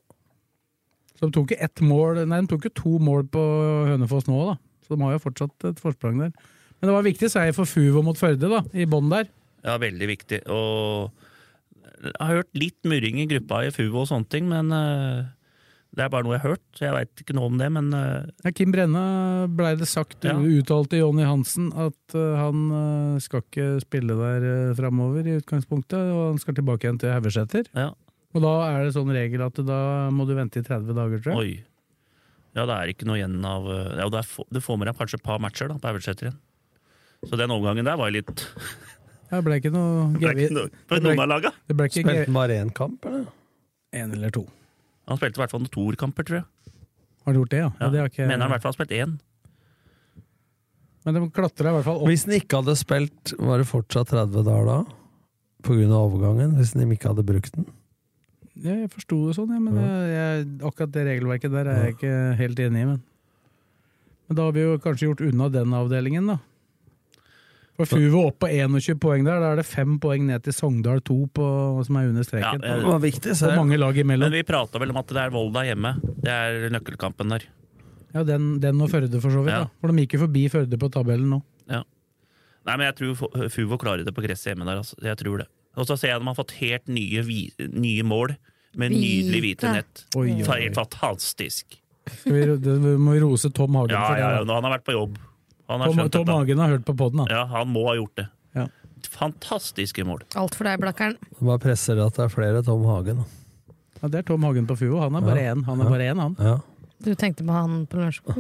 [1.20, 3.42] Så de tok ikke ett mål Nei, de tok jo to mål på
[3.90, 4.56] Hønefoss nå, da.
[4.86, 6.32] Så de har jo fortsatt et forsprang der.
[6.80, 9.28] Men det var viktig seier for Fuvo mot Førde, da, i bånn der.
[9.66, 10.38] Ja, veldig viktig.
[10.48, 11.12] Og
[12.06, 15.26] jeg har hørt litt murring i gruppa i FUVO og sånne ting, men eh,
[15.98, 17.68] det er bare noe jeg har hørt, så jeg veit ikke noe om det.
[17.76, 19.04] Men eh, Ja, Kim Brenna
[19.52, 20.38] blei det sagt, Ja.
[20.40, 24.48] uttalte Jonny Hansen, at eh, han skal ikke spille der
[24.80, 27.68] framover i utgangspunktet, og han skal tilbake igjen til Haugeseter.
[27.76, 27.92] ja.
[28.38, 29.78] Og da er det sånn regel at da
[30.14, 31.40] må du vente i 30 dager, tror jeg.
[31.42, 31.64] Oi.
[32.54, 33.66] Ja, det er ikke noe igjen av
[33.98, 34.22] Ja, det
[34.54, 36.38] Du får med deg kanskje et par matcher da, på Haugeseter igjen.
[37.28, 38.46] Så den omgangen der var litt
[39.30, 41.52] Det ble ikke noe Det ble.
[41.68, 43.28] Det ble ikke Spilte han bare én kamp, eller?
[43.96, 44.44] én eller to.
[45.10, 46.74] Han spilte i hvert fall noen toerkamper, tror jeg.
[47.26, 47.72] Har du gjort det, ja?
[47.80, 47.90] Ja.
[47.90, 48.28] det har ikke...
[48.30, 49.18] Mener han i hvert fall har spilt én.
[51.06, 52.10] Men de klatra i hvert fall opp.
[52.12, 54.78] Hvis han ikke hadde spilt, var det fortsatt 30 dager da?
[55.66, 56.56] På grunn av overgangen?
[56.60, 57.68] Hvis han ikke hadde brukt den?
[58.60, 59.90] Jeg forsto det sånn, ja, men ja.
[60.12, 62.88] jeg, akkurat det regelverket der er jeg ikke helt enig i.
[62.90, 63.02] Men.
[64.28, 66.38] men da har vi jo kanskje gjort unna den avdelingen, da.
[67.80, 71.00] For Fuvo opp på 21 poeng der, da er det fem poeng ned til Sogndal
[71.08, 71.46] 2 på,
[71.88, 72.60] som er under streken.
[72.66, 75.32] Ja, Det var viktig, og mange lag Men vi prata vel om at det er
[75.32, 75.94] Volda hjemme.
[76.20, 77.46] Det er nøkkelkampen der.
[78.14, 79.54] Ja, den, den og Førde, for så vidt.
[79.56, 79.64] Ja.
[79.64, 79.72] da.
[79.80, 81.40] For de gikk jo forbi Førde på tabellen nå.
[81.70, 81.84] Ja.
[82.68, 84.82] Nei, men jeg tror Fuvo klarer det på gresset hjemme der.
[84.84, 84.98] Altså.
[85.06, 85.48] Jeg tror det.
[85.80, 88.36] Og så ser jeg at de har fått helt nye, vi- nye mål
[88.76, 90.04] med nydelig hvite nett.
[90.20, 91.80] Oi, oi, fantastisk.
[92.26, 94.22] Vi, det, vi må vi rose Tom Hagen Ja, for det.
[94.26, 95.18] ja, ja, han har vært på jobb.
[95.70, 96.38] Han har Tom, skjønt Tom dette.
[96.40, 97.26] Hagen har hørt på poden, da.
[97.30, 98.28] Ja, han må ha gjort det.
[98.58, 98.68] Ja.
[99.14, 100.24] Fantastiske mål.
[100.40, 101.16] Alt for deg, Blakkern.
[101.40, 103.22] Bare presser det at det er flere Tom Hagen.
[104.02, 105.00] Ja, det er Tom Hagen på Fuo.
[105.04, 105.54] Han er bare Ja.
[105.54, 105.80] én, han.
[105.80, 105.90] er Ja.
[105.90, 106.36] bare én, han.
[106.40, 106.58] Ja.
[107.04, 108.36] Du tenkte på han på Lørenskog?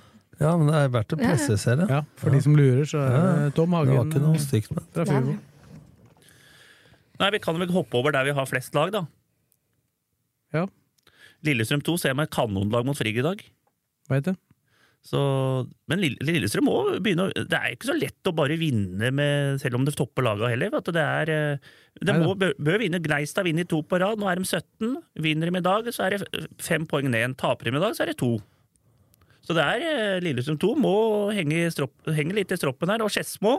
[0.40, 1.86] ja, men det er verdt å presisere.
[1.88, 4.82] Ja, for de som lurer, så er det Tom Det var ikke noe stygt med
[4.92, 5.38] fra Fuvo.
[7.20, 7.30] nei.
[7.30, 9.06] Vi kan vel hoppe over der vi har flest lag, da.
[10.52, 10.66] Ja.
[11.44, 13.42] Lillestrøm 2 ser med kanonlag mot Frigg i dag.
[14.10, 14.34] Veit du?
[15.04, 15.20] Så,
[15.90, 19.76] men Lillestrøm må begynne å Det er ikke så lett å bare vinne med, selv
[19.76, 20.72] om det topper laga heller.
[20.80, 23.02] Det er, eh, det må, bør, bør vinne.
[23.04, 24.20] Gneistad vinner to på rad.
[24.20, 24.96] Nå er de 17.
[25.26, 27.36] Vinner de i dag, så er det fem poeng ned.
[27.40, 28.32] Taper de i dag, så er det to.
[29.44, 30.96] Så det er eh, Lillestrøm 2 må
[31.36, 33.04] henge, stropp, henge litt i stroppen her.
[33.04, 33.58] Og Skedsmo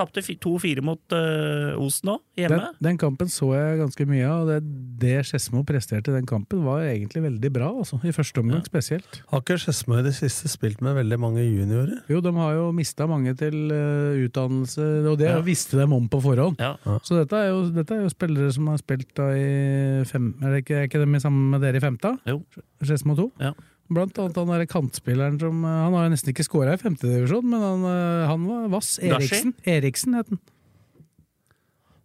[0.00, 2.58] tapte 2-4 mot uh, Osen nå, hjemme.
[2.58, 4.58] Den, den kampen så jeg ganske mye av, og det,
[5.02, 7.70] det Skedsmo presterte i den kampen, var egentlig veldig bra.
[7.82, 9.20] Altså, I første omgang spesielt.
[9.30, 12.00] Har ikke Skedsmo i det siste spilt med veldig mange juniorer?
[12.10, 15.38] Jo, de har jo mista mange til uh, utdannelse, og det Ja.
[15.46, 16.58] visste de om på forhånd.
[16.60, 16.74] Ja.
[17.06, 20.54] Så dette er, jo, dette er jo spillere som har spilt da i fem Er
[20.54, 22.14] det ikke, er ikke de sammen med dere i femta?
[22.28, 22.40] Jo.
[22.82, 23.28] Skedsmo 2?
[23.42, 23.52] Ja.
[23.90, 27.46] Blant annet han der kantspilleren som eh, Han har jo nesten ikke scora i femtedivisjon,
[27.50, 28.92] men han, eh, han var vass.
[29.02, 29.54] Eriksen.
[29.66, 30.42] Eriksen het han.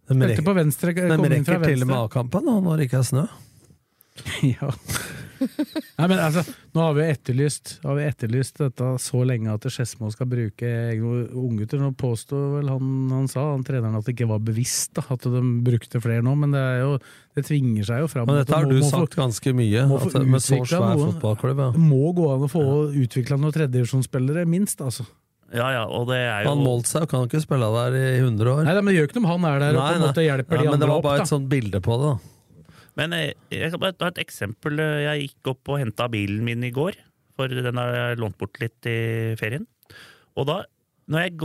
[0.06, 0.92] De, rekker, på venstre.
[0.94, 1.96] de kom rekker til og med.
[1.98, 3.26] A-kampen når det ikke er snø.
[4.56, 4.70] Ja.
[5.40, 6.42] Nei, men altså,
[6.76, 11.26] nå har vi etterlyst, har vi etterlyst dette så lenge at Skedsmo skal bruke egne
[11.36, 11.80] unggutter.
[11.82, 15.26] Nå påstår vel han, han sa, han treneren, at det ikke var bevisst da, at
[15.26, 16.96] de brukte flere nå, men det, er jo,
[17.36, 18.26] det tvinger seg jo fram.
[18.30, 20.96] Men dette har du må- må få- sagt ganske mye, at få med så svær
[20.96, 21.12] noen.
[21.14, 21.56] fotballklubb.
[21.56, 21.86] Det Ja.
[21.92, 22.64] må gå an å få
[22.94, 24.80] utvikla noen tredjedivisjonsspillere, minst.
[24.80, 25.06] altså.
[25.54, 28.64] Ja, ja, og det er jo Han Moltzaug kan ikke spille der i 100 år.
[28.64, 30.24] Nei, nei, men Det gjør ikke noe om han er der og på en måte
[30.26, 32.08] hjelper Ja, de men det var bare opp, et sånt bilde på det.
[32.10, 32.35] da.
[32.96, 34.80] Men eh, jeg kan bare ta et eksempel.
[34.80, 36.96] Jeg gikk opp og henta bilen min i går,
[37.36, 38.98] for den har jeg lånt bort litt i
[39.40, 39.66] ferien.
[40.36, 40.62] Og da,
[41.16, 41.36] jeg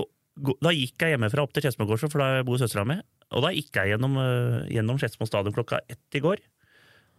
[0.64, 2.98] da gikk jeg hjemmefra opp til Skedsmogårdsjå, for da bor søstera mi.
[3.32, 6.41] Og da gikk jeg gjennom, eh, gjennom Skedsmo stadion klokka ett i går.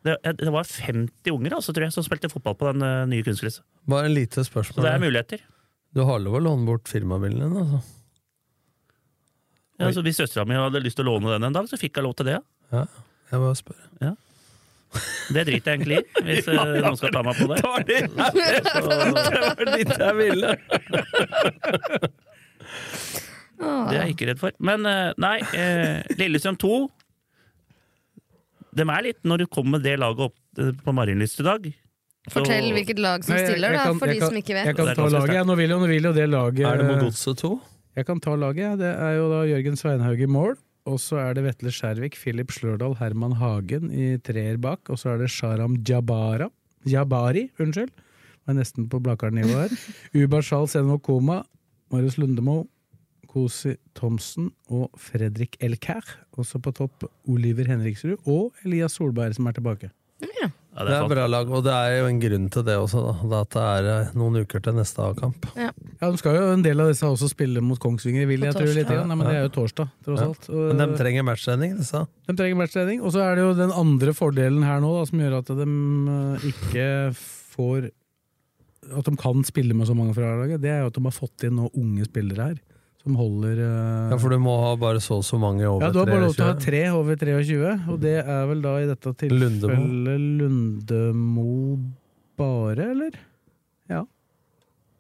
[0.03, 3.25] Det, det var 50 unger altså, tror jeg, som spilte fotball på den eh, nye
[3.27, 3.65] kunstgresset.
[3.89, 4.81] Bare en lite spørsmål.
[4.81, 5.45] Så det er muligheter.
[5.93, 7.83] Du har lov å låne bort firmabilen din, altså.
[9.81, 11.99] Ja, altså hvis søstera mi hadde lyst til å låne den en dag, så fikk
[11.99, 12.41] jeg lov til det.
[12.75, 12.87] ja.
[13.33, 13.81] Ja, jeg bare spør.
[15.33, 17.57] Det driter jeg egentlig i, hvis eh, noen skal ta meg på det.
[17.63, 20.51] Det var dit jeg ville!
[23.63, 24.55] Det er jeg ikke redd for.
[24.65, 26.71] Men eh, nei, eh, Lillestrøm 2
[28.75, 30.37] De er litt når du kommer med det laget opp
[30.83, 31.69] på Marienlyst i dag.
[32.27, 34.77] så- Fortell hvilket lag som stiller, jeg da, for de kan- som ikke Jeg vet.
[34.77, 35.35] kan er ta laget.
[35.37, 35.47] jeg.
[35.47, 37.53] nå vil jo, nå vil jo det laget Er det mot Godset 2?
[37.97, 38.79] Jeg kan ta laget.
[38.79, 40.57] Det er jo da Jørgen Sveinhaug i mål.
[40.89, 44.91] Og så er det Vetle Skjærvik, Filip Slørdal, Herman Hagen i treer bak.
[44.91, 46.49] Og så er det Sharam Jabara.
[46.89, 47.93] Jabari, unnskyld.
[48.47, 49.75] Var nesten på Blakkaren-nivå her.
[50.25, 51.43] Ubar Shal Senvokoma,
[51.95, 52.65] Marius Lundemo,
[53.31, 56.03] Kosi Thomsen og Fredrik Elkær.
[56.35, 59.93] Også på topp Oliver Henriksrud og Elias Solberg, som er tilbake.
[60.43, 61.11] Ja, Det er flott.
[61.13, 63.41] bra lag, og det er jo en grunn til det også, da.
[63.43, 65.45] at det er eh, noen uker til neste A-kamp.
[65.55, 65.69] Ja.
[66.01, 68.65] Ja, de skal jo en del av disse også spille mot Kongsvinger, vil jeg tro.
[68.65, 69.07] litt, igjen.
[69.11, 70.27] Nei, men det er jo torsdag, tross Ja.
[70.31, 70.49] alt.
[70.49, 72.07] Og- Men de trenger matchtrening, disse.
[72.27, 73.03] De trenger matchtrening.
[73.03, 75.69] Og så er det jo den andre fordelen her nå da, som gjør at de
[75.69, 77.15] eh, ikke
[77.57, 77.91] får
[78.97, 80.61] At de kan spille med så mange fra A-laget.
[80.61, 82.57] Det er jo at de har fått inn noen unge spillere her.
[83.03, 85.89] Som holder eh, Ja, for du må ha bare så og så mange over 23?
[85.89, 88.63] Ja, du har bare lov til å ha tre over 23, og det er vel
[88.63, 89.67] da i dette tilfellet
[90.39, 91.49] Lundemo
[92.39, 93.17] bare, eller?
[93.91, 94.05] Ja.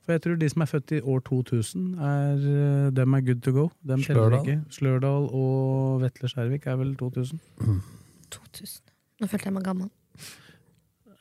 [0.03, 3.43] For jeg tror de som er født i år 2000, er, eh, dem er good
[3.47, 3.69] to go.
[3.87, 4.41] Dem Slørdal.
[4.43, 4.59] ikke.
[4.75, 7.39] Slørdal og Vetle Skjervik er vel 2000.
[8.35, 8.83] 2000.
[9.23, 9.93] Nå følte jeg meg gammel.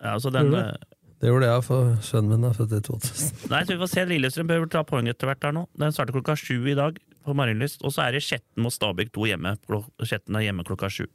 [0.02, 0.90] Ja, altså den, Gjorde eh,
[1.22, 3.44] Det gjorde jeg, for sønnen min er født i 2000.
[3.52, 4.06] Nei, så vi får se.
[4.10, 5.68] Lillestrøm bør ta poeng etter hvert her nå.
[5.78, 7.84] Den starter klokka sju i dag på Marienlyst.
[7.86, 9.54] Og så er det Skjetten mot Stabæk 2 hjemme.
[10.02, 11.06] Skjetten er hjemme klokka sju.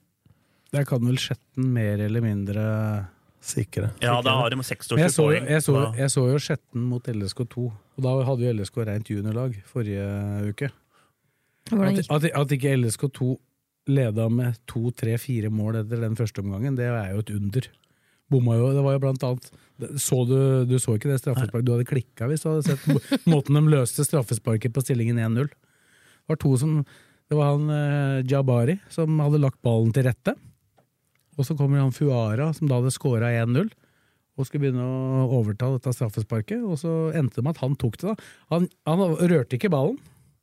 [0.75, 2.67] Der kan vel Skjetten mer eller mindre
[3.47, 3.93] Sikre.
[4.03, 5.45] Ja, da har de Men 26 jeg så, poeng.
[5.47, 9.59] jeg, så, jeg så jo Skjetten mot LSK2, og da hadde jo LSK rent juniorlag
[9.71, 10.07] forrige
[10.51, 10.71] uke.
[11.71, 13.29] At, at, at ikke LSK2
[13.95, 17.69] leda med to, tre, fire mål etter den første omgangen, det er jo et under.
[18.35, 19.51] Bomma jo, det var jo blant annet
[20.01, 20.39] så du,
[20.69, 24.07] du så ikke det straffesparket, du hadde klikka hvis du hadde sett måten de løste
[24.07, 25.51] straffesparket på stillingen 1-0.
[25.51, 26.79] Det var to som
[27.27, 30.37] Det var han eh, Jabari som hadde lagt ballen til rette.
[31.37, 33.69] Og så kommer han Fuara, som da hadde scora 1-0.
[34.37, 37.97] Og skulle begynne å overta dette straffesparket, og så endte det med at han tok
[38.01, 38.13] det.
[38.13, 38.31] da.
[38.53, 39.99] Han, han rørte ikke ballen,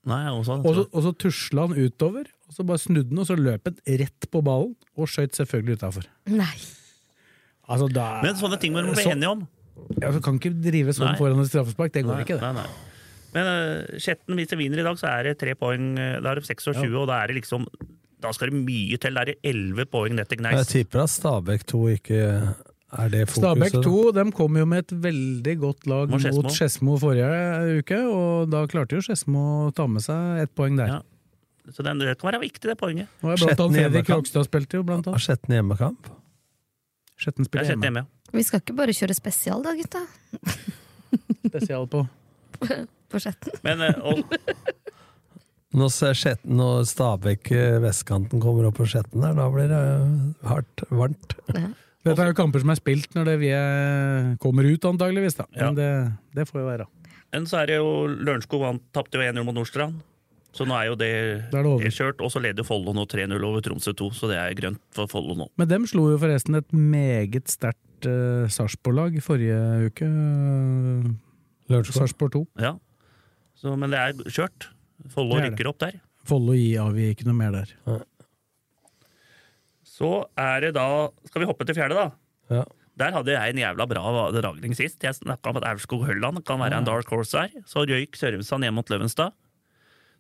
[0.09, 3.27] Nei, også, og så, og så tusla han utover, og så bare snudde han, og
[3.29, 6.09] så løp han rett på ballen, og skøyt selvfølgelig utafor.
[6.27, 6.55] Nei.
[7.69, 9.47] Altså, da, Men sånne ting må vi bli Så- enige om.
[10.01, 11.17] Ja, du kan ikke drive sånn Nei.
[11.17, 12.41] foran et straffespark, det går Nei, ikke, det.
[12.41, 12.67] Nei, nei.
[13.33, 15.97] Men uh, Skjetten, hvis de vinner i dag, så er det tre poeng.
[15.97, 17.65] eh, Da er det 26, og da er det liksom
[18.21, 19.13] Da skal det mye til.
[19.13, 20.67] Da er det 11 poeng ned til Jeg Gneis.
[20.69, 22.19] tipper at Stabæk 2 ikke
[22.93, 23.41] er det fokuset.
[23.41, 26.41] Stabæk 2 de kom jo med et veldig godt lag Mot Skedsmo.
[26.43, 30.77] mot Skedsmo forrige uke, og da klarte jo Skedsmo å ta med seg ett poeng
[30.77, 30.87] der.
[30.87, 31.01] Ja.
[31.73, 33.07] Så den, det kan være viktig, det poenget.
[35.17, 36.07] Sjetten hjemmekamp.
[37.19, 37.85] Skjetten spiller hjemme.
[37.89, 38.05] hjemme.
[38.33, 40.01] Vi skal ikke bare kjøre spesial da, gutta.
[41.47, 42.05] Spesial på.
[43.13, 43.53] På Skjetten.
[43.65, 44.23] Men eh, og,
[45.77, 49.81] Når, ser Skjetten- når Stabæk eh, vestkanten kommer opp på Skjetten der, da blir det
[49.81, 51.35] eh, hardt, varmt.
[52.03, 55.37] Dette er jo kamper som er spilt når det vi er, kommer ut, antageligvis.
[55.39, 55.45] da.
[55.53, 55.69] Ja.
[55.69, 55.89] Men det,
[56.39, 56.87] det får jo være.
[57.33, 60.01] men så er det jo Lørenskog vant, tapte jo 1-0 mot Nordstrand.
[60.53, 61.09] Så nå er jo det,
[61.49, 62.21] det, er det kjørt.
[62.21, 65.35] Og så leder Follo nå 3-0 over Tromsø 2, så det er grønt for Follo
[65.37, 65.49] nå.
[65.57, 69.57] Men dem slo jo forresten et meget sterkt uh, Sarpsborg-lag forrige
[69.89, 70.09] uke.
[71.73, 71.97] Lørenskog.
[71.97, 72.43] Sarpsborg 2.
[72.61, 72.75] Ja.
[73.57, 74.69] Så, men det er kjørt.
[75.13, 75.97] Follo er rykker opp der.
[76.27, 77.73] Follo gi avgir ikke noe mer der.
[79.93, 80.85] Så er det da
[81.27, 82.05] Skal vi hoppe til fjerde, da?
[82.53, 82.63] Ja.
[82.99, 85.01] Der hadde jeg en jævla bra dragning sist.
[85.01, 87.63] Jeg snakka om at Aurskog Hølland kan være en dark horse her.
[87.65, 89.33] Så røyk Sørumsand hjem mot Løvenstad.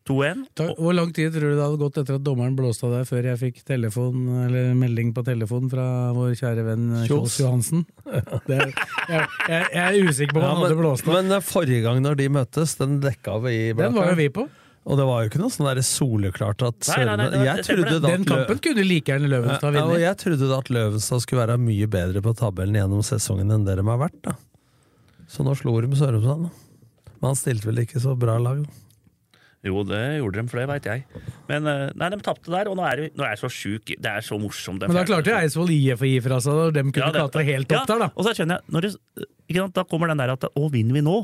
[0.09, 0.39] 2-1.
[0.75, 3.27] Hvor lang tid tror du det hadde gått etter at dommeren blåste av deg før
[3.29, 5.85] jeg fikk telefon, eller melding på telefon fra
[6.17, 7.37] vår kjære venn Kjos.
[7.39, 7.85] Johansen?
[8.49, 8.73] Det, er-
[9.07, 11.13] jeg, jeg, er usikker på hva Ja, han hadde men, blåst av.
[11.15, 14.27] men eh, forrige gang når de møttes, den dekka vi i Den var jo vi
[14.35, 14.45] på.
[14.83, 17.93] Og det var jo ikke noe sånn soleklart at Nei, nei, nei, det- Jeg trodde
[18.03, 21.45] da Den kampen kunne like gjerne Løvenstad Ja, og jeg trodde da at Løvenstad skulle
[21.47, 24.19] være mye bedre på tabellen gjennom sesongen enn det de har vært.
[24.27, 24.35] da.
[25.31, 26.49] Så nå slo de Sørumsand.
[26.51, 27.13] da.
[27.21, 28.65] Men han stilte vel ikke så bra lag.
[28.67, 28.82] da.
[29.63, 31.03] Jo, det gjorde de, for det veit jeg.
[31.47, 33.93] Men eh, nei, de tapte der, og nå er, nå er jeg så sjuk.
[33.95, 34.83] Det er så morsomt.
[34.83, 37.21] Men da klarte jo Eidsvoll IF å gi fra seg, og de kunne Ja, det-
[37.23, 38.09] klatre helt opp ja, der, da.
[38.17, 38.91] Og så skjønner jeg, når det,
[39.47, 41.15] ikke sant, da kommer den der at å, vinner vi nå?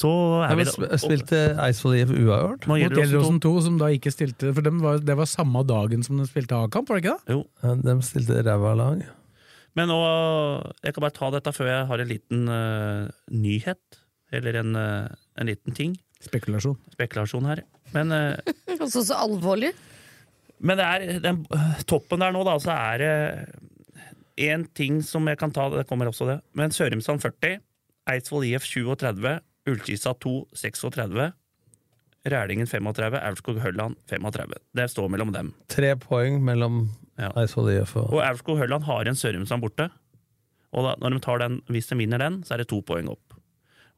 [0.00, 0.08] Så
[0.46, 2.66] er vi da, sp- Spilte Eidsvoll IF uavgjort?
[2.70, 6.16] Mot Gjelleråsen 2, som da ikke stilte For dem var, det var samme dagen som
[6.20, 7.34] de spilte A-kamp, var det ikke det?
[7.34, 7.40] Jo.
[7.66, 9.02] Ja, de stilte ræva lag.
[9.76, 9.98] Men nå,
[10.86, 13.82] jeg kan bare ta dette før jeg har en liten uh, nyhet.
[14.32, 15.10] Eller en, uh,
[15.42, 15.98] en liten ting.
[16.24, 16.76] Spekulasjon.
[16.94, 17.62] Spekulasjon her.
[17.94, 19.72] Men, eh, Altså så alvorlig.
[20.60, 23.14] men det er den eh, toppen der nå, da, så er det
[24.40, 26.38] én ting som jeg kan ta, det kommer også det.
[26.56, 27.58] Men Sørumsand 40,
[28.08, 29.38] Eidsvoll IF 37,
[29.68, 31.30] Ullkisa 2 36,
[32.30, 34.56] Rælingen 35, Aurskog Hølland 35.
[34.76, 35.54] Det står mellom dem.
[35.72, 36.82] Tre poeng mellom
[37.20, 37.28] Ja.
[37.36, 39.90] Eidsvoll IF og Og Aurskog Hølland har en Sørumsand borte.
[40.72, 43.08] Og da, når de tar den, hvis de vinner den, så er det to poeng
[43.12, 43.34] opp.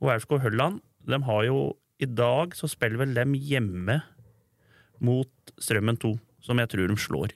[0.00, 1.58] Og Aurskog Hølland, de har jo
[2.02, 4.00] I dag så spiller vel dem hjemme
[5.02, 6.12] mot Strømmen 2,
[6.42, 7.34] som jeg tror de slår.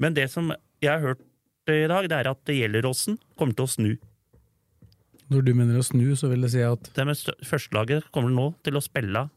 [0.00, 0.50] Men det som
[0.82, 1.22] jeg har hørt
[1.70, 3.92] i dag, det er at Gjelleråsen kommer til å snu.
[5.32, 8.50] Når du mener å snu, så vil det si at Det med førstelaget kommer nå
[8.66, 9.28] til å spille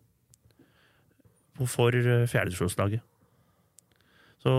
[1.71, 3.03] for eh, fjerdedivisjonslaget.
[4.43, 4.55] Så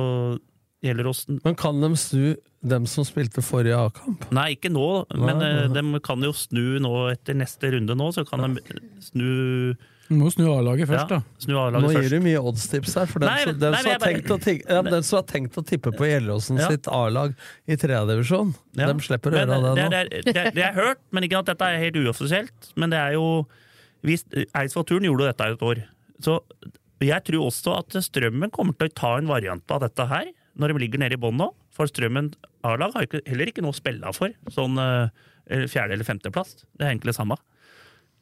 [0.87, 2.37] Gjelleråsen Men kan de snu
[2.67, 4.25] dem som spilte forrige A-kamp?
[4.35, 5.83] Nei, ikke nå, men Nei, eh, nei.
[5.93, 8.63] de kan jo snu nå etter neste runde nå, så kan de
[9.05, 9.77] snu
[10.09, 11.39] Du må snu A-laget først, ja, da.
[11.43, 13.07] Snu Nå A-laget gir du mye oddstips her.
[13.11, 14.39] For den, som, den, som, har tenkt å,
[14.71, 16.69] ja, den som har tenkt å tippe på Gjelleråsen Ja.
[16.71, 17.35] sitt A-lag
[17.67, 18.87] i tredjedivisjon, Ja.
[18.93, 19.91] de slipper å Men gjøre det det, nå.
[19.91, 22.73] det, det, er- det er hørt, men ikke at dette er helt uoffisielt.
[22.77, 23.27] Men det er jo
[24.07, 25.81] Eidsvoll-turen gjorde dette et år.
[26.23, 26.39] Så
[27.03, 30.73] jeg tror også at Strømmen kommer til å ta en variant av dette her, når
[30.73, 31.51] de ligger nede i bånn nå.
[31.75, 32.33] For Strømmen
[32.67, 34.33] A-lag har ikke, heller ikke noe å spille for.
[34.53, 36.57] Sånn eh, fjerde- eller femteplass.
[36.73, 37.37] Det er egentlig det samme.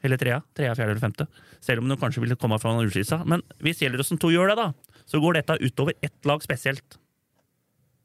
[0.05, 0.41] Eller trea.
[0.57, 1.27] Trea, fjerde eller femte.
[1.65, 3.23] Selv om de kanskje ville komme fra en utskissa.
[3.29, 6.99] Men hvis Gjelleråsen 2 gjør det, da, så går dette utover ett lag spesielt.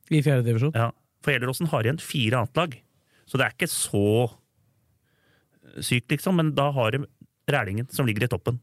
[0.09, 0.75] I fjerde divisjon.
[0.77, 0.91] Ja,
[1.25, 2.77] for Gjelleråsen har igjen fire annet lag.
[3.29, 4.05] Så det er ikke så
[5.85, 6.39] sykt, liksom.
[6.39, 7.05] Men da har de
[7.49, 8.59] Rælingen, som ligger i toppen.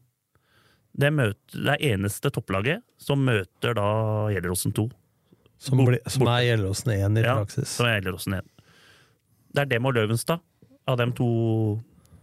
[0.97, 3.87] Det, møter, det er eneste topplaget som møter da
[4.31, 4.87] Gjelleråsen 2.
[5.57, 7.71] Som, ble, som er Gjelleråsen 1 i Ja, praksis.
[7.79, 8.49] som er Gjelleråsen 1.
[9.57, 10.43] Det er dem og Løvenstad,
[10.87, 11.27] av dem to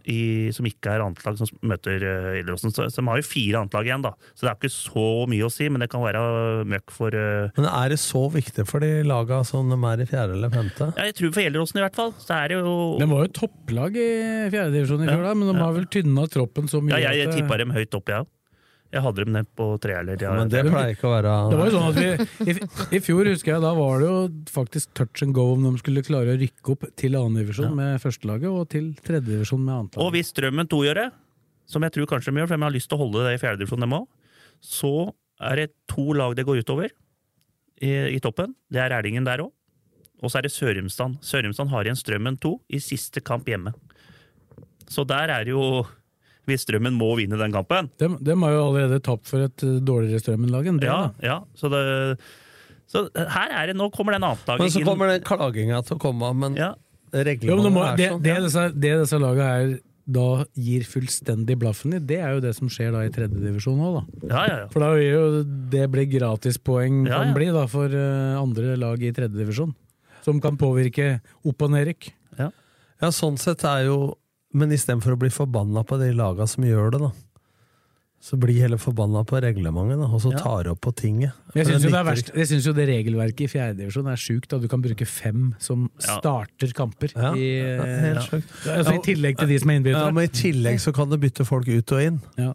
[0.05, 2.69] i, som ikke er antlag, som møter uh, Gjelleråsen.
[2.75, 4.11] Så, så de har jo fire antlag igjen, da.
[4.37, 6.21] Så det er ikke så mye å si, men det kan være
[6.69, 10.07] møkk for uh, Men er det så viktig for de laga som de er i
[10.11, 10.91] fjerde eller femte?
[10.93, 13.33] ja, Jeg tror for Gjelleråsen i hvert fall, så er det jo De var jo
[13.41, 14.07] topplag i
[14.53, 15.65] fjerde divisjon i fjor, Ja, da, men de ja.
[15.65, 18.31] har vel tynna troppen så mye Ja, jeg, jeg tippa dem høyt opp, jeg òg.
[18.93, 21.57] Jeg hadde dem ned på tre eller ja, Men det pleier ikke å være Det
[21.59, 24.19] var jo sånn at vi, i, I fjor husker jeg, da var det jo
[24.53, 27.73] faktisk touch and go om de skulle klare å rykke opp til annendivisjon Ja.
[27.75, 31.07] med førstelaget og til tredjedivisjon med Og hvis Strømmen 2 gjør det,
[31.67, 33.41] som jeg tror kanskje de gjør, for de har lyst til å holde det i
[33.41, 34.05] fjerdedivisjon, dem òg,
[34.61, 34.93] så
[35.41, 36.93] er det to lag det går utover
[37.81, 38.53] i, i toppen.
[38.71, 39.51] Det er Rælingen der òg.
[40.23, 41.17] Og så er det Sørumsand.
[41.25, 43.73] Sørumsand har igjen Strømmen 2 i siste kamp hjemme.
[44.87, 45.83] Så der er det jo
[46.45, 47.89] Hvis Strømmen må vinne den kampen.
[48.01, 50.89] De, de har jo allerede tapt for et eh, dårligere Strømmen-lag enn det.
[50.89, 51.25] Ja, da.
[51.25, 51.37] ja.
[51.57, 51.81] Så, det,
[52.91, 56.01] så her er det Nå kommer den Men annetlaget så kommer den klaginga til å
[56.05, 56.73] komme, men Ja.
[57.15, 58.23] Jo, reglementet må, er sånn.
[58.25, 60.25] det, disse, det disse lagene her da
[60.59, 64.03] gir fullstendig blaffen i, det er jo det som skjer da i tredjedivisjon òg, da.
[64.27, 64.67] Ja, ja, ja.
[64.73, 65.23] For da vil jo
[65.71, 69.71] det bli gratispoeng Ja, kan bli da for uh, andre lag i tredjedivisjon.
[70.27, 71.15] Som kan påvirke
[71.45, 72.11] opp- og nedrykk.
[73.01, 73.97] Ja, sånn sett er jo
[74.55, 77.09] Men istedenfor å bli forbanna på de laga som gjør det, da,
[78.25, 80.39] så blir heller forbanna på reglementet, da, og så Ja.
[80.39, 81.33] tar opp på tinget.
[81.53, 81.83] Jeg syns
[82.65, 84.47] jo, jo det regelverket i fjerdedivisjon er sjukt.
[84.49, 86.19] Da du kan bruke fem som Ja.
[86.19, 87.11] starter kamper.
[87.13, 88.21] Ja, i, ja.
[88.23, 88.47] sjukt.
[88.65, 90.05] Altså, I tillegg til de som er innbyttere.
[90.07, 92.21] Ja, men I tillegg så kan du bytte folk ut og inn.
[92.37, 92.53] Ja.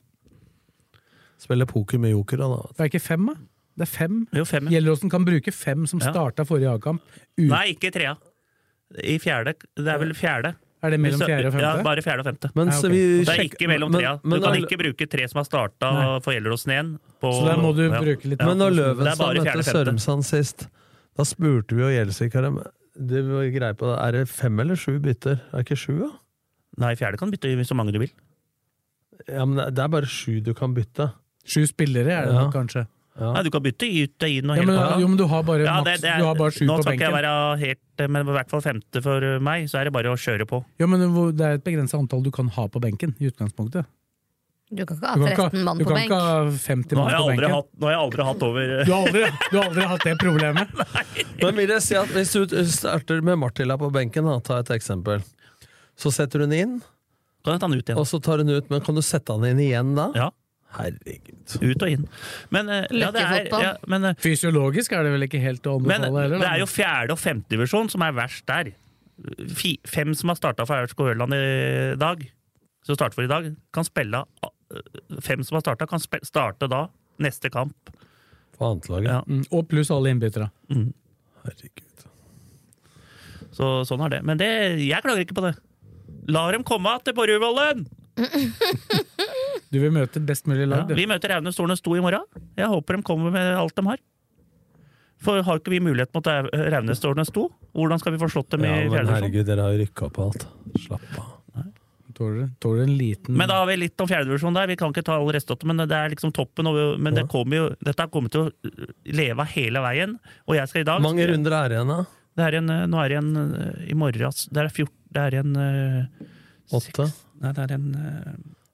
[1.39, 2.62] Spille poker med jokere, da.
[2.77, 3.35] Det er ikke fem, da?
[3.77, 4.27] Det er fem.
[4.35, 4.81] Jo, fem, ja.
[4.81, 6.10] Gjelleråsen kan bruke fem som Ja.
[6.12, 7.01] starta forrige A-kamp.
[7.39, 8.16] Nei, ikke trea.
[8.98, 9.55] I fjerde.
[9.77, 10.56] Det er vel fjerde.
[10.82, 11.65] Er det mellom fjerde og femte?
[11.66, 12.51] Ja, bare fjerde og femte.
[12.57, 14.20] Men Ja, så Det er ikke mellom men- trea.
[14.24, 16.98] men Du kan ikke bruke tre som har starta for Gjelleråsen igjen.
[17.20, 18.01] På, Så der må du ja.
[18.01, 18.47] bruke litt Ja.
[18.47, 19.85] Men når Løven sa Løvenstad møtte.
[19.85, 20.69] Sørumsand sist,
[21.16, 22.43] da spurte vi jo Gjelsvik her
[22.97, 23.98] Det var greie på det.
[24.05, 25.40] Er det fem eller sju bytter?
[25.52, 26.11] Er det ikke sju, da?
[26.78, 28.11] Nei, fjerde kan bytte så mange du vil.
[29.28, 31.12] Ja, men det det er bare sju du kan bytte.
[31.44, 32.40] Sju spillere er det Ja.
[32.44, 32.86] nok kanskje.
[33.20, 33.32] Ja.
[33.36, 35.26] Nei, du kan bytte ut og inn og Ja, hele men, ja, jo, men du
[35.28, 37.12] har bare, Ja, maks, det- det er- du har bare sju Nå skal ikke jeg
[37.12, 40.47] være helt Men i hvert fall femte for meg, så er det bare å kjøre
[40.48, 40.64] på.
[40.80, 41.01] Ja, men
[41.36, 43.84] Det er et begrenset antall du kan ha på benken i utgangspunktet.
[44.72, 47.10] Du kan ikke ha kan ikke, 13 mann du på kan ikke ha 50 mann
[47.10, 47.51] på benken.
[47.51, 50.18] hatt, nå har jeg aldri hatt over Du har aldri, du har aldri hatt det
[50.18, 50.68] problemet?
[51.42, 54.68] Men vil jeg si at Hvis du starter med Martilla på benken, da, ta et
[54.70, 55.24] eksempel,
[55.98, 56.82] så setter du den inn,
[57.44, 57.98] Kan jeg ta den ut igjen?
[57.98, 60.12] og så tar hun ut, men kan du sette den inn igjen da?
[60.14, 60.30] Ja.
[60.76, 61.55] Herregud.
[61.64, 62.05] Ut og inn.
[62.55, 65.78] Men, eh, ja, det er, ja, men, eh, Fysiologisk er det vel ikke helt å
[65.82, 66.38] men anbefale heller?
[66.44, 68.70] det er jo fjerde- og femtedivisjon som er verst der.
[69.52, 72.22] Fi, fem som har starta for Aurskog Høland i dag,
[72.86, 76.68] som starter for i dag, kan spille eh, Fem som har starta, kan spille, starte
[76.70, 76.84] da
[77.18, 77.90] neste kamp.
[78.56, 79.10] På annetlaget.
[79.10, 79.20] Ja.
[79.26, 80.47] Mm, Og pluss alle innbyttere.
[80.70, 82.05] Herregud.
[83.56, 84.20] Så sånn er det.
[84.24, 84.47] Men det,
[84.86, 85.56] jeg klager ikke på det.
[86.30, 87.88] La dem komme til Borgerdvollen!
[89.70, 92.24] Du vil møte best mulig lag, ja, vi møter Aune Stornes 2 i morgen.
[92.59, 94.01] Jeg håper de kommer med alt de har.
[95.20, 97.42] For har ikke vi mulighet mot Raunes Tornes 2?
[97.76, 99.16] Hvordan skal vi få slått dem Ja, i men fjerde divisjon?
[99.20, 100.47] herregud, dere har jo rykka opp alt.
[100.80, 101.28] Slapp av.
[102.20, 104.66] Tåler, tåler en liten Men da har vi litt om fjerdedivisjon der.
[104.68, 106.68] Vi kan ikke ta alle resultatene, men det er liksom toppen.
[106.68, 108.72] Og, men det kommer jo, dette kommer til å
[109.20, 110.16] leve hele veien.
[110.51, 112.01] Og jeg skal i dag mange runder er det igjen, da?
[112.40, 115.38] Det er en, Nå er det en eh, i morgen Det er, 14, det er
[115.40, 115.55] en
[116.76, 117.06] Åtte?
[117.40, 117.88] Nei, det er en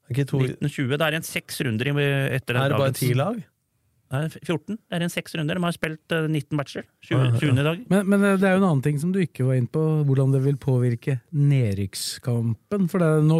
[0.09, 0.97] eh, Er to 1920.
[0.97, 3.45] Det er en seks runder etter Er det bare ti lag?
[4.07, 4.77] Nei, 14.
[4.77, 5.57] Det er en seks runder.
[5.59, 6.85] De har spilt eh, 19 matcher.
[7.03, 7.81] 20, 20 dag.
[7.91, 10.31] Men, men det er jo en annen ting som du ikke var inne på, hvordan
[10.31, 12.87] det vil påvirke nedrykkskampen.
[12.87, 13.39] For det er nå,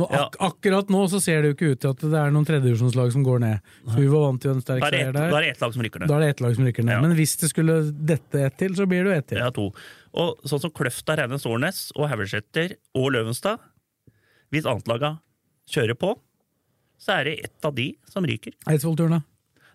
[0.00, 2.48] nå, ak akkurat nå så ser det jo ikke ut til at det er noen
[2.48, 3.70] tredjedivisjonslag som går ned.
[3.86, 5.30] Så vi var vant til en sterk er seier der.
[5.30, 6.10] da er det ett lag som rykker ned.
[6.10, 6.96] Da er det ett lag som rykker ned.
[6.98, 7.04] Ja.
[7.06, 7.78] Men hvis det skulle
[8.10, 9.42] dette ett til, så blir det jo ett til.
[9.44, 9.68] Ja, to.
[10.18, 13.60] Og sånn som Kløfta, Rennes, Årnes og Haugeseter og Løvenstad
[14.48, 15.18] Hvis annetlaga
[15.68, 16.14] kjører på,
[16.98, 18.56] så er det ett av de som ryker.
[18.66, 19.22] Eidsvoll-turen.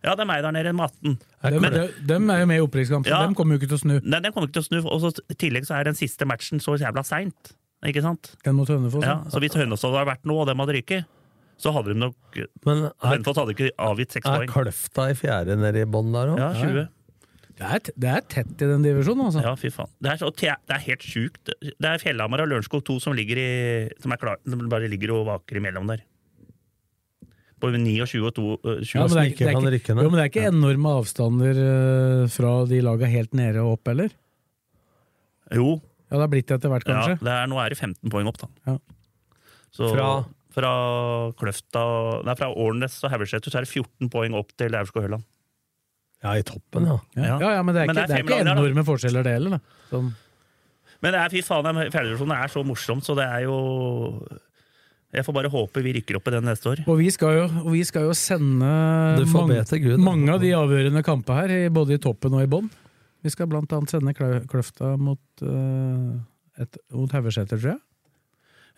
[0.03, 1.17] Ja, det er meg der nede med 18.
[1.53, 3.21] Dem, Men- de, dem er jo med i opprykkskampen, Ja.
[3.23, 4.01] dem kommer jo ikke til å snu.
[4.03, 4.91] Nei, dem kommer ikke til å snu.
[4.91, 7.53] Og så I tillegg så er den siste matchen så jævla seint.
[7.85, 8.35] Ikke sant?
[8.43, 9.03] Den mot Hønefoss.
[9.03, 11.05] Ja, så hvis Hønefoss hadde vært noe, og dem hadde ryket,
[11.59, 12.15] så hadde de nok
[12.65, 14.49] Men er, Hønefoss hadde ikke avgitt seks er poeng.
[14.49, 16.37] Kløfta i fjerde nede i bånn der òg?
[16.37, 16.87] Ja, 20.
[17.63, 19.43] Det er, det er tett i den divisjonen, altså.
[19.45, 19.91] Ja, fy faen.
[20.03, 21.51] Det er, så, det er helt sjukt.
[21.63, 23.51] Det er Fjellhamar og Lørenskog 2 som, ligger i,
[24.03, 26.03] som, er klar, som bare ligger og vaker imellom der.
[27.63, 30.09] På 29 og 2, øh, 20 Ja, men det, er, ikke det, er ikke, jo,
[30.09, 34.11] men det er ikke enorme avstander eh, fra de laga helt nede og opp, eller?
[35.53, 35.77] Jo,
[36.11, 37.25] Ja, det har blitt det etter hvert, ja, kanskje?
[37.25, 38.49] det er, nå er det 15 poeng opp, da.
[38.67, 38.75] Ja.
[39.73, 40.09] Så, Fra?
[40.53, 40.73] fra
[41.39, 41.85] Kløfta
[42.27, 45.23] Nei, fra Årnes og Haugeseter så er det 14 poeng opp til Aurskog-Høland.
[46.23, 46.97] Ja, i toppen, ja.
[47.17, 49.35] Ja, ja, ja men det er Men ikke, det er er ikke enorme forskjeller, det
[49.35, 49.57] heller.
[49.57, 49.79] da.
[49.91, 50.09] Sånn.
[51.03, 53.57] Men det er fy faen, den fjerdedivisjonen er så morsomt, så det er jo
[55.13, 56.79] Jeg får bare håpe vi rykker opp i den neste år.
[56.89, 58.69] Og vi skal jo, og vi skal jo sende
[59.29, 59.99] mange, Gud.
[60.01, 62.71] mange av de avgjørende kampene her, både i toppen og i bånn.
[63.23, 64.15] Vi skal blant annet sende
[64.49, 66.17] Kløfta mot, uh,
[66.59, 67.79] et, mot Haugeseter, tror jeg.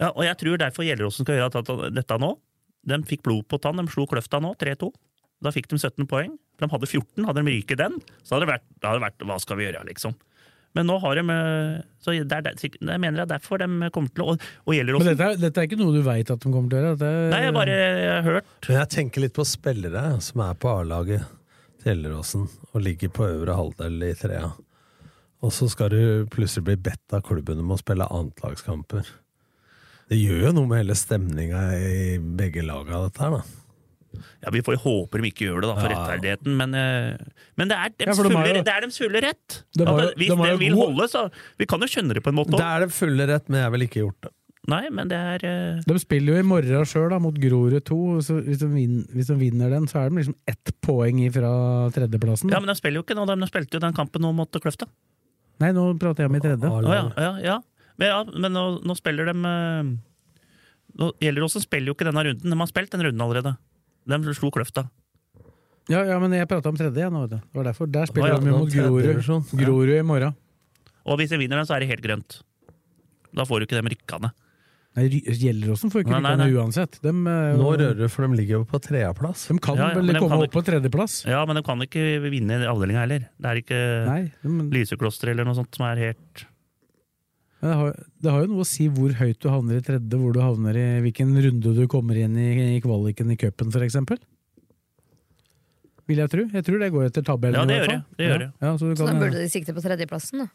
[0.01, 2.33] Ja, og jeg tror derfor Gjelleråsen skal gjøre dette nå.
[2.85, 4.91] De fikk blod på tann, de slo Kløfta nå, 3-2.
[5.43, 6.37] Da fikk de 17 poeng.
[6.61, 9.25] De hadde 14, hadde de ryket den, så hadde det vært, da hadde det vært
[9.27, 10.15] hva skal vi gjøre, liksom.
[10.75, 13.89] Men nå har de eh, Så det er, der- jeg mener det er derfor de
[13.95, 16.39] kommer til å Og, og Men dette er, dette er ikke noe du veit at
[16.43, 16.97] de kommer til å gjøre?
[16.99, 20.57] Det, Nei, jeg bare jeg har hørt Men jeg tenker litt på spillere som er
[20.59, 21.23] på A-laget
[21.79, 24.49] til Gjelleråsen og ligger på øvre halvdel i trea.
[25.45, 29.05] Og så skal du plutselig bli bedt av klubben om å spille annetlagskamper.
[30.09, 33.64] Det gjør jo noe med hele stemninga i begge laga, dette her, da.
[34.43, 35.95] Ja, Vi får håpe de ikke gjør det, da, for Ja.
[35.95, 37.17] rettferdigheten, men, eh,
[37.57, 39.59] men det, er Ja, de fulle, det er fulle rett!
[39.77, 41.29] De har At hvis de de vil holde, så
[41.59, 43.71] Vi kan jo skjønne det på en måte Det er det fulle rett, men jeg
[43.71, 44.33] ville ikke gjort det.
[44.65, 45.81] Nei, men det er uh...
[45.85, 47.97] De spiller jo i morgen sjøl, mot Grorud 2.
[48.25, 51.51] Så hvis, de vinner, hvis de vinner den, så er de liksom ett poeng fra
[51.93, 52.53] tredjeplassen.
[52.53, 53.27] Ja, men de spiller jo ikke nå.
[53.29, 54.89] De spilte jo den kampen nå mot Kløfta.
[55.61, 56.71] Nei, nå prater jeg om i tredje.
[56.71, 57.59] Ah, ja, ja, ja.
[57.95, 59.93] Men, ja, men nå, nå spiller de uh...
[60.99, 62.55] nå, Gjelleråsen spiller jo ikke denne runden.
[62.55, 63.53] De har spilt den runden allerede.
[64.05, 64.85] De slo Kløfta.
[65.91, 67.13] Ja, ja, men jeg prata om tredje igjen.
[67.13, 67.37] nå, vet du.
[67.37, 67.89] Det var derfor.
[67.93, 69.51] Der spiller ja, de mot Grorud.
[69.53, 70.33] Grorud i morgen.
[71.05, 72.39] Og hvis de vinner den, så er det helt grønt.
[73.35, 74.31] Da får du ikke dem rykkende.
[74.95, 76.97] Nei, Gjelleråsen får ikke Nei, nei, rykka ned uansett.
[77.03, 79.43] De, er Nå rører det, for de ligger jo på tredjeplass.
[79.51, 81.15] de kan Ja, ja, vel de komme kan opp på tredjeplass.
[81.27, 83.25] Ja, men de kan ikke vinne avdelinga heller.
[83.35, 86.45] Det er ikke Nei, de, Lysekloster eller noe sånt som er helt
[87.63, 90.35] det, har, det har jo noe å si hvor høyt du havner i tredje, hvor
[90.35, 93.97] du havner i hvilken runde du kommer inn i, i kvaliken i cupen, f.eks.
[96.05, 96.43] Vil jeg tro.
[96.53, 97.57] Jeg tror det går etter tabellen.
[97.57, 98.03] Ja, det gjør fall.
[98.05, 98.17] det.
[98.19, 98.49] Det gjør det.
[98.61, 100.47] Ja, ja, så du Så da burde de sikte på tredjeplassen, da.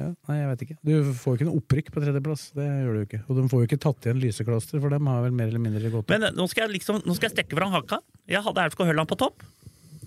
[0.00, 0.76] ja, nei, jeg vet ikke.
[0.88, 2.42] Du får ikke noe opprykk på tredjeplass.
[2.56, 3.20] Det gjør du jo ikke.
[3.28, 5.92] Og de får jo ikke tatt igjen Lysekloster, for dem har vel mer eller mindre
[5.92, 6.10] gått opp.
[6.10, 8.00] Men eh, nå skal jeg liksom, nå skal jeg stikke fram haka.
[8.34, 9.46] Jeg hadde Aurskog Hølland på topp,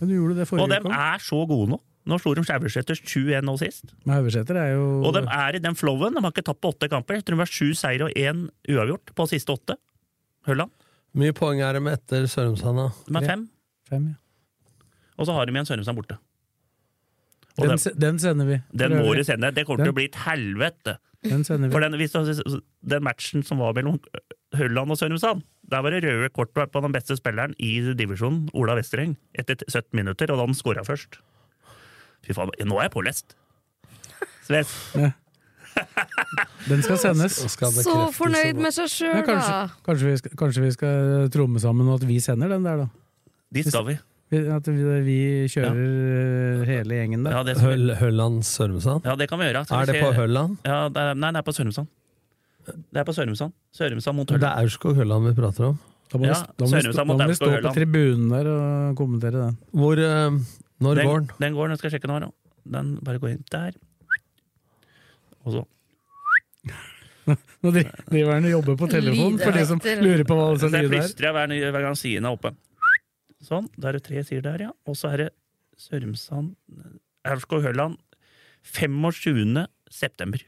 [0.02, 1.08] Men du gjorde det og forrige de uke også.
[1.14, 1.80] er så gode nå.
[2.10, 3.94] Nå slo de Skjæverseters 7-1 nå sist.
[4.04, 6.18] Men Haugeseter er jo Og de er i den flowen.
[6.18, 7.20] De har ikke tapt på åtte kamper.
[7.20, 9.78] Jeg tror de har sju seire og én uavgjort på siste åtte.
[10.50, 10.74] Hølland.
[11.14, 12.90] Hvor Mye poeng er de etter Sørumsand, da?
[13.08, 13.48] De er fem.
[13.90, 14.12] fem.
[14.12, 14.86] Ja.
[15.22, 16.20] Og så har de igjen Sørumsand borte.
[17.54, 18.60] Og Den, den, den sender vi.
[18.74, 19.52] den må du sende.
[19.54, 20.98] Det kommer til å bli et helvete.
[21.24, 21.76] Den sender vi.
[21.76, 24.00] For den, hvis du, den matchen som var mellom
[24.58, 28.76] Hølland og Sørumsand, der var det røde kort på den beste spilleren i divisjonen, Ola
[28.76, 31.22] Westereng, etter 17 minutter, og da han skåra først.
[32.24, 33.36] Fy faen, nå er jeg pålest!
[34.48, 34.72] Sves.
[36.70, 37.36] Den skal sendes.
[37.52, 39.84] Skal Så fornøyd med seg Ja, sjøl, kanskje, da!
[39.88, 43.32] kanskje, vi skal, kanskje vi skal tromme sammen og at vi sender den der, da.
[43.54, 43.98] Dit skal vi.
[44.34, 45.18] At vi, vi
[45.52, 46.68] kjører ja.
[46.70, 47.36] hele gjengen der.
[47.36, 47.58] Ja.
[47.62, 49.06] Høll, Hølland Sørumsand?
[49.06, 49.66] Ja, det kan vi gjøre.
[49.70, 50.56] Er det på Hølland?
[50.66, 51.92] Ja, det er, nei, det er på Sørumsand.
[52.66, 53.54] Det er på Sørumsand.
[53.76, 55.80] Sørumsand mot Det er Aurskog Hølland vi prater om.
[56.14, 58.50] Da må, Ja, vi, da må, vi, stå- da må vi stå på tribunen der
[58.54, 59.54] og kommentere det.
[59.74, 60.36] Hvor eh,
[60.84, 61.30] Når Den, går den?
[61.46, 62.20] den går, den skal jeg sjekke nå.
[62.24, 62.30] da.
[62.78, 63.76] Den bare går inn der.
[65.44, 65.64] Og så
[67.64, 70.68] Nå dri- driver han og jobber på telefonen, for de som lurer på hva Så
[70.68, 71.04] som jeg lyder der.
[71.06, 72.52] plystrer hver, ny- hver gang siden er oppe.
[73.44, 73.70] Sånn.
[73.80, 74.72] Da er det tre sider der, ja.
[74.88, 75.30] Og så er det
[75.80, 76.54] Sørumsand
[77.28, 77.98] Aurskog-Høland
[78.64, 79.66] 25.
[79.92, 80.44] september.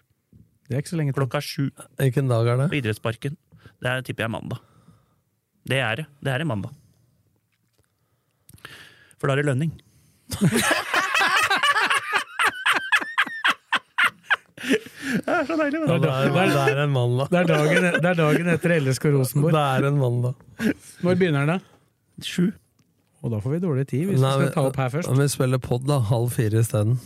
[0.68, 1.20] Det er ikke så lenge til.
[1.22, 2.70] Klokka sju Hvilken dag er det?
[2.72, 3.36] på Idrettsparken.
[3.84, 4.60] Det er, tipper jeg er mandag.
[5.68, 6.06] Det er det.
[6.24, 6.72] Det er en mandag.
[9.20, 9.72] For da er det lønning.
[15.16, 15.80] Det er så deilig.
[15.86, 17.30] Ja, det, er, det er en mandag.
[17.32, 19.56] Det er dagen, det er dagen etter LSK Rosenborg.
[19.56, 20.38] Det er en mandag.
[21.06, 22.24] Når begynner den, da?
[22.26, 22.48] Sju.
[23.26, 25.12] Og da får vi dårlig tid, hvis Nei, vi skal ta opp her først.
[25.18, 26.00] Vi spiller pod, da.
[26.10, 26.98] Halv fire isteden.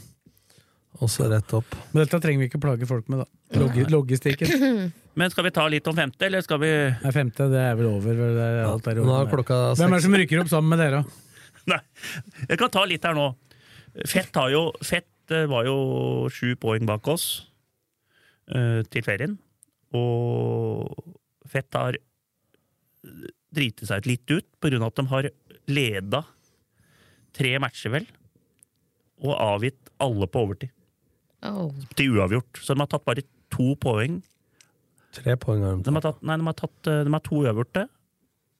[1.00, 1.76] Og så rett opp.
[1.94, 3.60] Men dette trenger vi ikke plage folk med, da.
[3.62, 4.92] Log logistikken.
[5.20, 7.90] Men skal vi ta litt om femte, eller skal vi Nei, femte, det er vel
[7.92, 8.20] over.
[8.20, 9.26] Det er, alt er Nå over.
[9.26, 11.02] er klokka Hvem er det som rykker opp sammen med dere?
[11.70, 11.80] Nei,
[12.48, 13.30] jeg kan ta litt her nå.
[14.08, 17.28] Fett, har jo, Fett eh, var jo sju poeng bak oss
[18.54, 19.38] eh, til ferien.
[19.98, 20.86] Og
[21.50, 21.98] Fett har
[23.50, 25.30] driti seg litt ut på grunn av at de har
[25.70, 26.24] leda
[27.36, 28.08] tre matcher, vel,
[29.24, 30.74] og avgitt alle på overtid.
[31.46, 31.70] Oh.
[31.96, 32.60] Til uavgjort.
[32.60, 33.24] Så de har tatt bare
[33.54, 34.20] to poeng.
[35.16, 37.42] Tre poeng har de De har tatt, nei, de har, tatt, eh, de har to
[37.44, 37.86] uavgjorte.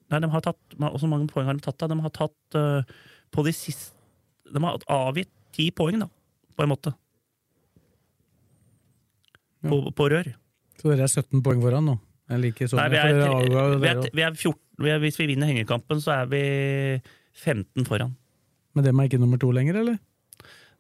[0.10, 1.78] Nei, de har tatt Hvor mange poeng har de tatt?
[1.82, 1.90] da?
[1.92, 2.82] De har tatt uh,
[3.30, 3.94] på de siste
[4.50, 6.08] De har avgitt ti poeng, da,
[6.58, 6.94] på en måte.
[9.66, 10.30] På, på rør.
[10.80, 11.96] Så dere er 17 poeng foran nå?
[12.30, 12.80] Jeg liker sånn.
[12.80, 13.16] Nei, vi er,
[13.82, 16.44] vi er, vi er 14, vi er, hvis vi vinner hengekampen, så er vi
[17.42, 18.14] 15 foran.
[18.78, 19.98] Men dem er ikke nummer to lenger, eller?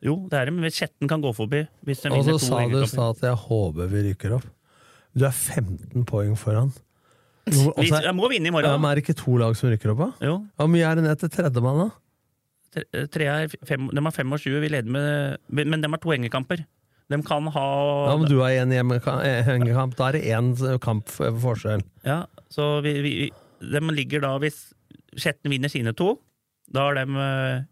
[0.06, 1.66] Jo, det er det, men Skjetten kan gå forbi.
[1.88, 4.46] Hvis Og så sa du stad at jeg håper vi rykker opp.
[5.18, 6.72] Du er 15 poeng foran.
[7.56, 8.82] Nå- Vi så er- jeg må vinne i Ja, morgen.
[8.82, 10.28] men er det ikke to lag som rykker opp, da?
[10.28, 10.36] Jo.
[10.58, 11.90] Hvor mye er det ned til tredjemann, da?
[12.70, 16.66] Tre, tre er fem, de har 25, vi leder med Men de har to hengekamper.
[17.10, 17.66] De kan ha
[18.12, 19.96] Ja, men du har én hengekamp.
[19.96, 21.82] Da er det én kamp for forskjell.
[22.06, 24.74] Ja, så vi, vi, de ligger da Hvis
[25.18, 26.20] Skjetten vinner sine to,
[26.72, 27.64] da har de eh,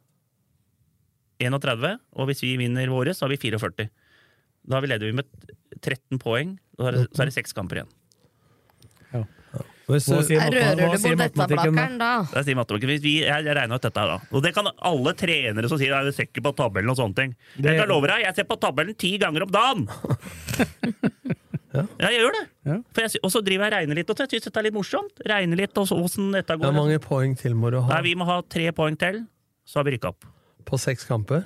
[1.39, 1.99] 31.
[2.17, 3.89] Og hvis vi vinner våre, så har vi 44.
[4.67, 5.25] Da leder vi med
[5.79, 6.55] 13 poeng.
[6.79, 7.91] Så er det seks kamper igjen.
[9.87, 12.09] Hvis Hva sier rører du på dette, matematikken da?
[12.33, 12.89] Det sier matematikken.
[13.05, 14.17] Vi, jeg, jeg regner ut dette her, da.
[14.35, 17.15] Og det kan alle trenere som sier at de ser ikke på tabellen og sånne
[17.15, 17.35] ting.
[17.63, 19.85] Jeg kan love deg, jeg ser på tabellen ti ganger om dagen!
[21.77, 21.83] ja.
[22.03, 22.43] jeg gjør det.
[22.67, 22.77] Ja.
[22.95, 24.75] For jeg, og så driver jeg og regner litt, og jeg syns dette er litt
[24.75, 25.21] morsomt.
[25.31, 26.75] Regner litt og så- åssen dette Hvor går.
[26.77, 29.21] mange poeng til må du ha Nei, vi må ha tre poeng til,
[29.67, 30.25] så har vi rykka opp.
[30.67, 31.45] på seks kamper?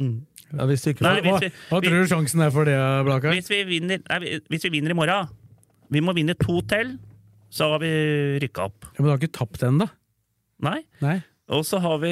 [0.00, 0.24] Mm.
[0.58, 1.38] Ja, hvis du ikke Nei, får
[1.70, 2.74] Hva, vi- tror du sjansen er for det,
[3.06, 3.30] Blakar?
[3.36, 5.28] Hvis vi vinner, nei, vi- hvis vi vinner i morgen
[5.90, 6.98] Vi må vinne to til,
[7.50, 7.90] så har vi
[8.44, 8.84] rykka opp.
[8.94, 9.88] Ja, men du har ikke tapt ennå?
[10.62, 10.80] Nei.
[11.02, 11.18] Nei.
[11.50, 12.10] Og så har vi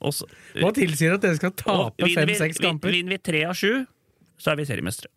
[0.00, 2.92] også, Hva tilsier at dere skal tape fem-seks kamper?
[2.94, 3.82] Vinner vi tre av sju,
[4.38, 5.10] så er vi seriemestere.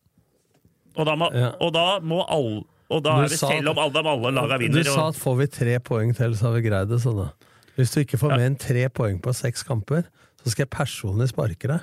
[0.97, 1.51] Og da må, Ja.
[1.61, 4.57] og da må alle og da Du er vi, sa- selv om alle, alle laga
[4.59, 6.99] Du vinner sa at får vi tre poeng til, så har vi greid det.
[7.01, 7.31] Sånn da.
[7.77, 10.05] Hvis du ikke får mer enn tre poeng på seks kamper,
[10.43, 11.81] så skal jeg personlig sparke deg.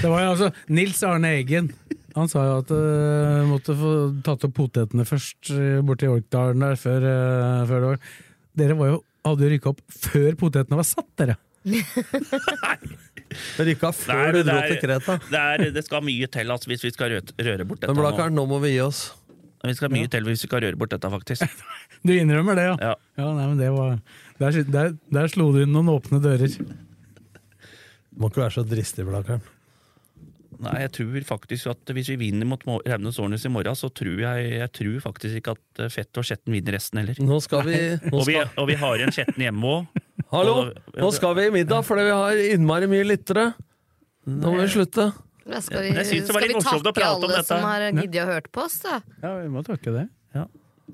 [0.00, 1.72] Det var jo altså Nils Arne Eggen.
[2.16, 3.90] Han sa jo at uh, måtte få
[4.24, 7.98] tatt opp potetene først borte borti Orkdalen der før, uh, før det var
[8.56, 11.36] Dere var jo, hadde jo rykka opp før potetene var satt, dere!
[13.66, 15.16] Rykka før Nei, du det dro er- til Kreta.
[15.28, 17.90] det, er, det skal mye til altså, hvis vi skal røre, røre bort dette.
[17.92, 18.04] Men nå.
[18.06, 19.00] Blakkaren, nå må vi gi oss.
[19.66, 21.42] Vi skal mye til hvis vi skal røre bort dette, faktisk.
[22.06, 22.74] Du innrømmer det, ja?
[23.18, 23.26] Ja.
[23.34, 23.96] nei, men det var
[24.38, 26.52] Der, der, der slo du inn noen åpne dører.
[28.16, 29.42] Må ikke være så dristig, Blakkaren.
[30.64, 33.90] Nei, jeg tror faktisk at hvis vi vinner mot Mo- Raunes Årnes i morgen, så
[33.92, 37.18] tror jeg, jeg tror faktisk ikke at eh, Fett og Skjetten vinner resten heller.
[37.20, 37.76] Nå skal vi
[38.06, 40.02] nå Og vi, skal, og vi har igjen Skjetten hjemme òg.
[40.34, 40.56] Hallo!
[40.96, 43.50] Nå skal vi i middag fordi vi har innmari mye lyttere.
[44.26, 45.10] Nå må vi slutte.
[45.46, 47.30] Ja, skal vi, Jeg synes det var skal litt vi morsomt å takke prate om
[47.36, 48.96] alle som har giddet å hørt på oss, da?
[49.22, 50.06] Ja, vi må takke det.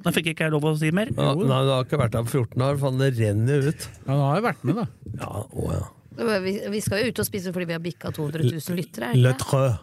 [0.02, 1.10] Da fikk ikke jeg lov å si mer.
[1.12, 3.82] Ja, nei, Du har ikke vært her på 14 år, faen det renner jo ut.
[4.06, 4.86] Ja, Han har jo vært med, da.
[5.20, 5.82] Ja, å ja.
[6.16, 9.12] Vi, vi skal jo ut og spise fordi vi har bikka 200 000 lyttere.
[9.12, 9.62] er Le trø.
[9.68, 9.78] det?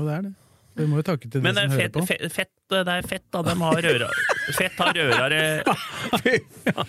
[0.00, 0.34] Og det er det.
[0.80, 2.04] Vi må jo takke til de Men det som er hører fett, på.
[2.06, 3.40] fett, fett, det er fett, da.
[3.42, 4.08] De har røra
[4.60, 5.40] Fett har rørare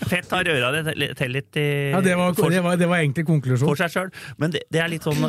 [0.07, 3.01] Fett har rørare til- til litt i, Ja, det var, for, det var, det var
[3.01, 3.67] egentlig konklusjonen.
[3.67, 4.11] for seg sjøl.
[4.37, 5.19] Men det, det er litt sånn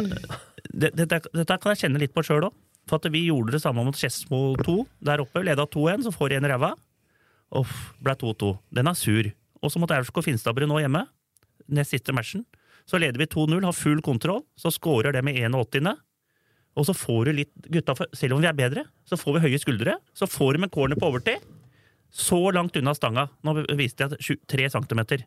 [0.73, 2.55] det, Dette det, kan jeg kjenne litt på sjøl òg.
[2.87, 5.43] For at vi gjorde det samme mot Skedsmo 2 der oppe.
[5.47, 6.73] Leda 2-1, så får en i ræva.
[7.59, 8.59] Uff, ble 2-2.
[8.75, 9.29] Den er sur.
[9.63, 11.05] Og så mot Aurskog Finstadbru nå hjemme,
[11.71, 12.45] nest siste matchen.
[12.89, 14.43] Så leder vi 2-0, har full kontroll.
[14.59, 15.95] Så scorer det med 81.
[16.77, 19.61] Og så får du litt gutta, Selv om vi er bedre, så får vi høye
[19.61, 19.99] skuldre.
[20.17, 21.43] Så får de en corner på overtid.
[22.13, 23.29] Så langt unna stanga.
[23.45, 25.25] Nå viste jeg at sju- tre centimeter.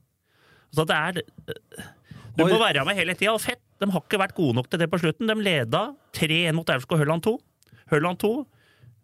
[0.74, 1.22] Så det er
[2.36, 3.32] Du må være med hele tida.
[3.34, 5.28] Og fett, de har ikke vært gode nok til det på slutten.
[5.28, 7.38] De leda 3-1 mot Aurskog Hølland 2.
[7.92, 8.46] Hølland 2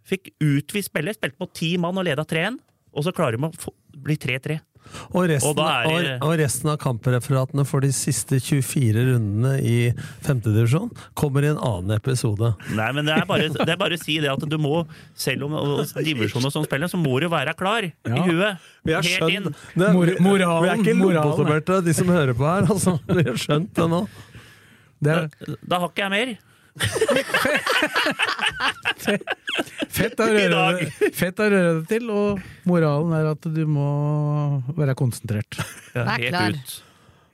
[0.04, 2.58] fikk utvist spiller, spilte mot ti mann og leda 3-1.
[2.94, 3.74] Og så klarer de å
[4.04, 4.60] bli 3-3.
[5.16, 9.54] Og resten, Og er det- og, og resten av kampreferatene for de siste 24 rundene
[9.64, 9.94] i
[10.26, 12.54] femtedivisjon kommer i en annen episode.
[12.76, 14.86] Nei, men det er, bare, det er bare å si det at du må,
[15.16, 18.60] selv om og sånn spiller, så må du være klar i huet.
[18.84, 19.56] Vi har Helt skjønt inn.
[19.76, 22.68] det, Mor- vi, moralen, vi er ikke lobotomerte, de som hører på her.
[22.72, 22.98] Altså.
[23.08, 24.06] Vi har skjønt det nå.
[25.02, 26.38] Det er Da, da har ikke jeg mer.
[29.92, 33.88] Fett å røre, det- fett å røre det til, og moralen er at du må
[34.78, 35.60] være konsentrert.
[35.96, 36.58] Ja, Vær helt klar.
[36.58, 36.76] ut.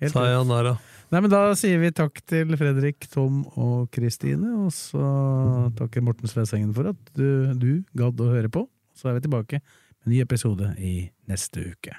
[0.02, 0.76] Helt Sayonara.
[1.08, 5.00] Nei, men Da sier vi takk til Fredrik, Tom og Kristine, og så
[5.78, 8.66] takker Morten Svesengen for at du, du gadd å høre på.
[8.98, 10.96] Så er vi tilbake med en ny episode i
[11.30, 11.94] neste uke.